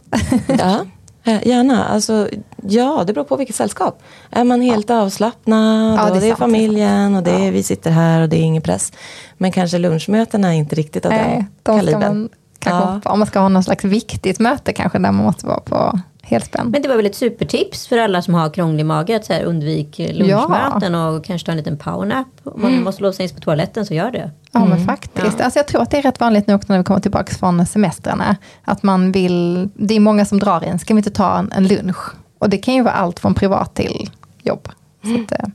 Ja, 0.47 0.85
gärna. 1.31 1.85
Alltså, 1.85 2.29
ja, 2.67 3.03
det 3.07 3.13
beror 3.13 3.25
på 3.25 3.35
vilket 3.35 3.55
sällskap. 3.55 4.01
Är 4.29 4.43
man 4.43 4.61
helt 4.61 4.89
avslappnad 4.89 5.99
Ja, 5.99 6.09
det 6.11 6.17
är 6.17 6.21
det 6.21 6.27
är 6.27 6.29
sant, 6.29 6.39
familjen 6.39 7.15
och 7.15 7.23
det 7.23 7.31
är, 7.31 7.51
vi 7.51 7.63
sitter 7.63 7.91
här 7.91 8.21
och 8.21 8.29
det 8.29 8.35
är 8.37 8.41
ingen 8.41 8.61
press. 8.61 8.91
Men 9.37 9.51
kanske 9.51 9.77
lunchmötena 9.77 10.47
är 10.53 10.57
inte 10.57 10.75
riktigt 10.75 11.05
av 11.05 11.11
Nej, 11.11 11.45
den 11.63 11.77
kalibern. 11.77 12.01
man, 12.01 12.29
kanske, 12.59 13.01
Ja. 13.03 13.11
Om 13.13 13.19
man 13.19 13.27
ska 13.27 13.39
ha 13.39 13.49
någon 13.49 13.63
slags 13.63 13.83
viktigt 13.83 14.39
möte 14.39 14.73
kanske, 14.73 14.97
där 14.97 15.11
man 15.11 15.25
måste 15.25 15.45
vara 15.45 15.59
på 15.59 15.99
helspänn. 16.25 16.69
Men 16.69 16.81
det 16.81 16.87
var 16.87 16.95
väl 16.95 17.05
ett 17.05 17.15
supertips 17.15 17.87
för 17.87 17.97
alla 17.97 18.21
som 18.21 18.33
har 18.33 18.49
krånglig 18.49 18.85
mage 18.85 19.15
att 19.15 19.25
så 19.25 19.33
här, 19.33 19.43
undvik 19.43 19.97
lunchmöten 19.99 20.95
och 20.95 21.25
kanske 21.25 21.45
ta 21.45 21.51
en 21.51 21.57
liten 21.57 21.77
powernap. 21.77 22.27
Om 22.43 22.61
man 22.61 22.71
Mm. 22.71 22.83
måste 22.83 23.03
låsa 23.03 23.23
in 23.23 23.29
sig 23.29 23.35
på 23.37 23.41
toaletten 23.43 23.85
så 23.85 23.93
gör 23.93 24.11
det. 24.11 24.31
Ja, 24.51 24.65
men 24.65 24.85
faktiskt. 24.85 25.41
Alltså 25.41 25.59
jag 25.59 25.67
tror 25.67 25.81
att 25.81 25.91
det 25.91 25.97
är 25.97 26.01
rätt 26.01 26.19
vanligt 26.19 26.47
nu 26.47 26.53
också 26.53 26.65
när 26.73 26.77
vi 26.77 26.83
kommer 26.83 26.99
tillbaka 26.99 27.33
från 27.35 27.65
semestrarna. 27.65 28.35
Att 28.63 28.83
man 28.83 29.11
vill, 29.11 29.69
det 29.75 29.93
är 29.95 29.99
många 29.99 30.25
som 30.25 30.39
drar 30.39 30.63
in, 30.63 30.79
ska 30.79 30.93
vi 30.93 30.97
inte 30.97 31.11
ta 31.11 31.37
en, 31.37 31.51
en 31.51 31.67
lunch? 31.67 31.97
Och 32.39 32.49
det 32.49 32.57
kan 32.57 32.73
ju 32.73 32.81
vara 32.83 32.93
allt 32.93 33.19
från 33.19 33.33
privat 33.33 33.75
till 33.75 34.09
jobb. 34.43 34.69
Så 35.03 35.15
att, 35.23 35.31
eh, 35.31 35.47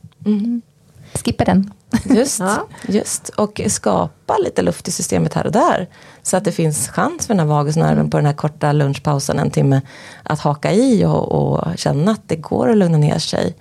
skippa 1.24 1.44
den. 1.44 1.72
Just, 2.04 2.40
Ja. 2.40 2.66
just. 2.88 3.28
Och 3.28 3.60
skapa 3.68 4.36
lite 4.44 4.62
luft 4.62 4.88
i 4.88 4.90
systemet 4.90 5.34
här 5.34 5.46
och 5.46 5.52
där. 5.52 5.88
Så 6.22 6.36
att 6.36 6.44
det 6.44 6.52
finns 6.52 6.88
chans 6.88 7.26
för 7.26 7.34
den 7.34 7.40
här 7.40 7.46
vagusnerven 7.46 8.10
på 8.10 8.16
den 8.16 8.26
här 8.26 8.32
korta 8.32 8.72
lunchpausen, 8.72 9.38
en 9.38 9.50
timme, 9.50 9.80
att 10.22 10.40
haka 10.40 10.72
i 10.72 11.04
och, 11.04 11.32
och 11.32 11.78
känna 11.78 12.12
att 12.12 12.22
det 12.28 12.36
går 12.36 12.70
att 12.70 12.76
lugna 12.76 12.98
ner 12.98 13.18
sig. 13.18 13.54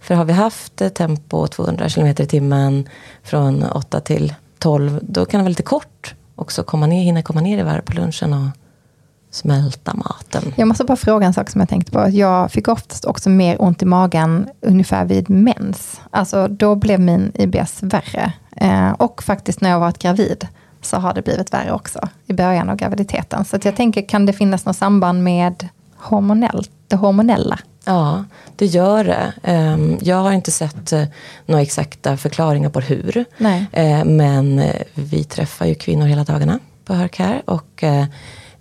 För 0.00 0.14
har 0.14 0.24
vi 0.24 0.32
haft 0.32 0.82
tempo 0.94 1.46
200 1.46 1.88
km 1.88 2.06
i 2.06 2.14
timmen 2.14 2.88
från 3.22 3.62
8 3.64 4.00
till 4.00 4.34
12, 4.58 4.98
då 5.02 5.24
kan 5.24 5.38
det 5.38 5.42
vara 5.42 5.48
lite 5.48 5.62
kort 5.62 6.14
också 6.36 6.62
komma 6.62 6.86
ner, 6.86 7.02
hinna 7.02 7.22
komma 7.22 7.40
ner 7.40 7.58
i 7.58 7.62
varv 7.62 7.80
på 7.80 7.92
lunchen 7.92 8.32
och 8.32 8.46
smälta 9.32 9.94
maten. 9.94 10.52
Jag 10.56 10.68
måste 10.68 10.84
bara 10.84 10.96
fråga 10.96 11.26
en 11.26 11.32
sak 11.34 11.50
som 11.50 11.60
jag 11.60 11.68
tänkte 11.68 11.92
på. 11.92 12.08
Jag 12.10 12.50
fick 12.52 12.68
oftast 12.68 13.04
också 13.04 13.30
mer 13.30 13.62
ont 13.62 13.82
i 13.82 13.84
magen 13.84 14.48
ungefär 14.60 15.04
vid 15.04 15.30
mens. 15.30 16.00
Alltså 16.10 16.48
då 16.48 16.74
blev 16.74 17.00
min 17.00 17.32
IBS 17.34 17.82
värre. 17.82 18.32
Eh, 18.56 18.90
och 18.90 19.22
faktiskt 19.22 19.60
när 19.60 19.70
jag 19.70 19.80
varit 19.80 19.98
gravid 19.98 20.46
så 20.82 20.96
har 20.96 21.14
det 21.14 21.22
blivit 21.22 21.52
värre 21.52 21.72
också 21.72 22.08
i 22.26 22.32
början 22.32 22.68
av 22.70 22.76
graviditeten. 22.76 23.44
Så 23.44 23.58
jag 23.62 23.76
tänker, 23.76 24.08
kan 24.08 24.26
det 24.26 24.32
finnas 24.32 24.64
något 24.64 24.76
samband 24.76 25.22
med 25.24 25.68
hormonellt, 25.96 26.70
det 26.88 26.96
hormonella? 26.96 27.58
Ja, 27.84 28.24
det 28.56 28.66
gör 28.66 29.04
det. 29.04 29.32
Ehm, 29.42 29.98
Jag 30.00 30.16
har 30.16 30.32
inte 30.32 30.50
sett 30.50 30.92
eh, 30.92 31.04
några 31.46 31.62
exakta 31.62 32.16
förklaringar 32.16 32.70
på 32.70 32.80
hur. 32.80 33.24
Nej. 33.38 33.66
Eh, 33.72 34.04
Men 34.04 34.58
eh, 34.58 34.82
vi 34.94 35.24
träffar 35.24 35.66
ju 35.66 35.74
kvinnor 35.74 36.06
hela 36.06 36.24
dagarna 36.24 36.58
på 36.84 36.94
Hercare. 36.94 37.42
Och 37.44 37.84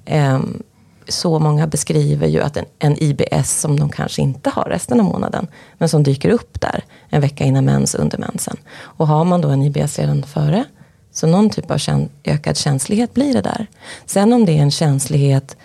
Ehm, 0.06 0.64
så 1.08 1.40
många 1.40 1.68
beskriver 1.68 2.28
ju 2.28 2.42
att 2.42 2.58
en, 2.58 2.66
en 2.80 3.04
IBS 3.04 3.60
som 3.60 3.80
de 3.80 3.90
kanske 3.90 4.22
inte 4.22 4.50
har 4.50 4.64
resten 4.64 5.00
av 5.00 5.06
månaden. 5.06 5.48
Men 5.78 5.90
som 5.90 6.04
dyker 6.04 6.30
upp 6.30 6.62
där 6.62 6.84
en 7.10 7.22
vecka 7.22 7.44
innan 7.44 7.66
mens, 7.66 7.96
under 7.96 8.18
mensen. 8.18 8.58
Och 8.80 9.08
har 9.08 9.26
man 9.26 9.42
då 9.42 9.50
en 9.50 9.64
IBS 9.64 10.00
redan 10.00 10.24
före. 10.24 10.66
Så 11.12 11.28
någon 11.28 11.50
typ 11.50 11.72
av 11.72 11.78
kän- 11.78 12.10
ökad 12.24 12.58
känslighet 12.58 13.14
blir 13.14 13.34
det 13.34 13.42
där. 13.42 13.68
Sen 14.06 14.34
om 14.34 14.46
det 14.46 14.58
är 14.58 14.62
en 14.62 14.72
känslighet 14.72 15.58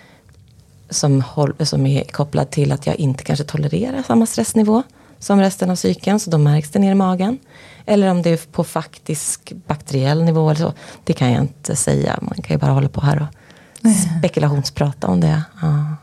som, 0.89 1.21
håll, 1.21 1.55
som 1.59 1.85
är 1.85 2.03
kopplad 2.03 2.49
till 2.49 2.71
att 2.71 2.87
jag 2.87 2.95
inte 2.95 3.23
kanske 3.23 3.45
tolererar 3.45 4.03
samma 4.03 4.25
stressnivå 4.25 4.83
som 5.19 5.39
resten 5.39 5.69
av 5.69 5.75
cykeln, 5.75 6.19
så 6.19 6.29
då 6.29 6.37
märks 6.37 6.69
det 6.69 6.79
ner 6.79 6.91
i 6.91 6.95
magen. 6.95 7.37
Eller 7.85 8.11
om 8.11 8.21
det 8.21 8.29
är 8.29 8.51
på 8.51 8.63
faktisk 8.63 9.53
bakteriell 9.67 10.23
nivå 10.23 10.49
eller 10.49 10.59
så. 10.59 10.73
Det 11.03 11.13
kan 11.13 11.31
jag 11.31 11.41
inte 11.41 11.75
säga. 11.75 12.19
Man 12.21 12.41
kan 12.41 12.53
ju 12.53 12.59
bara 12.59 12.71
hålla 12.71 12.89
på 12.89 13.01
här 13.01 13.21
och 13.21 13.37
spekulationsprata 14.19 15.07
om 15.07 15.21
det. 15.21 15.43
Ja. 15.61 15.95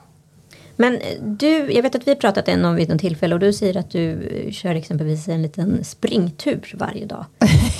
Men 0.76 1.00
du, 1.22 1.72
jag 1.72 1.82
vet 1.82 1.94
att 1.94 2.06
vi 2.06 2.10
har 2.10 2.16
pratat 2.16 2.48
en 2.48 2.64
om 2.64 2.74
vid 2.74 2.88
något 2.88 3.00
tillfälle 3.00 3.34
och 3.34 3.40
du 3.40 3.52
säger 3.52 3.76
att 3.76 3.90
du 3.90 4.28
kör 4.52 4.74
exempelvis 4.74 5.28
en 5.28 5.42
liten 5.42 5.84
springtur 5.84 6.74
varje 6.78 7.06
dag. 7.06 7.24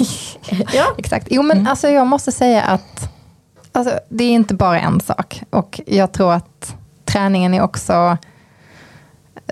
ja, 0.74 0.94
Exakt. 0.98 1.26
Jo 1.30 1.42
men 1.42 1.66
alltså 1.66 1.88
jag 1.88 2.06
måste 2.06 2.32
säga 2.32 2.62
att 2.62 3.10
alltså, 3.72 3.98
det 4.08 4.24
är 4.24 4.30
inte 4.30 4.54
bara 4.54 4.80
en 4.80 5.00
sak. 5.00 5.42
Och 5.50 5.80
jag 5.86 6.12
tror 6.12 6.32
att 6.32 6.76
träningen 7.04 7.54
är 7.54 7.62
också 7.62 8.18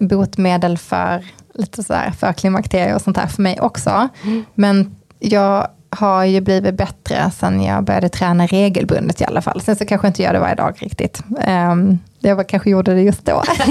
botemedel 0.00 0.78
för 0.78 1.26
lite 1.54 1.82
så 1.82 1.94
här 1.94 2.10
för 2.10 2.32
klimakterier 2.32 2.94
och 2.94 3.02
sånt 3.02 3.16
här 3.16 3.26
för 3.26 3.42
mig 3.42 3.60
också. 3.60 4.08
Men 4.54 4.96
jag 5.18 5.68
har 5.96 6.24
ju 6.24 6.40
blivit 6.40 6.74
bättre 6.74 7.30
sen 7.38 7.62
jag 7.62 7.84
började 7.84 8.08
träna 8.08 8.46
regelbundet 8.46 9.20
i 9.20 9.24
alla 9.24 9.42
fall. 9.42 9.60
Sen 9.60 9.76
så 9.76 9.84
kanske 9.84 10.06
jag 10.06 10.10
inte 10.10 10.22
gör 10.22 10.32
det 10.32 10.38
varje 10.38 10.54
dag 10.54 10.74
riktigt. 10.78 11.22
Um, 11.48 11.98
jag 12.18 12.36
var, 12.36 12.44
kanske 12.44 12.70
gjorde 12.70 12.94
det 12.94 13.02
just 13.02 13.24
då. 13.24 13.42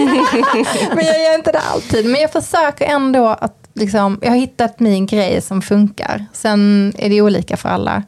men 0.96 1.06
jag 1.06 1.20
gör 1.20 1.36
inte 1.36 1.52
det 1.52 1.60
alltid. 1.74 2.06
Men 2.06 2.22
jag 2.22 2.32
försöker 2.32 2.86
ändå 2.86 3.28
att 3.28 3.62
liksom, 3.74 4.20
jag 4.22 4.30
har 4.30 4.38
hittat 4.38 4.80
min 4.80 5.06
grej 5.06 5.42
som 5.42 5.62
funkar. 5.62 6.26
Sen 6.34 6.94
är 6.98 7.10
det 7.10 7.22
olika 7.22 7.58
för 7.58 7.70
alla. 7.70 8.04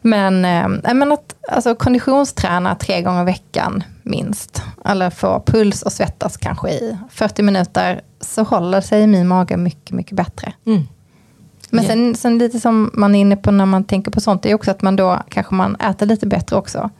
Men, 0.00 0.44
eh, 0.44 0.94
men 0.94 1.12
att 1.12 1.34
alltså, 1.48 1.74
konditionsträna 1.74 2.74
tre 2.74 3.02
gånger 3.02 3.22
i 3.22 3.24
veckan 3.24 3.84
minst. 4.02 4.62
Eller 4.84 5.10
få 5.10 5.42
puls 5.46 5.82
och 5.82 5.92
svettas 5.92 6.36
kanske 6.36 6.70
i 6.70 6.96
40 7.10 7.42
minuter. 7.42 8.00
Så 8.20 8.42
håller 8.42 8.80
sig 8.80 9.06
min 9.06 9.28
mage 9.28 9.56
mycket, 9.56 9.90
mycket 9.90 10.16
bättre. 10.16 10.52
Mm. 10.66 10.82
Men 11.70 11.84
sen, 11.84 12.14
sen 12.14 12.38
lite 12.38 12.60
som 12.60 12.90
man 12.94 13.14
är 13.14 13.20
inne 13.20 13.36
på 13.36 13.50
när 13.50 13.66
man 13.66 13.84
tänker 13.84 14.10
på 14.10 14.20
sånt, 14.20 14.46
är 14.46 14.54
också 14.54 14.70
att 14.70 14.82
man 14.82 14.96
då 14.96 15.18
kanske 15.28 15.54
man 15.54 15.76
äter 15.76 16.06
lite 16.06 16.26
bättre 16.26 16.56
också. 16.56 16.90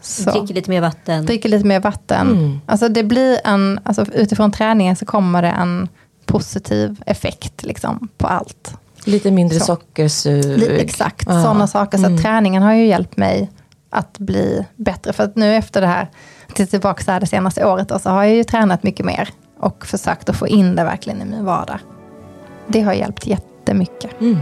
Så. 0.00 0.30
Dricker 0.30 0.54
lite 0.54 0.70
mer 0.70 0.80
vatten. 0.80 1.26
Dricker 1.26 1.48
lite 1.48 1.66
mer 1.66 1.80
vatten. 1.80 2.30
Mm. 2.30 2.60
Alltså 2.66 2.88
det 2.88 3.02
blir 3.04 3.38
en, 3.44 3.80
alltså 3.84 4.04
utifrån 4.12 4.52
träningen 4.52 4.96
så 4.96 5.06
kommer 5.06 5.42
det 5.42 5.48
en 5.48 5.88
positiv 6.26 7.00
effekt 7.06 7.62
liksom, 7.62 8.08
på 8.18 8.26
allt. 8.26 8.74
Lite 9.04 9.30
mindre 9.30 9.58
Så. 9.58 9.64
sockersug. 9.64 10.62
Exakt, 10.62 11.26
Ja. 11.28 11.42
sådana 11.42 11.66
saker. 11.66 11.98
Så 11.98 12.06
Mm. 12.06 12.22
träningen 12.22 12.62
har 12.62 12.72
ju 12.74 12.86
hjälpt 12.86 13.16
mig 13.16 13.50
att 13.90 14.18
bli 14.18 14.66
bättre. 14.76 15.12
För 15.12 15.24
att 15.24 15.36
nu 15.36 15.54
efter 15.56 15.80
det 15.80 15.86
här, 15.86 16.10
till 16.54 16.68
tillbaka 16.68 17.04
så 17.04 17.10
här 17.12 17.20
det 17.20 17.26
senaste 17.26 17.66
året, 17.66 17.88
då, 17.88 17.98
så 17.98 18.10
har 18.10 18.24
jag 18.24 18.34
ju 18.34 18.44
tränat 18.44 18.82
mycket 18.82 19.06
mer. 19.06 19.28
Och 19.60 19.86
försökt 19.86 20.28
att 20.28 20.36
få 20.36 20.48
in 20.48 20.76
det 20.76 20.84
verkligen 20.84 21.22
i 21.22 21.24
min 21.24 21.44
vardag. 21.44 21.78
Det 22.66 22.80
har 22.80 22.92
hjälpt 22.92 23.26
jättemycket. 23.26 23.55
Mm. 24.20 24.38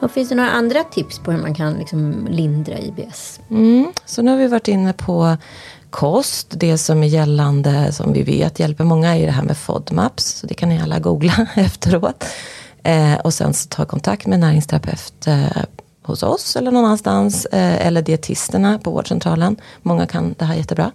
Och 0.00 0.10
finns 0.10 0.28
det 0.28 0.34
några 0.34 0.50
andra 0.50 0.84
tips 0.84 1.18
på 1.18 1.32
hur 1.32 1.38
man 1.38 1.54
kan 1.54 1.74
liksom 1.74 2.26
lindra 2.30 2.78
IBS? 2.78 3.40
Mm. 3.50 3.92
Så 4.04 4.22
nu 4.22 4.30
har 4.30 4.38
vi 4.38 4.46
varit 4.46 4.68
inne 4.68 4.92
på 4.92 5.36
kost. 5.90 6.46
Det 6.50 6.78
som 6.78 7.02
är 7.02 7.06
gällande 7.06 7.92
som 7.92 8.12
vi 8.12 8.22
vet 8.22 8.58
hjälper 8.58 8.84
många 8.84 9.16
är 9.16 9.26
det 9.26 9.32
här 9.32 9.42
med 9.42 9.56
FODMAPs. 9.56 10.24
Så 10.24 10.46
det 10.46 10.54
kan 10.54 10.68
ni 10.68 10.80
alla 10.80 10.98
googla 10.98 11.46
efteråt. 11.54 12.24
Eh, 12.82 13.14
och 13.14 13.34
sen 13.34 13.54
så 13.54 13.68
ta 13.68 13.84
kontakt 13.84 14.26
med 14.26 14.40
näringsterapeut 14.40 15.26
eh, 15.26 15.62
hos 16.02 16.22
oss 16.22 16.56
eller 16.56 16.70
någon 16.70 16.84
annanstans. 16.84 17.46
Eh, 17.46 17.86
eller 17.86 18.02
dietisterna 18.02 18.78
på 18.78 18.90
vårdcentralen. 18.90 19.56
Många 19.82 20.06
kan 20.06 20.34
det 20.38 20.44
här 20.44 20.54
jättebra. 20.54 20.92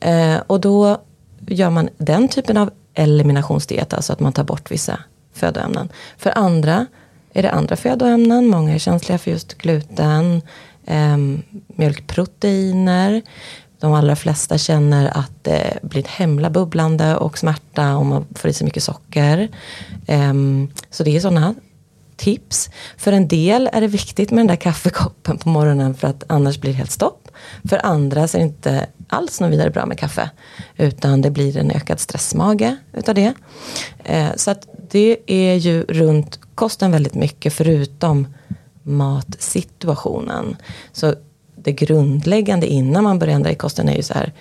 Eh, 0.00 0.36
och 0.46 0.60
då 0.60 0.98
gör 1.46 1.70
man 1.70 1.88
den 1.98 2.28
typen 2.28 2.56
av 2.56 2.70
eliminationsdiet. 2.94 3.94
Alltså 3.94 4.12
att 4.12 4.20
man 4.20 4.32
tar 4.32 4.44
bort 4.44 4.70
vissa 4.70 4.98
födoämnen. 5.32 5.88
För 6.18 6.38
andra 6.38 6.86
är 7.32 7.42
det 7.42 7.50
andra 7.50 7.76
födoämnen. 7.76 8.46
Många 8.46 8.74
är 8.74 8.78
känsliga 8.78 9.18
för 9.18 9.30
just 9.30 9.54
gluten, 9.54 10.42
eh, 10.86 11.16
mjölkproteiner. 11.66 13.22
De 13.80 13.92
allra 13.92 14.16
flesta 14.16 14.58
känner 14.58 15.18
att 15.18 15.44
det 15.44 15.78
blir 15.82 16.00
ett 16.00 16.06
hemla 16.06 16.50
bubblande 16.50 17.16
och 17.16 17.38
smärta 17.38 17.96
om 17.96 18.08
man 18.08 18.26
får 18.34 18.50
i 18.50 18.52
sig 18.52 18.64
mycket 18.64 18.82
socker. 18.82 19.48
Ehm, 20.06 20.68
så 20.90 21.04
det 21.04 21.16
är 21.16 21.20
sådana 21.20 21.54
tips. 22.24 22.70
För 22.96 23.12
en 23.12 23.28
del 23.28 23.70
är 23.72 23.80
det 23.80 23.86
viktigt 23.86 24.30
med 24.30 24.38
den 24.38 24.46
där 24.46 24.56
kaffekoppen 24.56 25.38
på 25.38 25.48
morgonen 25.48 25.94
för 25.94 26.08
att 26.08 26.24
annars 26.26 26.58
blir 26.58 26.70
det 26.70 26.76
helt 26.76 26.90
stopp. 26.90 27.28
För 27.68 27.86
andra 27.86 28.28
så 28.28 28.36
är 28.36 28.40
det 28.40 28.46
inte 28.46 28.86
alls 29.08 29.40
något 29.40 29.52
vidare 29.52 29.70
bra 29.70 29.86
med 29.86 29.98
kaffe. 29.98 30.30
Utan 30.76 31.22
det 31.22 31.30
blir 31.30 31.56
en 31.56 31.70
ökad 31.70 32.00
stressmage 32.00 32.76
utav 32.92 33.14
det. 33.14 33.34
Eh, 34.04 34.28
så 34.36 34.50
att 34.50 34.68
det 34.90 35.16
är 35.26 35.54
ju 35.54 35.82
runt 35.82 36.40
kosten 36.54 36.90
väldigt 36.90 37.14
mycket 37.14 37.52
förutom 37.52 38.26
matsituationen. 38.82 40.56
Så 40.92 41.14
det 41.56 41.72
grundläggande 41.72 42.66
innan 42.66 43.04
man 43.04 43.18
börjar 43.18 43.34
ändra 43.34 43.50
i 43.50 43.54
kosten 43.54 43.88
är 43.88 43.96
ju 43.96 44.02
så 44.02 44.14
här. 44.14 44.32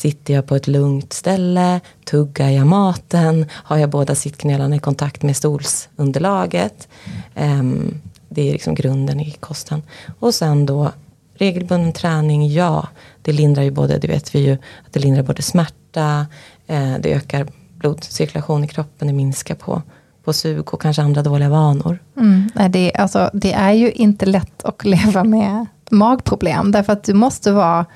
Sitter 0.00 0.34
jag 0.34 0.46
på 0.46 0.56
ett 0.56 0.66
lugnt 0.66 1.12
ställe? 1.12 1.80
Tuggar 2.04 2.48
jag 2.48 2.66
maten? 2.66 3.46
Har 3.52 3.76
jag 3.76 3.90
båda 3.90 4.14
sittknölarna 4.14 4.76
i 4.76 4.78
kontakt 4.78 5.22
med 5.22 5.36
stolsunderlaget? 5.36 6.88
Um, 7.34 8.00
det 8.28 8.48
är 8.48 8.52
liksom 8.52 8.74
grunden 8.74 9.20
i 9.20 9.30
kosten. 9.30 9.82
Och 10.18 10.34
sen 10.34 10.66
då 10.66 10.92
regelbunden 11.34 11.92
träning, 11.92 12.52
ja. 12.52 12.88
Det 13.22 13.32
lindrar 13.32 13.62
ju 13.62 13.70
både, 13.70 13.98
det 13.98 14.08
vet 14.08 14.34
vi 14.34 14.38
ju, 14.38 14.52
att 14.52 14.92
det 14.92 15.00
lindrar 15.00 15.22
både 15.22 15.42
smärta, 15.42 16.26
eh, 16.66 16.94
det 17.00 17.14
ökar 17.14 17.46
blodcirkulation 17.76 18.64
i 18.64 18.68
kroppen, 18.68 19.08
det 19.08 19.14
minskar 19.14 19.54
på, 19.54 19.82
på 20.24 20.32
sug 20.32 20.74
och 20.74 20.82
kanske 20.82 21.02
andra 21.02 21.22
dåliga 21.22 21.48
vanor. 21.48 21.98
Mm. 22.16 22.50
Nej, 22.54 22.68
det, 22.68 22.92
alltså, 22.94 23.30
det 23.32 23.52
är 23.52 23.72
ju 23.72 23.90
inte 23.90 24.26
lätt 24.26 24.64
att 24.64 24.84
leva 24.84 25.24
med 25.24 25.66
magproblem. 25.90 26.72
Därför 26.72 26.92
att 26.92 27.04
du 27.04 27.14
måste 27.14 27.52
vara 27.52 27.86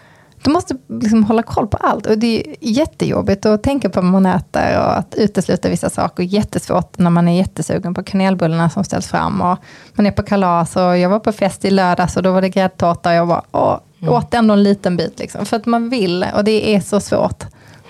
du 0.45 0.51
måste 0.51 0.76
liksom 0.88 1.24
hålla 1.24 1.42
koll 1.42 1.66
på 1.66 1.76
allt. 1.76 2.07
Och 2.07 2.18
det 2.18 2.40
är 2.40 2.57
jättejobbigt 2.61 3.47
att 3.47 3.62
tänka 3.62 3.90
på 3.90 4.01
vad 4.01 4.11
man 4.11 4.26
äter 4.26 4.78
och 4.78 4.99
att 4.99 5.14
utesluta 5.14 5.68
vissa 5.68 5.90
saker. 5.90 6.22
Jättesvårt 6.22 6.99
när 6.99 7.11
man 7.11 7.28
är 7.28 7.36
jättesugen 7.36 7.95
på 7.95 8.03
kanelbullarna 8.03 8.70
som 8.70 8.84
ställs 8.84 9.07
fram. 9.07 9.40
Och 9.40 9.59
man 9.95 10.07
är 10.07 10.11
på 10.11 10.22
kalas 10.22 10.76
och 10.76 10.99
jag 10.99 11.09
var 11.09 11.18
på 11.18 11.32
fest 11.32 11.64
i 11.64 11.70
lördags 11.70 12.16
och 12.16 12.22
då 12.22 12.32
var 12.32 12.40
det 12.40 12.49
gräddtårta 12.49 13.11
och 13.11 13.14
jag 13.16 13.28
bara, 13.28 13.42
åh, 13.53 13.78
åt 14.09 14.34
ändå 14.34 14.55
en 14.55 14.62
liten 14.62 14.97
bit. 14.97 15.18
Liksom. 15.18 15.47
För 15.47 15.57
att 15.57 15.66
man 15.66 15.88
vill 15.88 16.26
och 16.36 16.45
det 16.45 16.74
är 16.74 16.80
så 16.80 17.01
svårt. 17.01 17.45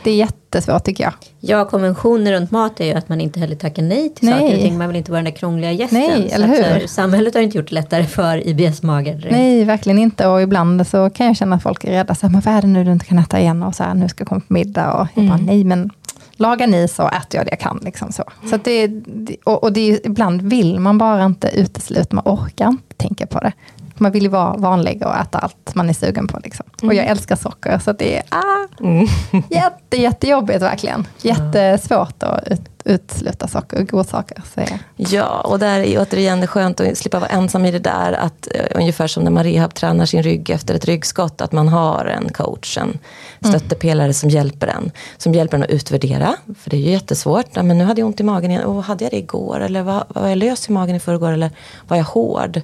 Det 0.04 0.10
är 0.10 0.16
jättesvårt 0.16 0.84
tycker 0.84 1.04
jag. 1.04 1.12
Ja, 1.40 1.64
konventioner 1.64 2.32
runt 2.32 2.50
mat 2.50 2.80
är 2.80 2.84
ju 2.84 2.92
att 2.92 3.08
man 3.08 3.20
inte 3.20 3.40
heller 3.40 3.56
tackar 3.56 3.82
nej 3.82 4.14
till 4.14 4.28
Nej. 4.28 4.40
saker 4.40 4.54
och 4.56 4.60
ting. 4.62 4.78
Man 4.78 4.88
vill 4.88 4.96
inte 4.96 5.10
vara 5.10 5.18
den 5.22 5.24
där 5.32 5.38
krångliga 5.38 5.72
gästen. 5.72 6.00
Nej, 6.00 6.30
eller 6.32 6.46
hur? 6.46 6.54
så 6.56 6.62
här, 6.62 6.86
samhället 6.86 7.34
har 7.34 7.40
inte 7.40 7.56
gjort 7.58 7.68
det 7.68 7.74
lättare 7.74 8.04
för 8.04 8.48
IBS-magar 8.48 9.14
direkt. 9.14 9.30
Nej, 9.32 9.64
verkligen 9.64 9.98
inte. 9.98 10.26
Och 10.28 10.42
ibland 10.42 10.86
så 10.86 11.10
kan 11.10 11.26
jag 11.26 11.36
känna 11.36 11.56
att 11.56 11.62
folk 11.62 11.84
är 11.84 11.90
rädda. 11.90 12.14
Så 12.14 12.26
här, 12.26 12.32
men 12.32 12.40
vad 12.40 12.54
är 12.54 12.60
det 12.62 12.68
nu 12.68 12.84
du 12.84 12.92
inte 12.92 13.06
kan 13.06 13.18
äta 13.18 13.40
igen? 13.40 13.62
Och 13.62 13.74
så 13.74 13.82
här, 13.84 13.94
nu 13.94 14.08
ska 14.08 14.22
jag 14.22 14.28
komma 14.28 14.40
på 14.48 14.52
middag. 14.52 14.92
Och 14.92 15.06
jag 15.14 15.26
bara, 15.28 15.36
nej 15.38 15.64
men 15.64 15.90
lagar 16.36 16.66
ni 16.66 16.88
så 16.88 17.02
äter 17.08 17.38
jag 17.38 17.46
det 17.46 17.50
jag 17.50 17.60
kan. 17.60 17.80
Liksom 17.84 18.12
så. 18.12 18.24
Så 18.50 18.56
det, 18.64 18.86
det- 18.86 19.36
och, 19.44 19.62
och 19.64 19.72
det 19.72 19.90
är, 19.92 20.06
ibland 20.06 20.42
vill 20.42 20.80
man 20.80 20.98
bara 20.98 21.24
inte 21.24 21.48
utesluta. 21.54 22.16
Man 22.16 22.24
orkar 22.26 22.68
inte 22.68 22.94
tänka 22.96 23.26
på 23.26 23.38
det. 23.38 23.52
Man 23.94 24.12
vill 24.12 24.22
ju 24.22 24.28
vara 24.28 24.56
vanlig 24.56 25.02
och 25.06 25.16
äta 25.16 25.38
allt 25.38 25.74
man 25.74 25.88
är 25.88 25.92
sugen 25.92 26.26
på. 26.26 26.40
Liksom. 26.44 26.66
Och 26.82 26.94
jag 26.94 27.06
älskar 27.06 27.36
socker. 27.36 27.78
Så 27.78 27.92
det 27.92 28.16
är 28.16 28.22
ah, 28.28 28.66
jätte, 29.50 29.96
jättejobbigt 29.96 30.62
verkligen. 30.62 31.06
Jättesvårt 31.22 32.22
att 32.22 32.48
ut, 32.48 32.60
utesluta 32.84 33.48
socker 33.48 33.80
och 33.80 33.88
godsaker. 33.88 34.42
Så 34.54 34.60
Ja, 34.96 35.40
och 35.40 35.58
där 35.58 35.80
är 35.80 36.00
återigen 36.02 36.40
det 36.40 36.46
skönt 36.46 36.80
att 36.80 36.98
slippa 36.98 37.18
vara 37.18 37.30
ensam 37.30 37.64
i 37.64 37.70
det 37.70 37.78
där. 37.78 38.12
Att, 38.12 38.48
eh, 38.54 38.66
ungefär 38.74 39.06
som 39.06 39.24
när 39.24 39.30
man 39.30 39.44
rehabtränar 39.44 40.06
sin 40.06 40.22
rygg 40.22 40.50
efter 40.50 40.74
ett 40.74 40.84
ryggskott. 40.84 41.40
Att 41.40 41.52
man 41.52 41.68
har 41.68 42.04
en 42.04 42.32
coach, 42.32 42.78
en 42.78 42.98
stöttepelare 43.40 44.12
som 44.12 44.30
hjälper 44.30 44.66
en. 44.66 44.90
Som 45.16 45.34
hjälper 45.34 45.56
en 45.56 45.62
att 45.62 45.70
utvärdera. 45.70 46.36
För 46.58 46.70
det 46.70 46.76
är 46.76 46.80
ju 46.80 46.90
jättesvårt. 46.90 47.46
Ja, 47.52 47.62
men 47.62 47.78
nu 47.78 47.84
hade 47.84 48.00
jag 48.00 48.06
ont 48.06 48.20
i 48.20 48.22
magen 48.22 48.50
igen. 48.50 48.64
Och 48.64 48.84
hade 48.84 49.04
jag 49.04 49.12
det 49.12 49.18
igår? 49.18 49.60
Eller 49.60 49.82
var, 49.82 50.04
var 50.08 50.28
jag 50.28 50.38
lös 50.38 50.68
i 50.68 50.72
magen 50.72 50.96
i 50.96 51.00
förrgår? 51.00 51.32
Eller 51.32 51.50
var 51.88 51.96
jag 51.96 52.04
hård? 52.04 52.60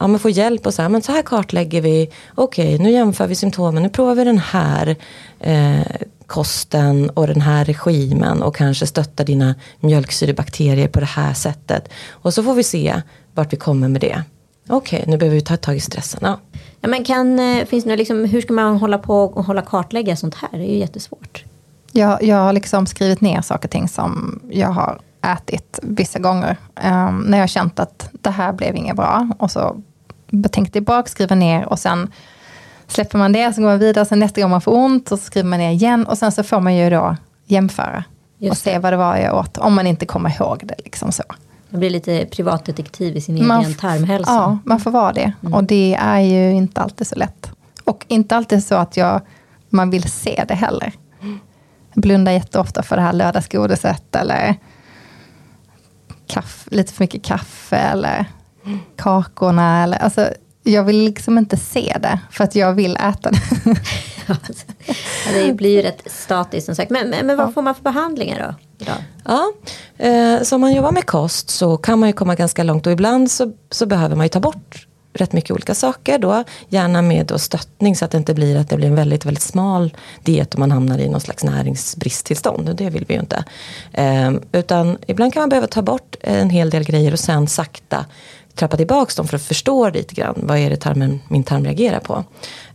Ja, 0.00 0.06
men 0.06 0.20
få 0.20 0.30
hjälp 0.30 0.66
och 0.66 0.74
så 0.74 0.82
här, 0.82 0.88
men 0.88 1.02
så 1.02 1.12
här 1.12 1.22
kartlägger 1.22 1.80
vi. 1.80 2.10
Okej, 2.34 2.78
nu 2.78 2.90
jämför 2.90 3.26
vi 3.26 3.34
symptomen. 3.34 3.82
Nu 3.82 3.88
provar 3.88 4.14
vi 4.14 4.24
den 4.24 4.38
här 4.38 4.96
eh, 5.40 5.86
kosten 6.26 7.10
och 7.10 7.26
den 7.26 7.40
här 7.40 7.64
regimen 7.64 8.42
och 8.42 8.56
kanske 8.56 8.86
stöttar 8.86 9.24
dina 9.24 9.54
mjölksyrebakterier 9.80 10.88
på 10.88 11.00
det 11.00 11.06
här 11.06 11.34
sättet. 11.34 11.88
Och 12.10 12.34
så 12.34 12.42
får 12.42 12.54
vi 12.54 12.62
se 12.62 13.02
vart 13.34 13.52
vi 13.52 13.56
kommer 13.56 13.88
med 13.88 14.00
det. 14.00 14.22
Okej, 14.68 15.04
nu 15.06 15.16
behöver 15.16 15.34
vi 15.34 15.42
ta 15.42 15.56
tag 15.56 15.76
i 15.76 15.80
stressen. 15.80 16.20
Ja. 16.22 16.38
Ja, 16.80 16.88
men 16.88 17.04
kan, 17.04 17.38
eh, 17.38 17.64
finns 17.64 17.84
det 17.84 17.96
liksom, 17.96 18.24
hur 18.24 18.40
ska 18.40 18.52
man 18.52 18.76
hålla 18.76 18.98
på 18.98 19.24
och 19.24 19.44
hålla 19.44 19.62
kartlägga 19.62 20.16
sånt 20.16 20.34
här? 20.34 20.48
Det 20.52 20.64
är 20.64 20.72
ju 20.72 20.78
jättesvårt. 20.78 21.44
Jag, 21.92 22.22
jag 22.22 22.36
har 22.36 22.52
liksom 22.52 22.86
skrivit 22.86 23.20
ner 23.20 23.42
saker 23.42 23.68
och 23.68 23.70
ting 23.70 23.88
som 23.88 24.40
jag 24.50 24.68
har 24.68 24.98
ätit 25.22 25.78
vissa 25.82 26.18
gånger. 26.18 26.56
Ehm, 26.76 27.18
när 27.18 27.38
jag 27.38 27.48
känt 27.48 27.80
att 27.80 28.08
det 28.12 28.30
här 28.30 28.52
blev 28.52 28.76
inget 28.76 28.96
bra. 28.96 29.28
Och 29.38 29.50
så 29.50 29.76
tänkt 30.52 30.72
tillbaka, 30.72 31.08
skriva 31.08 31.34
ner 31.34 31.64
och 31.64 31.78
sen 31.78 32.12
släpper 32.86 33.18
man 33.18 33.32
det, 33.32 33.52
så 33.52 33.60
går 33.60 33.68
man 33.68 33.78
vidare. 33.78 34.04
Sen 34.04 34.18
nästa 34.18 34.40
gång 34.40 34.50
man 34.50 34.60
får 34.60 34.72
ont 34.72 35.12
och 35.12 35.18
så 35.18 35.24
skriver 35.24 35.48
man 35.48 35.58
ner 35.58 35.70
igen. 35.70 36.06
Och 36.06 36.18
sen 36.18 36.32
så 36.32 36.42
får 36.42 36.60
man 36.60 36.76
ju 36.76 36.90
då 36.90 37.16
jämföra. 37.46 38.04
Just 38.38 38.52
och 38.52 38.56
se 38.56 38.78
vad 38.78 38.92
det 38.92 38.96
var 38.96 39.16
jag 39.16 39.36
åt. 39.38 39.58
Om 39.58 39.74
man 39.74 39.86
inte 39.86 40.06
kommer 40.06 40.30
ihåg 40.40 40.60
det. 40.64 40.74
Liksom 40.84 41.12
så. 41.12 41.22
Man 41.68 41.78
blir 41.78 41.90
lite 41.90 42.26
privatdetektiv 42.30 43.16
i 43.16 43.20
sin 43.20 43.46
Man 43.46 43.60
egen 43.60 43.74
tarmhälsa. 43.74 44.32
Ja, 44.32 44.58
man 44.64 44.80
får 44.80 44.90
vara 44.90 45.12
det. 45.12 45.32
Och 45.52 45.64
det 45.64 45.96
är 46.00 46.20
ju 46.20 46.50
inte 46.52 46.80
alltid 46.80 47.06
så 47.06 47.14
lätt. 47.14 47.50
Och 47.84 48.04
inte 48.08 48.36
alltid 48.36 48.64
så 48.64 48.74
att 48.74 48.96
jag, 48.96 49.20
man 49.68 49.90
vill 49.90 50.10
se 50.10 50.44
det 50.48 50.54
heller. 50.54 50.92
Jag 51.94 52.02
blundar 52.02 52.32
jätteofta 52.32 52.82
för 52.82 52.96
det 52.96 53.02
här 53.02 53.12
lördagsgodiset 53.12 54.16
eller 54.16 54.56
kaffe, 56.32 56.70
lite 56.74 56.92
för 56.92 57.02
mycket 57.02 57.24
kaffe 57.24 57.76
eller 57.76 58.24
kakorna. 58.96 59.82
Eller, 59.82 59.98
alltså, 59.98 60.28
jag 60.62 60.84
vill 60.84 61.04
liksom 61.04 61.38
inte 61.38 61.56
se 61.56 61.96
det 62.00 62.18
för 62.30 62.44
att 62.44 62.54
jag 62.54 62.72
vill 62.72 62.96
äta 62.96 63.30
det. 63.30 63.40
Ja, 64.26 64.36
det 65.34 65.52
blir 65.52 65.70
ju 65.70 65.82
rätt 65.82 66.02
statiskt 66.06 66.66
som 66.66 66.74
sagt. 66.74 66.90
Men, 66.90 67.10
men, 67.10 67.26
men 67.26 67.36
vad 67.36 67.54
får 67.54 67.62
man 67.62 67.74
för 67.74 67.82
behandlingar 67.82 68.38
då? 68.48 68.84
Idag? 68.84 68.96
Ja, 69.24 69.52
eh, 70.06 70.42
så 70.42 70.54
om 70.54 70.60
man 70.60 70.72
jobbar 70.72 70.92
med 70.92 71.06
kost 71.06 71.50
så 71.50 71.76
kan 71.76 71.98
man 71.98 72.08
ju 72.08 72.12
komma 72.12 72.34
ganska 72.34 72.62
långt 72.62 72.86
och 72.86 72.92
ibland 72.92 73.30
så, 73.30 73.52
så 73.70 73.86
behöver 73.86 74.16
man 74.16 74.24
ju 74.24 74.28
ta 74.28 74.40
bort 74.40 74.86
rätt 75.12 75.32
mycket 75.32 75.50
olika 75.50 75.74
saker 75.74 76.18
då. 76.18 76.44
Gärna 76.68 77.02
med 77.02 77.26
då 77.26 77.38
stöttning 77.38 77.96
så 77.96 78.04
att 78.04 78.10
det 78.10 78.18
inte 78.18 78.34
blir 78.34 78.56
att 78.56 78.68
det 78.68 78.76
blir 78.76 78.88
en 78.88 78.94
väldigt, 78.94 79.26
väldigt 79.26 79.42
smal 79.42 79.96
diet 80.22 80.54
och 80.54 80.60
man 80.60 80.70
hamnar 80.70 80.98
i 80.98 81.08
någon 81.08 81.20
slags 81.20 81.44
näringsbristtillstånd. 81.44 82.68
Och 82.68 82.76
det 82.76 82.90
vill 82.90 83.04
vi 83.08 83.14
ju 83.14 83.20
inte. 83.20 83.44
Ehm, 83.92 84.40
utan 84.52 84.98
ibland 85.06 85.32
kan 85.32 85.40
man 85.40 85.48
behöva 85.48 85.66
ta 85.66 85.82
bort 85.82 86.16
en 86.20 86.50
hel 86.50 86.70
del 86.70 86.84
grejer 86.84 87.12
och 87.12 87.20
sen 87.20 87.48
sakta 87.48 88.06
trappa 88.54 88.76
tillbaka 88.76 89.12
dem 89.16 89.28
för 89.28 89.36
att 89.36 89.42
förstå 89.42 89.90
lite 89.90 90.14
grann 90.14 90.34
vad 90.36 90.58
är 90.58 90.70
det 90.70 90.76
tarmen, 90.76 91.20
min 91.28 91.44
tarm 91.44 91.64
reagerar 91.64 92.00
på. 92.00 92.24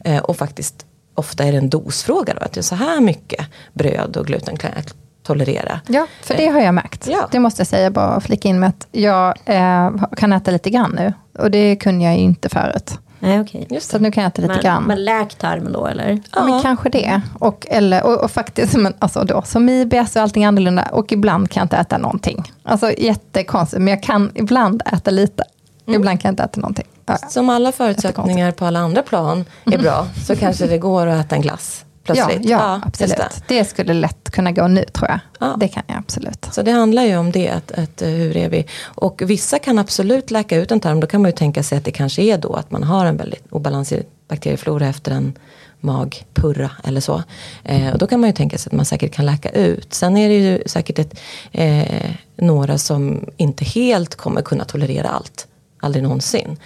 Ehm, 0.04 0.24
och 0.24 0.38
faktiskt 0.38 0.86
ofta 1.14 1.44
är 1.44 1.52
det 1.52 1.58
en 1.58 1.70
dosfråga 1.70 2.34
då, 2.34 2.40
att 2.40 2.54
det 2.54 2.60
är 2.60 2.62
så 2.62 2.76
här 2.76 3.02
mycket 3.02 3.46
bröd 3.74 4.18
och 4.18 4.28
gluten 4.28 4.58
kan 4.58 4.72
jag 4.76 5.07
tolerera. 5.28 5.80
Ja, 5.88 6.08
för 6.24 6.38
det 6.38 6.48
har 6.48 6.60
jag 6.60 6.74
märkt. 6.74 7.08
Ja. 7.08 7.28
Det 7.32 7.40
måste 7.40 7.60
jag 7.60 7.68
säga, 7.68 7.92
bara 7.92 8.20
flika 8.20 8.48
in 8.48 8.60
med 8.60 8.70
att 8.70 8.88
jag 8.92 9.34
eh, 9.46 9.92
kan 10.18 10.34
äta 10.34 10.52
lite 10.52 10.70
grann 10.70 10.92
nu. 10.96 11.14
Och 11.40 11.52
det 11.52 11.76
kunde 11.76 12.06
jag 12.06 12.14
ju 12.14 12.20
inte 12.22 12.50
förut. 12.50 13.00
Nej, 13.20 13.42
okej. 13.42 13.68
Just 13.70 13.90
Så 13.90 14.00
nu 14.00 14.12
kan 14.12 14.24
jag 14.24 14.30
äta 14.30 14.42
lite 14.42 14.54
Men, 14.54 14.64
grann. 14.64 14.84
men 14.84 15.06
läkt 15.06 15.38
tarmen 15.40 15.74
då 15.74 15.88
eller? 15.88 16.20
Ja, 16.36 16.44
men 16.46 16.62
kanske 16.62 16.90
det. 16.90 17.22
Och, 17.40 17.68
eller, 17.70 18.04
och, 18.06 18.24
och 18.24 18.32
faktiskt, 18.32 18.76
men 18.76 18.94
alltså 19.00 19.24
då, 19.24 19.42
som 19.42 19.70
IBS 19.70 20.16
och 20.16 20.22
allting 20.22 20.46
annorlunda. 20.46 20.88
Och 20.92 21.12
ibland 21.12 21.50
kan 21.50 21.62
jag 21.62 21.66
inte 21.66 21.78
äta 21.78 21.98
någonting. 21.98 22.52
Alltså 22.64 22.92
jättekonstigt, 22.98 23.82
men 23.82 23.88
jag 23.88 24.04
kan 24.04 24.32
ibland 24.36 24.82
äta 24.94 25.12
lite. 25.12 25.44
Mm. 25.88 26.00
Ibland 26.02 26.22
kan 26.22 26.30
jag 26.30 26.34
inte 26.34 26.44
äta 26.44 26.62
någonting. 26.62 26.88
Ja. 27.06 27.18
Som 27.18 27.50
alla 27.50 27.72
förutsättningar 27.72 28.52
på 28.52 28.66
alla 28.66 28.80
andra 28.80 29.02
plan 29.02 29.46
är 29.66 29.78
bra 29.78 30.08
så 30.28 30.36
kanske 30.36 30.68
det 30.68 30.78
går 30.78 31.08
att 31.08 31.26
äta 31.26 31.36
en 31.36 31.42
glass 31.42 31.86
Ja, 32.08 32.26
plötsligt. 32.26 32.50
ja, 32.50 32.74
just 32.74 32.86
absolut. 32.86 33.18
det. 33.48 33.56
Det. 33.56 33.66
skulle 33.66 33.94
lätt 33.94 34.32
kunna 34.32 34.52
gå 34.52 34.68
nu 34.68 34.84
tror 34.84 35.10
jag. 35.10 35.20
Ja. 35.40 35.56
Det 35.60 35.68
kan 35.68 35.84
jag 35.88 35.98
absolut. 35.98 36.48
Så 36.52 36.62
det 36.62 36.72
handlar 36.72 37.04
ju 37.04 37.18
om 37.18 37.32
det, 37.32 37.50
att, 37.50 37.72
att 37.72 38.02
eh, 38.02 38.10
hur 38.10 38.38
är 38.38 38.50
vi? 38.50 38.66
Och 38.84 39.22
vissa 39.26 39.60
kan 39.60 39.80
absolut 39.80 40.32
läka 40.32 40.58
ut 40.58 40.72
en 40.72 40.80
tarm, 40.80 41.00
då 41.00 41.08
kan 41.08 41.22
man 41.22 41.32
ju 41.32 41.38
tänka 41.38 41.64
sig 41.64 41.78
att 41.78 41.86
det 41.86 41.92
kanske 41.92 42.22
är 42.22 42.38
då 42.38 42.54
att 42.54 42.72
man 42.72 42.84
har 42.84 43.06
en 43.06 43.18
väldigt 43.18 43.44
obalans 43.50 43.92
i 43.92 44.04
bakterieflora 44.28 44.88
efter 44.88 45.12
en 45.12 45.34
magpurra 45.80 46.72
eller 46.84 47.02
så. 47.02 47.24
Eh, 47.64 47.94
och 47.94 47.98
då 47.98 48.08
kan 48.08 48.20
man 48.20 48.30
ju 48.30 48.34
tänka 48.34 48.58
sig 48.58 48.70
att 48.70 48.76
man 48.76 48.86
säkert 48.86 49.14
kan 49.14 49.26
läka 49.26 49.50
ut. 49.50 49.94
Sen 49.94 50.18
är 50.18 50.30
det 50.30 50.36
ju 50.36 50.64
säkert 50.66 51.00
ett, 51.00 51.20
eh, 51.52 52.12
några 52.36 52.78
som 52.78 53.26
inte 53.38 53.66
helt 53.66 54.16
kommer 54.16 54.42
kunna 54.42 54.66
tolerera 54.66 55.10
allt, 55.10 55.48
aldrig 55.80 56.04
någonsin. 56.04 56.58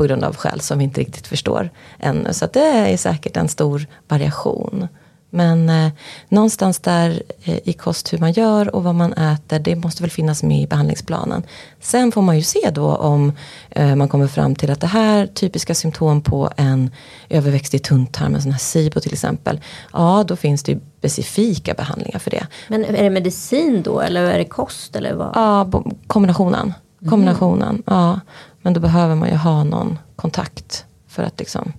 På 0.00 0.04
grund 0.04 0.24
av 0.24 0.36
skäl 0.36 0.60
som 0.60 0.78
vi 0.78 0.84
inte 0.84 1.00
riktigt 1.00 1.26
förstår 1.26 1.70
ännu. 1.98 2.32
Så 2.32 2.46
det 2.52 2.60
är 2.60 2.96
säkert 2.96 3.36
en 3.36 3.48
stor 3.48 3.86
variation. 4.08 4.88
Men 5.30 5.68
eh, 5.68 5.92
någonstans 6.28 6.78
där 6.78 7.22
eh, 7.44 7.58
i 7.64 7.72
kost 7.72 8.12
hur 8.12 8.18
man 8.18 8.32
gör 8.32 8.74
och 8.74 8.84
vad 8.84 8.94
man 8.94 9.12
äter, 9.12 9.58
det 9.58 9.76
måste 9.76 10.02
väl 10.02 10.10
finnas 10.10 10.42
med 10.42 10.62
i 10.62 10.66
behandlingsplanen. 10.66 11.42
Sen 11.80 12.12
får 12.12 12.22
man 12.22 12.36
ju 12.36 12.42
se 12.42 12.70
då 12.70 12.94
om 12.94 13.32
eh, 13.70 13.96
man 13.96 14.08
kommer 14.08 14.26
fram 14.26 14.54
till 14.54 14.70
att 14.70 14.80
det 14.80 14.86
här 14.86 15.26
typiska 15.26 15.74
symptom 15.74 16.22
på 16.22 16.50
en 16.56 16.90
överväxt 17.28 17.74
i 17.74 17.78
tunntarm, 17.78 18.34
en 18.34 18.42
sån 18.42 18.52
här 18.52 18.58
SIBO 18.58 19.00
till 19.00 19.12
exempel. 19.12 19.60
Ja, 19.92 20.24
då 20.28 20.36
finns 20.36 20.62
det 20.62 20.72
ju 20.72 20.80
specifika 20.98 21.74
behandlingar 21.74 22.18
för 22.18 22.30
det. 22.30 22.46
Men 22.68 22.84
är 22.84 23.02
det 23.02 23.10
medicin 23.10 23.82
då 23.82 24.00
eller 24.00 24.24
är 24.24 24.38
det 24.38 24.44
kost 24.44 24.96
eller 24.96 25.14
vad? 25.14 25.30
Ja, 25.34 25.70
kombinationen. 26.06 26.72
Kombinationen, 27.08 27.82
ja. 27.86 28.20
Men 28.62 28.72
då 28.72 28.80
behöver 28.80 29.14
man 29.14 29.28
ju 29.28 29.36
ha 29.36 29.64
någon 29.64 29.98
kontakt 30.16 30.84
för 31.08 31.22
att 31.22 31.38
liksom 31.38 31.72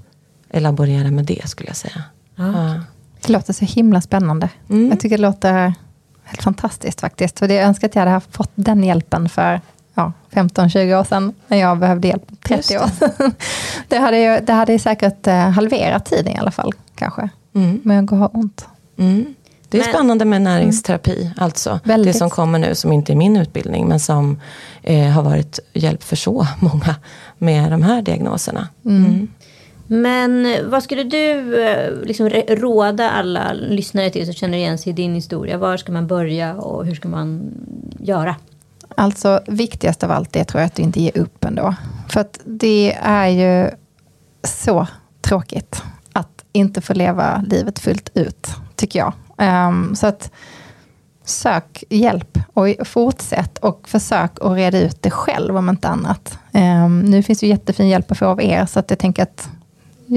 elaborera 0.50 1.12
med 1.12 1.26
det 1.26 1.50
skulle 1.50 1.70
jag 1.70 1.76
säga. 1.76 2.04
Ja. 2.36 2.80
Det 3.22 3.34
låter 3.34 3.54
så 3.54 3.66
himla 3.66 4.02
spännande. 4.02 4.50
Mm. 4.70 4.90
Jag 4.90 5.00
tycker 5.00 5.18
det 5.18 5.22
låter 5.22 5.74
helt 6.24 6.44
fantastiskt 6.44 7.02
faktiskt. 7.02 7.40
För 7.40 7.48
det 7.48 7.54
jag 7.54 7.64
önskar 7.64 7.88
att 7.88 7.96
jag 7.96 8.02
hade 8.02 8.12
haft 8.12 8.36
fått 8.36 8.52
den 8.56 8.84
hjälpen 8.84 9.30
för 9.30 9.62
ja, 9.94 10.14
15-20 10.32 11.00
år 11.00 11.04
sedan. 11.04 11.34
När 11.48 11.58
jag 11.58 11.78
behövde 11.78 12.08
hjälp 12.08 12.26
30 12.44 12.56
Just 12.56 12.72
år 12.72 13.08
sedan. 13.08 13.32
Det 13.88 13.98
hade, 13.98 14.20
ju, 14.20 14.46
det 14.46 14.54
hade 14.54 14.72
ju 14.72 14.80
säkert 14.80 15.28
eh, 15.28 15.50
halverat 15.50 16.06
tiden 16.06 16.34
i 16.34 16.38
alla 16.38 16.52
fall. 16.52 16.74
Kanske. 16.96 17.30
Mm. 17.56 17.82
Men 17.84 17.96
jag 17.96 18.18
har 18.18 18.30
ont. 18.38 18.68
Mm. 18.98 19.36
Det 19.72 19.78
är 19.78 19.82
Men- 19.84 19.94
spännande 19.94 20.26
med 20.26 20.42
näringsterapi, 20.42 21.32
alltså. 21.38 21.80
Väldigt. 21.84 22.14
Det 22.14 22.20
som 22.20 22.30
kommer 22.30 22.60
nu, 22.60 22.76
som 22.76 22.92
inte 22.92 23.14
är 23.14 23.16
min 23.16 23.38
utbildning, 23.38 23.88
men 23.88 24.00
som 24.00 24.40
eh, 24.84 25.08
har 25.08 25.24
varit 25.24 25.60
hjälp 25.74 26.04
för 26.04 26.16
så 26.16 26.48
många 26.60 26.96
med 27.38 27.72
de 27.72 27.82
här 27.84 28.02
diagnoserna. 28.02 28.68
Mm. 28.86 29.28
Men 29.88 30.48
vad 30.70 30.84
skulle 30.84 31.04
du 31.04 31.56
eh, 31.66 31.92
liksom 32.04 32.30
råda 32.48 33.10
alla 33.10 33.54
lyssnare 33.54 34.10
till 34.10 34.26
som 34.26 34.34
känner 34.34 34.58
igen 34.58 34.78
sig 34.78 34.90
i 34.90 34.94
din 34.94 35.16
historia? 35.16 35.58
Var 35.58 35.78
ska 35.78 35.92
man 35.92 36.08
börja 36.08 36.56
och 36.56 36.86
hur 36.86 36.96
ska 36.96 37.08
man 37.08 37.42
göra? 38.00 38.36
Alltså 38.96 39.42
viktigast 39.48 40.04
av 40.04 40.12
allt 40.12 40.34
det 40.34 40.44
tror 40.44 40.62
jag 40.62 40.68
att 40.68 40.76
du 40.76 40.82
inte 40.84 41.02
ger 41.02 41.18
upp 41.18 41.46
ändå. 41.46 41.76
För 42.10 42.20
att 42.20 42.40
det 42.46 42.98
är 43.04 43.28
ju 43.28 43.70
så 44.44 44.88
tråkigt 45.22 45.84
att 46.14 46.44
inte 46.52 46.82
få 46.82 46.94
leva 46.94 47.46
livet 47.48 47.80
fullt 47.80 48.10
ut, 48.14 48.48
tycker 48.76 49.00
jag. 49.00 49.14
Ehm, 49.38 49.96
så 49.96 50.08
att 50.08 50.32
sök 51.24 51.84
hjälp 51.90 52.40
och 52.54 52.68
fortsätt 52.86 53.58
och 53.58 53.90
försök 53.90 54.32
att 54.42 54.52
reda 54.52 54.80
ut 54.80 55.02
det 55.02 55.12
själv 55.12 55.58
om 55.58 55.70
inte 55.70 55.88
annat. 55.88 56.40
Ehm, 56.54 57.00
nu 57.00 57.24
finns 57.24 57.44
ju 57.44 57.48
jättefin 57.48 57.90
hjälp 57.90 58.12
att 58.12 58.18
få 58.18 58.26
av 58.26 58.42
er, 58.42 58.66
så 58.66 58.80
att 58.80 58.90
jag 58.90 59.00
tänker 59.00 59.24
att 59.24 59.50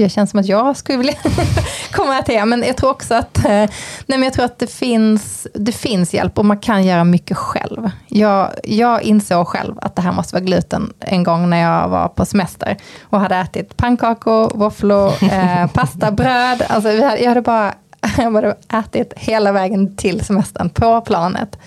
det 0.01 0.09
känns 0.09 0.29
som 0.29 0.39
att 0.39 0.45
jag 0.45 0.77
skulle 0.77 0.97
vilja 0.97 1.13
komma 1.91 2.21
till 2.21 2.35
er. 2.35 2.45
Men 2.45 2.63
jag 2.67 2.77
tror 2.77 2.89
också 2.89 3.13
att, 3.13 3.37
eh, 3.37 3.43
nej 3.45 3.69
men 4.07 4.23
jag 4.23 4.33
tror 4.33 4.45
att 4.45 4.59
det, 4.59 4.67
finns, 4.67 5.47
det 5.53 5.71
finns 5.71 6.13
hjälp 6.13 6.37
och 6.37 6.45
man 6.45 6.57
kan 6.57 6.83
göra 6.83 7.03
mycket 7.03 7.37
själv. 7.37 7.89
Jag, 8.07 8.51
jag 8.63 9.01
insåg 9.01 9.47
själv 9.47 9.75
att 9.81 9.95
det 9.95 10.01
här 10.01 10.11
måste 10.11 10.35
vara 10.35 10.43
gluten 10.43 10.93
en 10.99 11.23
gång 11.23 11.49
när 11.49 11.61
jag 11.61 11.89
var 11.89 12.07
på 12.07 12.25
semester 12.25 12.77
och 13.01 13.19
hade 13.19 13.35
ätit 13.35 13.77
pannkakor, 13.77 14.51
våfflor, 14.57 15.13
eh, 15.23 15.67
pasta, 15.73 16.11
bröd. 16.11 16.65
Alltså, 16.69 16.91
jag 16.91 17.27
hade 17.27 17.41
bara 17.41 17.73
jag 18.23 18.31
hade 18.31 18.55
ätit 18.73 19.13
hela 19.15 19.51
vägen 19.51 19.95
till 19.95 20.25
semestern 20.25 20.69
på 20.69 21.01
planet. 21.01 21.57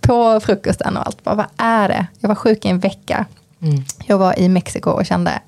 På 0.00 0.40
frukosten 0.40 0.96
och 0.96 1.06
allt. 1.06 1.24
Bara, 1.24 1.34
vad 1.34 1.46
är 1.56 1.88
det? 1.88 2.06
Jag 2.20 2.28
var 2.28 2.34
sjuk 2.34 2.64
i 2.64 2.68
en 2.68 2.78
vecka. 2.78 3.26
Mm. 3.62 3.84
Jag 4.06 4.18
var 4.18 4.38
i 4.38 4.48
Mexiko 4.48 4.90
och 4.90 5.06
kände, 5.06 5.42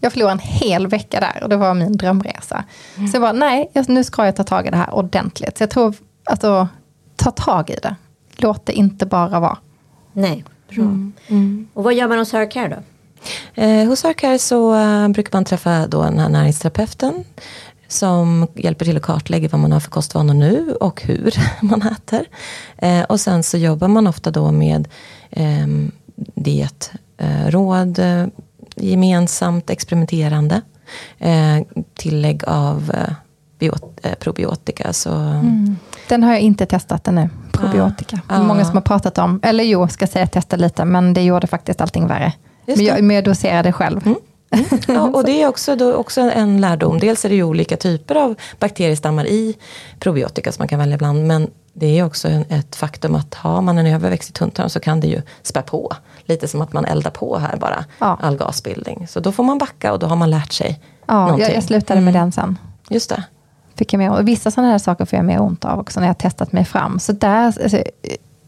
jag 0.00 0.12
förlorade 0.12 0.32
en 0.32 0.38
hel 0.38 0.86
vecka 0.86 1.20
där 1.20 1.42
och 1.42 1.48
det 1.48 1.56
var 1.56 1.74
min 1.74 1.96
drömresa. 1.96 2.64
Så 2.94 3.10
jag 3.12 3.22
bara, 3.22 3.32
nej, 3.32 3.70
nu 3.88 4.04
ska 4.04 4.24
jag 4.24 4.36
ta 4.36 4.44
tag 4.44 4.66
i 4.66 4.70
det 4.70 4.76
här 4.76 4.94
ordentligt. 4.94 5.58
Så 5.58 5.62
jag 5.62 5.70
tror, 5.70 5.94
alltså, 6.24 6.68
ta 7.16 7.30
tag 7.30 7.70
i 7.70 7.76
det. 7.82 7.96
Låt 8.36 8.66
det 8.66 8.72
inte 8.72 9.06
bara 9.06 9.40
vara. 9.40 9.58
Nej, 10.12 10.44
bra. 10.68 10.84
Och 11.74 11.84
vad 11.84 11.94
gör 11.94 12.08
man 12.08 12.18
hos 12.18 12.32
Hercare 12.32 12.68
då? 12.68 12.82
Eh, 13.54 13.86
hos 13.86 14.04
Arcare 14.04 14.38
så 14.38 14.74
eh, 14.74 15.08
brukar 15.08 15.36
man 15.36 15.44
träffa 15.44 15.86
då 15.86 16.02
den 16.02 16.18
här 16.18 16.28
näringsterapeuten 16.28 17.24
som 17.88 18.48
hjälper 18.54 18.84
till 18.84 18.96
att 18.96 19.02
kartlägga 19.02 19.48
vad 19.48 19.60
man 19.60 19.72
har 19.72 19.80
för 19.80 19.90
kostvanor 19.90 20.34
nu 20.34 20.74
och 20.80 21.02
hur 21.02 21.34
man 21.60 21.82
äter. 21.82 22.24
Eh, 22.78 23.02
och 23.02 23.20
sen 23.20 23.42
så 23.42 23.56
jobbar 23.56 23.88
man 23.88 24.06
ofta 24.06 24.30
då 24.30 24.52
med 24.52 24.88
eh, 25.30 25.66
dietråd, 26.34 27.98
eh, 27.98 28.26
gemensamt 28.76 29.70
experimenterande, 29.70 30.60
eh, 31.18 31.58
tillägg 31.94 32.44
av 32.46 32.92
eh, 32.94 33.68
eh, 34.02 34.14
probiotika. 34.14 34.92
Så, 34.92 35.10
Den 36.08 36.22
har 36.22 36.32
jag 36.32 36.40
inte 36.40 36.66
testat 36.66 37.08
ännu, 37.08 37.30
probiotika. 37.52 38.20
Ah, 38.26 38.38
ah. 38.38 38.42
Många 38.42 38.64
som 38.64 38.76
har 38.76 38.82
pratat 38.82 39.18
om, 39.18 39.40
eller 39.42 39.64
jo, 39.64 39.88
ska 39.88 40.06
säga 40.06 40.26
testa 40.26 40.56
lite, 40.56 40.84
men 40.84 41.14
det 41.14 41.22
gjorde 41.22 41.46
faktiskt 41.46 41.80
allting 41.80 42.06
värre. 42.06 42.32
Men 42.66 42.84
jag, 42.84 43.04
men 43.04 43.16
jag 43.16 43.24
doserade 43.24 43.72
själv. 43.72 44.14
Ja, 44.88 45.00
och 45.02 45.24
det 45.24 45.42
är 45.42 45.48
också, 45.48 45.76
då, 45.76 45.92
också 45.94 46.20
en 46.20 46.60
lärdom. 46.60 46.98
Dels 46.98 47.24
är 47.24 47.28
det 47.28 47.34
ju 47.34 47.42
olika 47.44 47.76
typer 47.76 48.14
av 48.14 48.34
bakteriestammar 48.60 49.26
i 49.26 49.56
probiotika 50.00 50.52
som 50.52 50.60
man 50.60 50.68
kan 50.68 50.78
välja 50.78 50.96
bland. 50.98 51.26
Men 51.26 51.50
det 51.72 51.98
är 51.98 52.04
också 52.04 52.28
en, 52.28 52.44
ett 52.48 52.76
faktum 52.76 53.14
att 53.14 53.34
har 53.34 53.62
man 53.62 53.78
en 53.78 53.86
överväxt 53.86 54.30
i 54.30 54.32
tunntarm 54.32 54.68
så 54.68 54.80
kan 54.80 55.00
det 55.00 55.06
ju 55.06 55.22
spä 55.42 55.62
på. 55.62 55.92
Lite 56.24 56.48
som 56.48 56.60
att 56.62 56.72
man 56.72 56.84
eldar 56.84 57.10
på 57.10 57.38
här 57.38 57.56
bara, 57.56 57.84
Ja. 57.98 58.18
all 58.22 58.36
gasbildning. 58.36 59.06
Så 59.08 59.20
då 59.20 59.32
får 59.32 59.44
man 59.44 59.58
backa 59.58 59.92
och 59.92 59.98
då 59.98 60.06
har 60.06 60.16
man 60.16 60.30
lärt 60.30 60.52
sig 60.52 60.80
Ja, 61.06 61.20
någonting. 61.20 61.42
jag, 61.46 61.54
jag 61.56 61.64
slutade 61.64 62.00
med 62.00 62.14
den 62.14 62.32
sen. 62.32 62.58
Just 62.90 63.10
det. 63.10 63.24
Fick 63.76 63.92
jag 63.92 63.98
mer, 63.98 64.10
och 64.10 64.28
vissa 64.28 64.50
sådana 64.50 64.70
här 64.70 64.78
saker 64.78 65.04
får 65.04 65.16
jag 65.16 65.26
mer 65.26 65.40
ont 65.40 65.64
av 65.64 65.78
också 65.80 66.00
när 66.00 66.06
jag 66.06 66.18
testat 66.18 66.52
mig 66.52 66.64
fram. 66.64 66.98
Så 66.98 67.12
där, 67.12 67.46
alltså, 67.46 67.78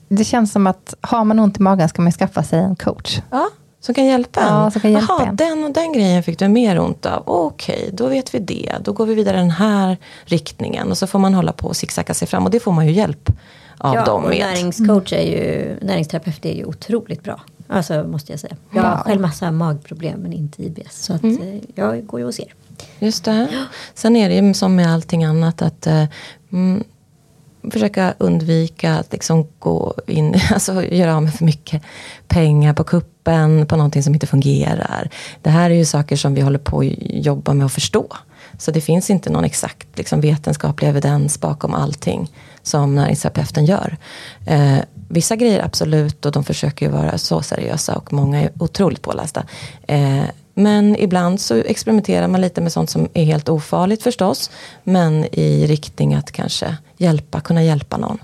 det 0.08 0.24
känns 0.24 0.52
som 0.52 0.66
att 0.66 0.94
har 1.00 1.24
man 1.24 1.38
ont 1.38 1.58
i 1.58 1.62
magen 1.62 1.88
ska 1.88 2.02
man 2.02 2.12
skaffa 2.12 2.42
sig 2.42 2.58
en 2.58 2.76
coach. 2.76 3.20
Ja, 3.30 3.48
som 3.86 3.94
kan 3.94 4.04
hjälpa 4.04 4.40
en. 4.40 4.46
Ja, 4.46 4.70
som 4.70 4.80
kan 4.80 4.92
hjälpa 4.92 5.14
Jaha, 5.18 5.28
en. 5.28 5.36
den 5.36 5.64
och 5.64 5.70
den 5.70 5.92
grejen 5.92 6.22
fick 6.22 6.38
du 6.38 6.48
mer 6.48 6.78
ont 6.78 7.06
av. 7.06 7.22
Okej, 7.26 7.90
då 7.92 8.08
vet 8.08 8.34
vi 8.34 8.38
det. 8.38 8.72
Då 8.80 8.92
går 8.92 9.06
vi 9.06 9.14
vidare 9.14 9.36
den 9.36 9.50
här 9.50 9.96
riktningen. 10.24 10.90
Och 10.90 10.98
så 10.98 11.06
får 11.06 11.18
man 11.18 11.34
hålla 11.34 11.52
på 11.52 11.68
och 11.68 11.76
zigzacka 11.76 12.14
sig 12.14 12.28
fram. 12.28 12.44
Och 12.44 12.50
det 12.50 12.60
får 12.60 12.72
man 12.72 12.86
ju 12.86 12.92
hjälp 12.92 13.30
av 13.78 13.94
ja, 13.94 14.04
dem 14.04 14.24
och 14.24 14.30
med. 14.30 14.38
näringscoach 14.38 15.12
är 15.12 15.22
ju, 15.22 15.76
näringsterapeut 15.82 16.44
är 16.44 16.54
ju 16.54 16.64
otroligt 16.64 17.22
bra. 17.22 17.40
Alltså 17.68 18.04
måste 18.04 18.32
jag 18.32 18.40
säga. 18.40 18.56
Jag 18.70 18.82
har 18.82 18.96
själv 18.96 19.20
massa 19.20 19.50
magproblem 19.50 20.20
men 20.20 20.32
inte 20.32 20.62
IBS. 20.62 21.02
Så 21.02 21.12
att, 21.12 21.24
eh, 21.24 21.56
jag 21.74 22.06
går 22.06 22.20
ju 22.20 22.26
hos 22.26 22.40
er. 22.40 22.54
Just 22.98 23.24
det. 23.24 23.66
Sen 23.94 24.16
är 24.16 24.28
det 24.28 24.34
ju 24.34 24.54
som 24.54 24.76
med 24.76 24.94
allting 24.94 25.24
annat 25.24 25.62
att 25.62 25.86
eh, 25.86 26.04
mm, 26.52 26.84
försöka 27.70 28.14
undvika 28.18 28.94
att 28.94 29.12
liksom 29.12 29.46
gå 29.58 29.94
in, 30.06 30.34
alltså 30.50 30.84
göra 30.84 31.16
av 31.16 31.22
med 31.22 31.34
för 31.34 31.44
mycket 31.44 31.82
pengar 32.28 32.74
på 32.74 32.84
kroppen 33.26 33.66
på 33.66 33.76
någonting 33.76 34.02
som 34.02 34.14
inte 34.14 34.26
fungerar. 34.26 35.10
Det 35.42 35.50
här 35.50 35.70
är 35.70 35.74
ju 35.74 35.84
saker 35.84 36.16
som 36.16 36.34
vi 36.34 36.40
håller 36.40 36.58
på 36.58 36.80
att 36.80 36.86
jobba 37.00 37.54
med 37.54 37.66
att 37.66 37.72
förstå. 37.72 38.06
Så 38.58 38.70
det 38.70 38.80
finns 38.80 39.10
inte 39.10 39.30
någon 39.30 39.44
exakt 39.44 39.86
liksom, 39.94 40.20
vetenskaplig 40.20 40.88
evidens 40.88 41.40
bakom 41.40 41.74
allting 41.74 42.28
som 42.62 42.94
näringsterapeuten 42.94 43.64
gör. 43.64 43.96
Eh, 44.46 44.78
vissa 45.08 45.36
grejer 45.36 45.64
absolut 45.64 46.26
och 46.26 46.32
de 46.32 46.44
försöker 46.44 46.86
ju 46.86 46.92
vara 46.92 47.18
så 47.18 47.42
seriösa 47.42 47.94
och 47.94 48.12
många 48.12 48.42
är 48.42 48.50
otroligt 48.58 49.02
pålästa. 49.02 49.44
Eh, 49.88 50.24
men 50.54 50.96
ibland 50.96 51.40
så 51.40 51.54
experimenterar 51.54 52.28
man 52.28 52.40
lite 52.40 52.60
med 52.60 52.72
sånt 52.72 52.90
som 52.90 53.08
är 53.14 53.24
helt 53.24 53.48
ofarligt 53.48 54.02
förstås. 54.02 54.50
Men 54.84 55.24
i 55.32 55.66
riktning 55.66 56.14
att 56.14 56.32
kanske 56.32 56.76
hjälpa, 56.98 57.40
kunna 57.40 57.62
hjälpa 57.62 57.96
någon. 57.96 58.18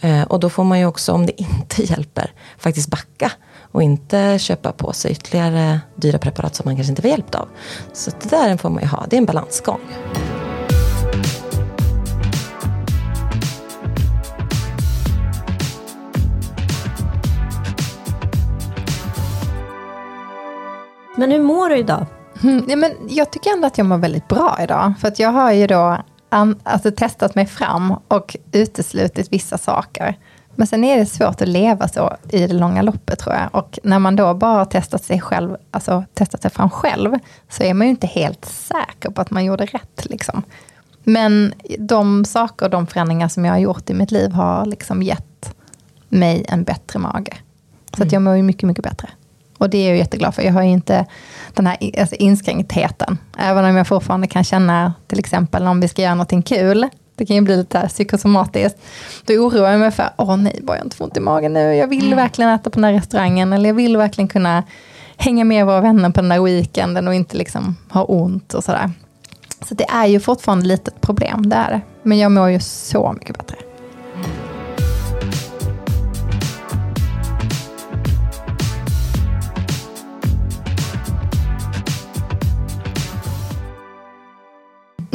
Eh, 0.00 0.22
och 0.22 0.40
då 0.40 0.50
får 0.50 0.64
man 0.64 0.78
ju 0.78 0.86
också, 0.86 1.12
om 1.12 1.26
det 1.26 1.40
inte 1.40 1.82
hjälper, 1.92 2.32
faktiskt 2.58 2.90
backa 2.90 3.32
och 3.72 3.82
inte 3.82 4.38
köpa 4.38 4.72
på 4.72 4.92
sig 4.92 5.12
ytterligare 5.12 5.80
dyra 5.94 6.18
preparat 6.18 6.54
som 6.54 6.64
man 6.66 6.76
kanske 6.76 6.90
inte 6.90 7.02
var 7.02 7.10
hjälpt 7.10 7.34
av. 7.34 7.48
Så 7.92 8.10
det 8.22 8.30
där 8.30 8.56
får 8.56 8.70
man 8.70 8.82
ju 8.82 8.88
ha, 8.88 9.06
det 9.10 9.16
är 9.16 9.18
en 9.18 9.26
balansgång. 9.26 9.80
Men 21.16 21.30
hur 21.30 21.42
mår 21.42 21.68
du 21.68 21.76
idag? 21.76 22.06
Mm, 22.42 22.64
ja, 22.68 22.76
men 22.76 22.92
jag 23.08 23.32
tycker 23.32 23.50
ändå 23.50 23.66
att 23.66 23.78
jag 23.78 23.86
mår 23.86 23.98
väldigt 23.98 24.28
bra 24.28 24.58
idag. 24.62 24.92
För 25.00 25.08
att 25.08 25.18
jag 25.18 25.32
har 25.32 25.52
ju 25.52 25.66
då 25.66 25.96
an, 26.28 26.60
alltså, 26.62 26.90
testat 26.90 27.34
mig 27.34 27.46
fram 27.46 27.94
och 28.08 28.36
uteslutit 28.52 29.32
vissa 29.32 29.58
saker. 29.58 30.18
Men 30.60 30.66
sen 30.66 30.84
är 30.84 30.98
det 30.98 31.06
svårt 31.06 31.42
att 31.42 31.48
leva 31.48 31.88
så 31.88 32.16
i 32.28 32.46
det 32.46 32.54
långa 32.54 32.82
loppet 32.82 33.18
tror 33.18 33.34
jag. 33.34 33.48
Och 33.52 33.78
när 33.82 33.98
man 33.98 34.16
då 34.16 34.34
bara 34.34 34.58
har 34.58 34.64
testat 34.64 35.04
sig 35.04 35.20
själv, 35.20 35.56
alltså 35.70 36.04
testat 36.14 36.42
sig 36.42 36.50
fram 36.50 36.70
själv, 36.70 37.14
så 37.48 37.62
är 37.62 37.74
man 37.74 37.86
ju 37.86 37.90
inte 37.90 38.06
helt 38.06 38.44
säker 38.44 39.10
på 39.10 39.20
att 39.20 39.30
man 39.30 39.44
gjorde 39.44 39.66
rätt. 39.66 40.06
Liksom. 40.10 40.42
Men 41.04 41.54
de 41.78 42.24
saker 42.24 42.66
och 42.66 42.70
de 42.70 42.86
förändringar 42.86 43.28
som 43.28 43.44
jag 43.44 43.52
har 43.52 43.58
gjort 43.58 43.90
i 43.90 43.94
mitt 43.94 44.10
liv 44.10 44.32
har 44.32 44.66
liksom 44.66 45.02
gett 45.02 45.54
mig 46.08 46.44
en 46.48 46.64
bättre 46.64 46.98
mage. 46.98 47.36
Så 47.96 48.02
att 48.02 48.12
jag 48.12 48.22
mår 48.22 48.36
ju 48.36 48.42
mycket, 48.42 48.62
mycket 48.62 48.84
bättre. 48.84 49.08
Och 49.58 49.70
det 49.70 49.78
är 49.78 49.88
jag 49.88 49.98
jätteglad 49.98 50.34
för. 50.34 50.42
Jag 50.42 50.52
har 50.52 50.62
ju 50.62 50.70
inte 50.70 51.06
den 51.54 51.66
här 51.66 52.00
alltså 52.00 52.16
inskränktheten. 52.16 53.18
Även 53.38 53.64
om 53.64 53.76
jag 53.76 53.86
fortfarande 53.86 54.26
kan 54.26 54.44
känna, 54.44 54.94
till 55.06 55.18
exempel 55.18 55.66
om 55.66 55.80
vi 55.80 55.88
ska 55.88 56.02
göra 56.02 56.14
någonting 56.14 56.42
kul, 56.42 56.88
det 57.20 57.26
kan 57.26 57.36
ju 57.36 57.42
bli 57.42 57.56
lite 57.56 57.88
psykosomatiskt. 57.88 58.78
Då 59.24 59.34
oroar 59.34 59.70
jag 59.70 59.80
mig 59.80 59.90
för, 59.90 60.10
åh 60.16 60.36
nej, 60.36 60.60
bara 60.62 60.76
jag 60.76 60.86
inte 60.86 60.96
får 60.96 61.04
ont 61.04 61.16
i 61.16 61.20
magen 61.20 61.52
nu. 61.52 61.74
Jag 61.74 61.86
vill 61.86 62.14
verkligen 62.14 62.50
äta 62.50 62.70
på 62.70 62.74
den 62.74 62.84
här 62.84 62.92
restaurangen. 62.92 63.52
Eller 63.52 63.68
jag 63.68 63.74
vill 63.74 63.96
verkligen 63.96 64.28
kunna 64.28 64.62
hänga 65.16 65.44
med 65.44 65.66
våra 65.66 65.80
vänner 65.80 66.10
på 66.10 66.20
den 66.20 66.28
där 66.28 66.40
weekenden 66.40 67.08
och 67.08 67.14
inte 67.14 67.36
liksom 67.36 67.76
ha 67.90 68.04
ont 68.04 68.54
och 68.54 68.64
sådär. 68.64 68.90
Så 69.68 69.74
det 69.74 69.84
är 69.84 70.06
ju 70.06 70.20
fortfarande 70.20 70.66
lite 70.66 70.90
ett 70.90 71.00
problem, 71.00 71.48
det 71.48 71.56
är 71.56 71.70
det. 71.70 71.80
Men 72.02 72.18
jag 72.18 72.32
mår 72.32 72.48
ju 72.48 72.60
så 72.60 73.12
mycket 73.12 73.38
bättre. 73.38 73.56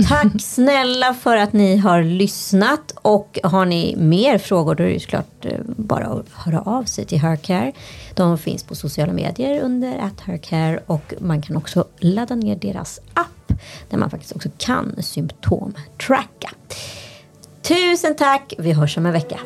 Tack 0.08 0.41
snälla 0.41 1.14
för 1.14 1.38
att 1.38 1.53
ni 1.53 1.78
har 1.78 2.03
lyssnat. 2.03 2.93
Och 3.01 3.39
har 3.43 3.66
ni 3.66 3.95
mer 3.97 4.38
frågor 4.38 4.76
då 4.76 4.84
är 4.84 4.88
det 4.88 4.99
såklart 4.99 5.45
eh, 5.45 5.60
bara 5.66 6.06
att 6.06 6.26
höra 6.34 6.62
av 6.62 6.84
sig 6.84 7.06
till 7.06 7.20
Hercare. 7.20 7.72
De 8.14 8.38
finns 8.38 8.64
på 8.64 8.76
sociala 8.76 9.14
medier 9.14 9.62
under 9.62 9.97
at 9.97 10.22
Hercare 10.22 10.80
och 10.86 11.14
man 11.20 11.41
kan 11.41 11.58
också 11.58 11.86
ladda 11.99 12.36
ner 12.36 12.56
deras 12.56 12.99
app 13.14 13.60
där 13.89 13.97
man 13.97 14.10
faktiskt 14.10 14.36
också 14.36 14.49
kan 14.58 15.03
symptomtracka. 15.03 16.49
Tusen 17.62 18.16
tack, 18.16 18.53
vi 18.58 18.74
hörs 18.74 18.97
om 18.97 19.06
en 19.06 19.14
vecka. 19.14 19.39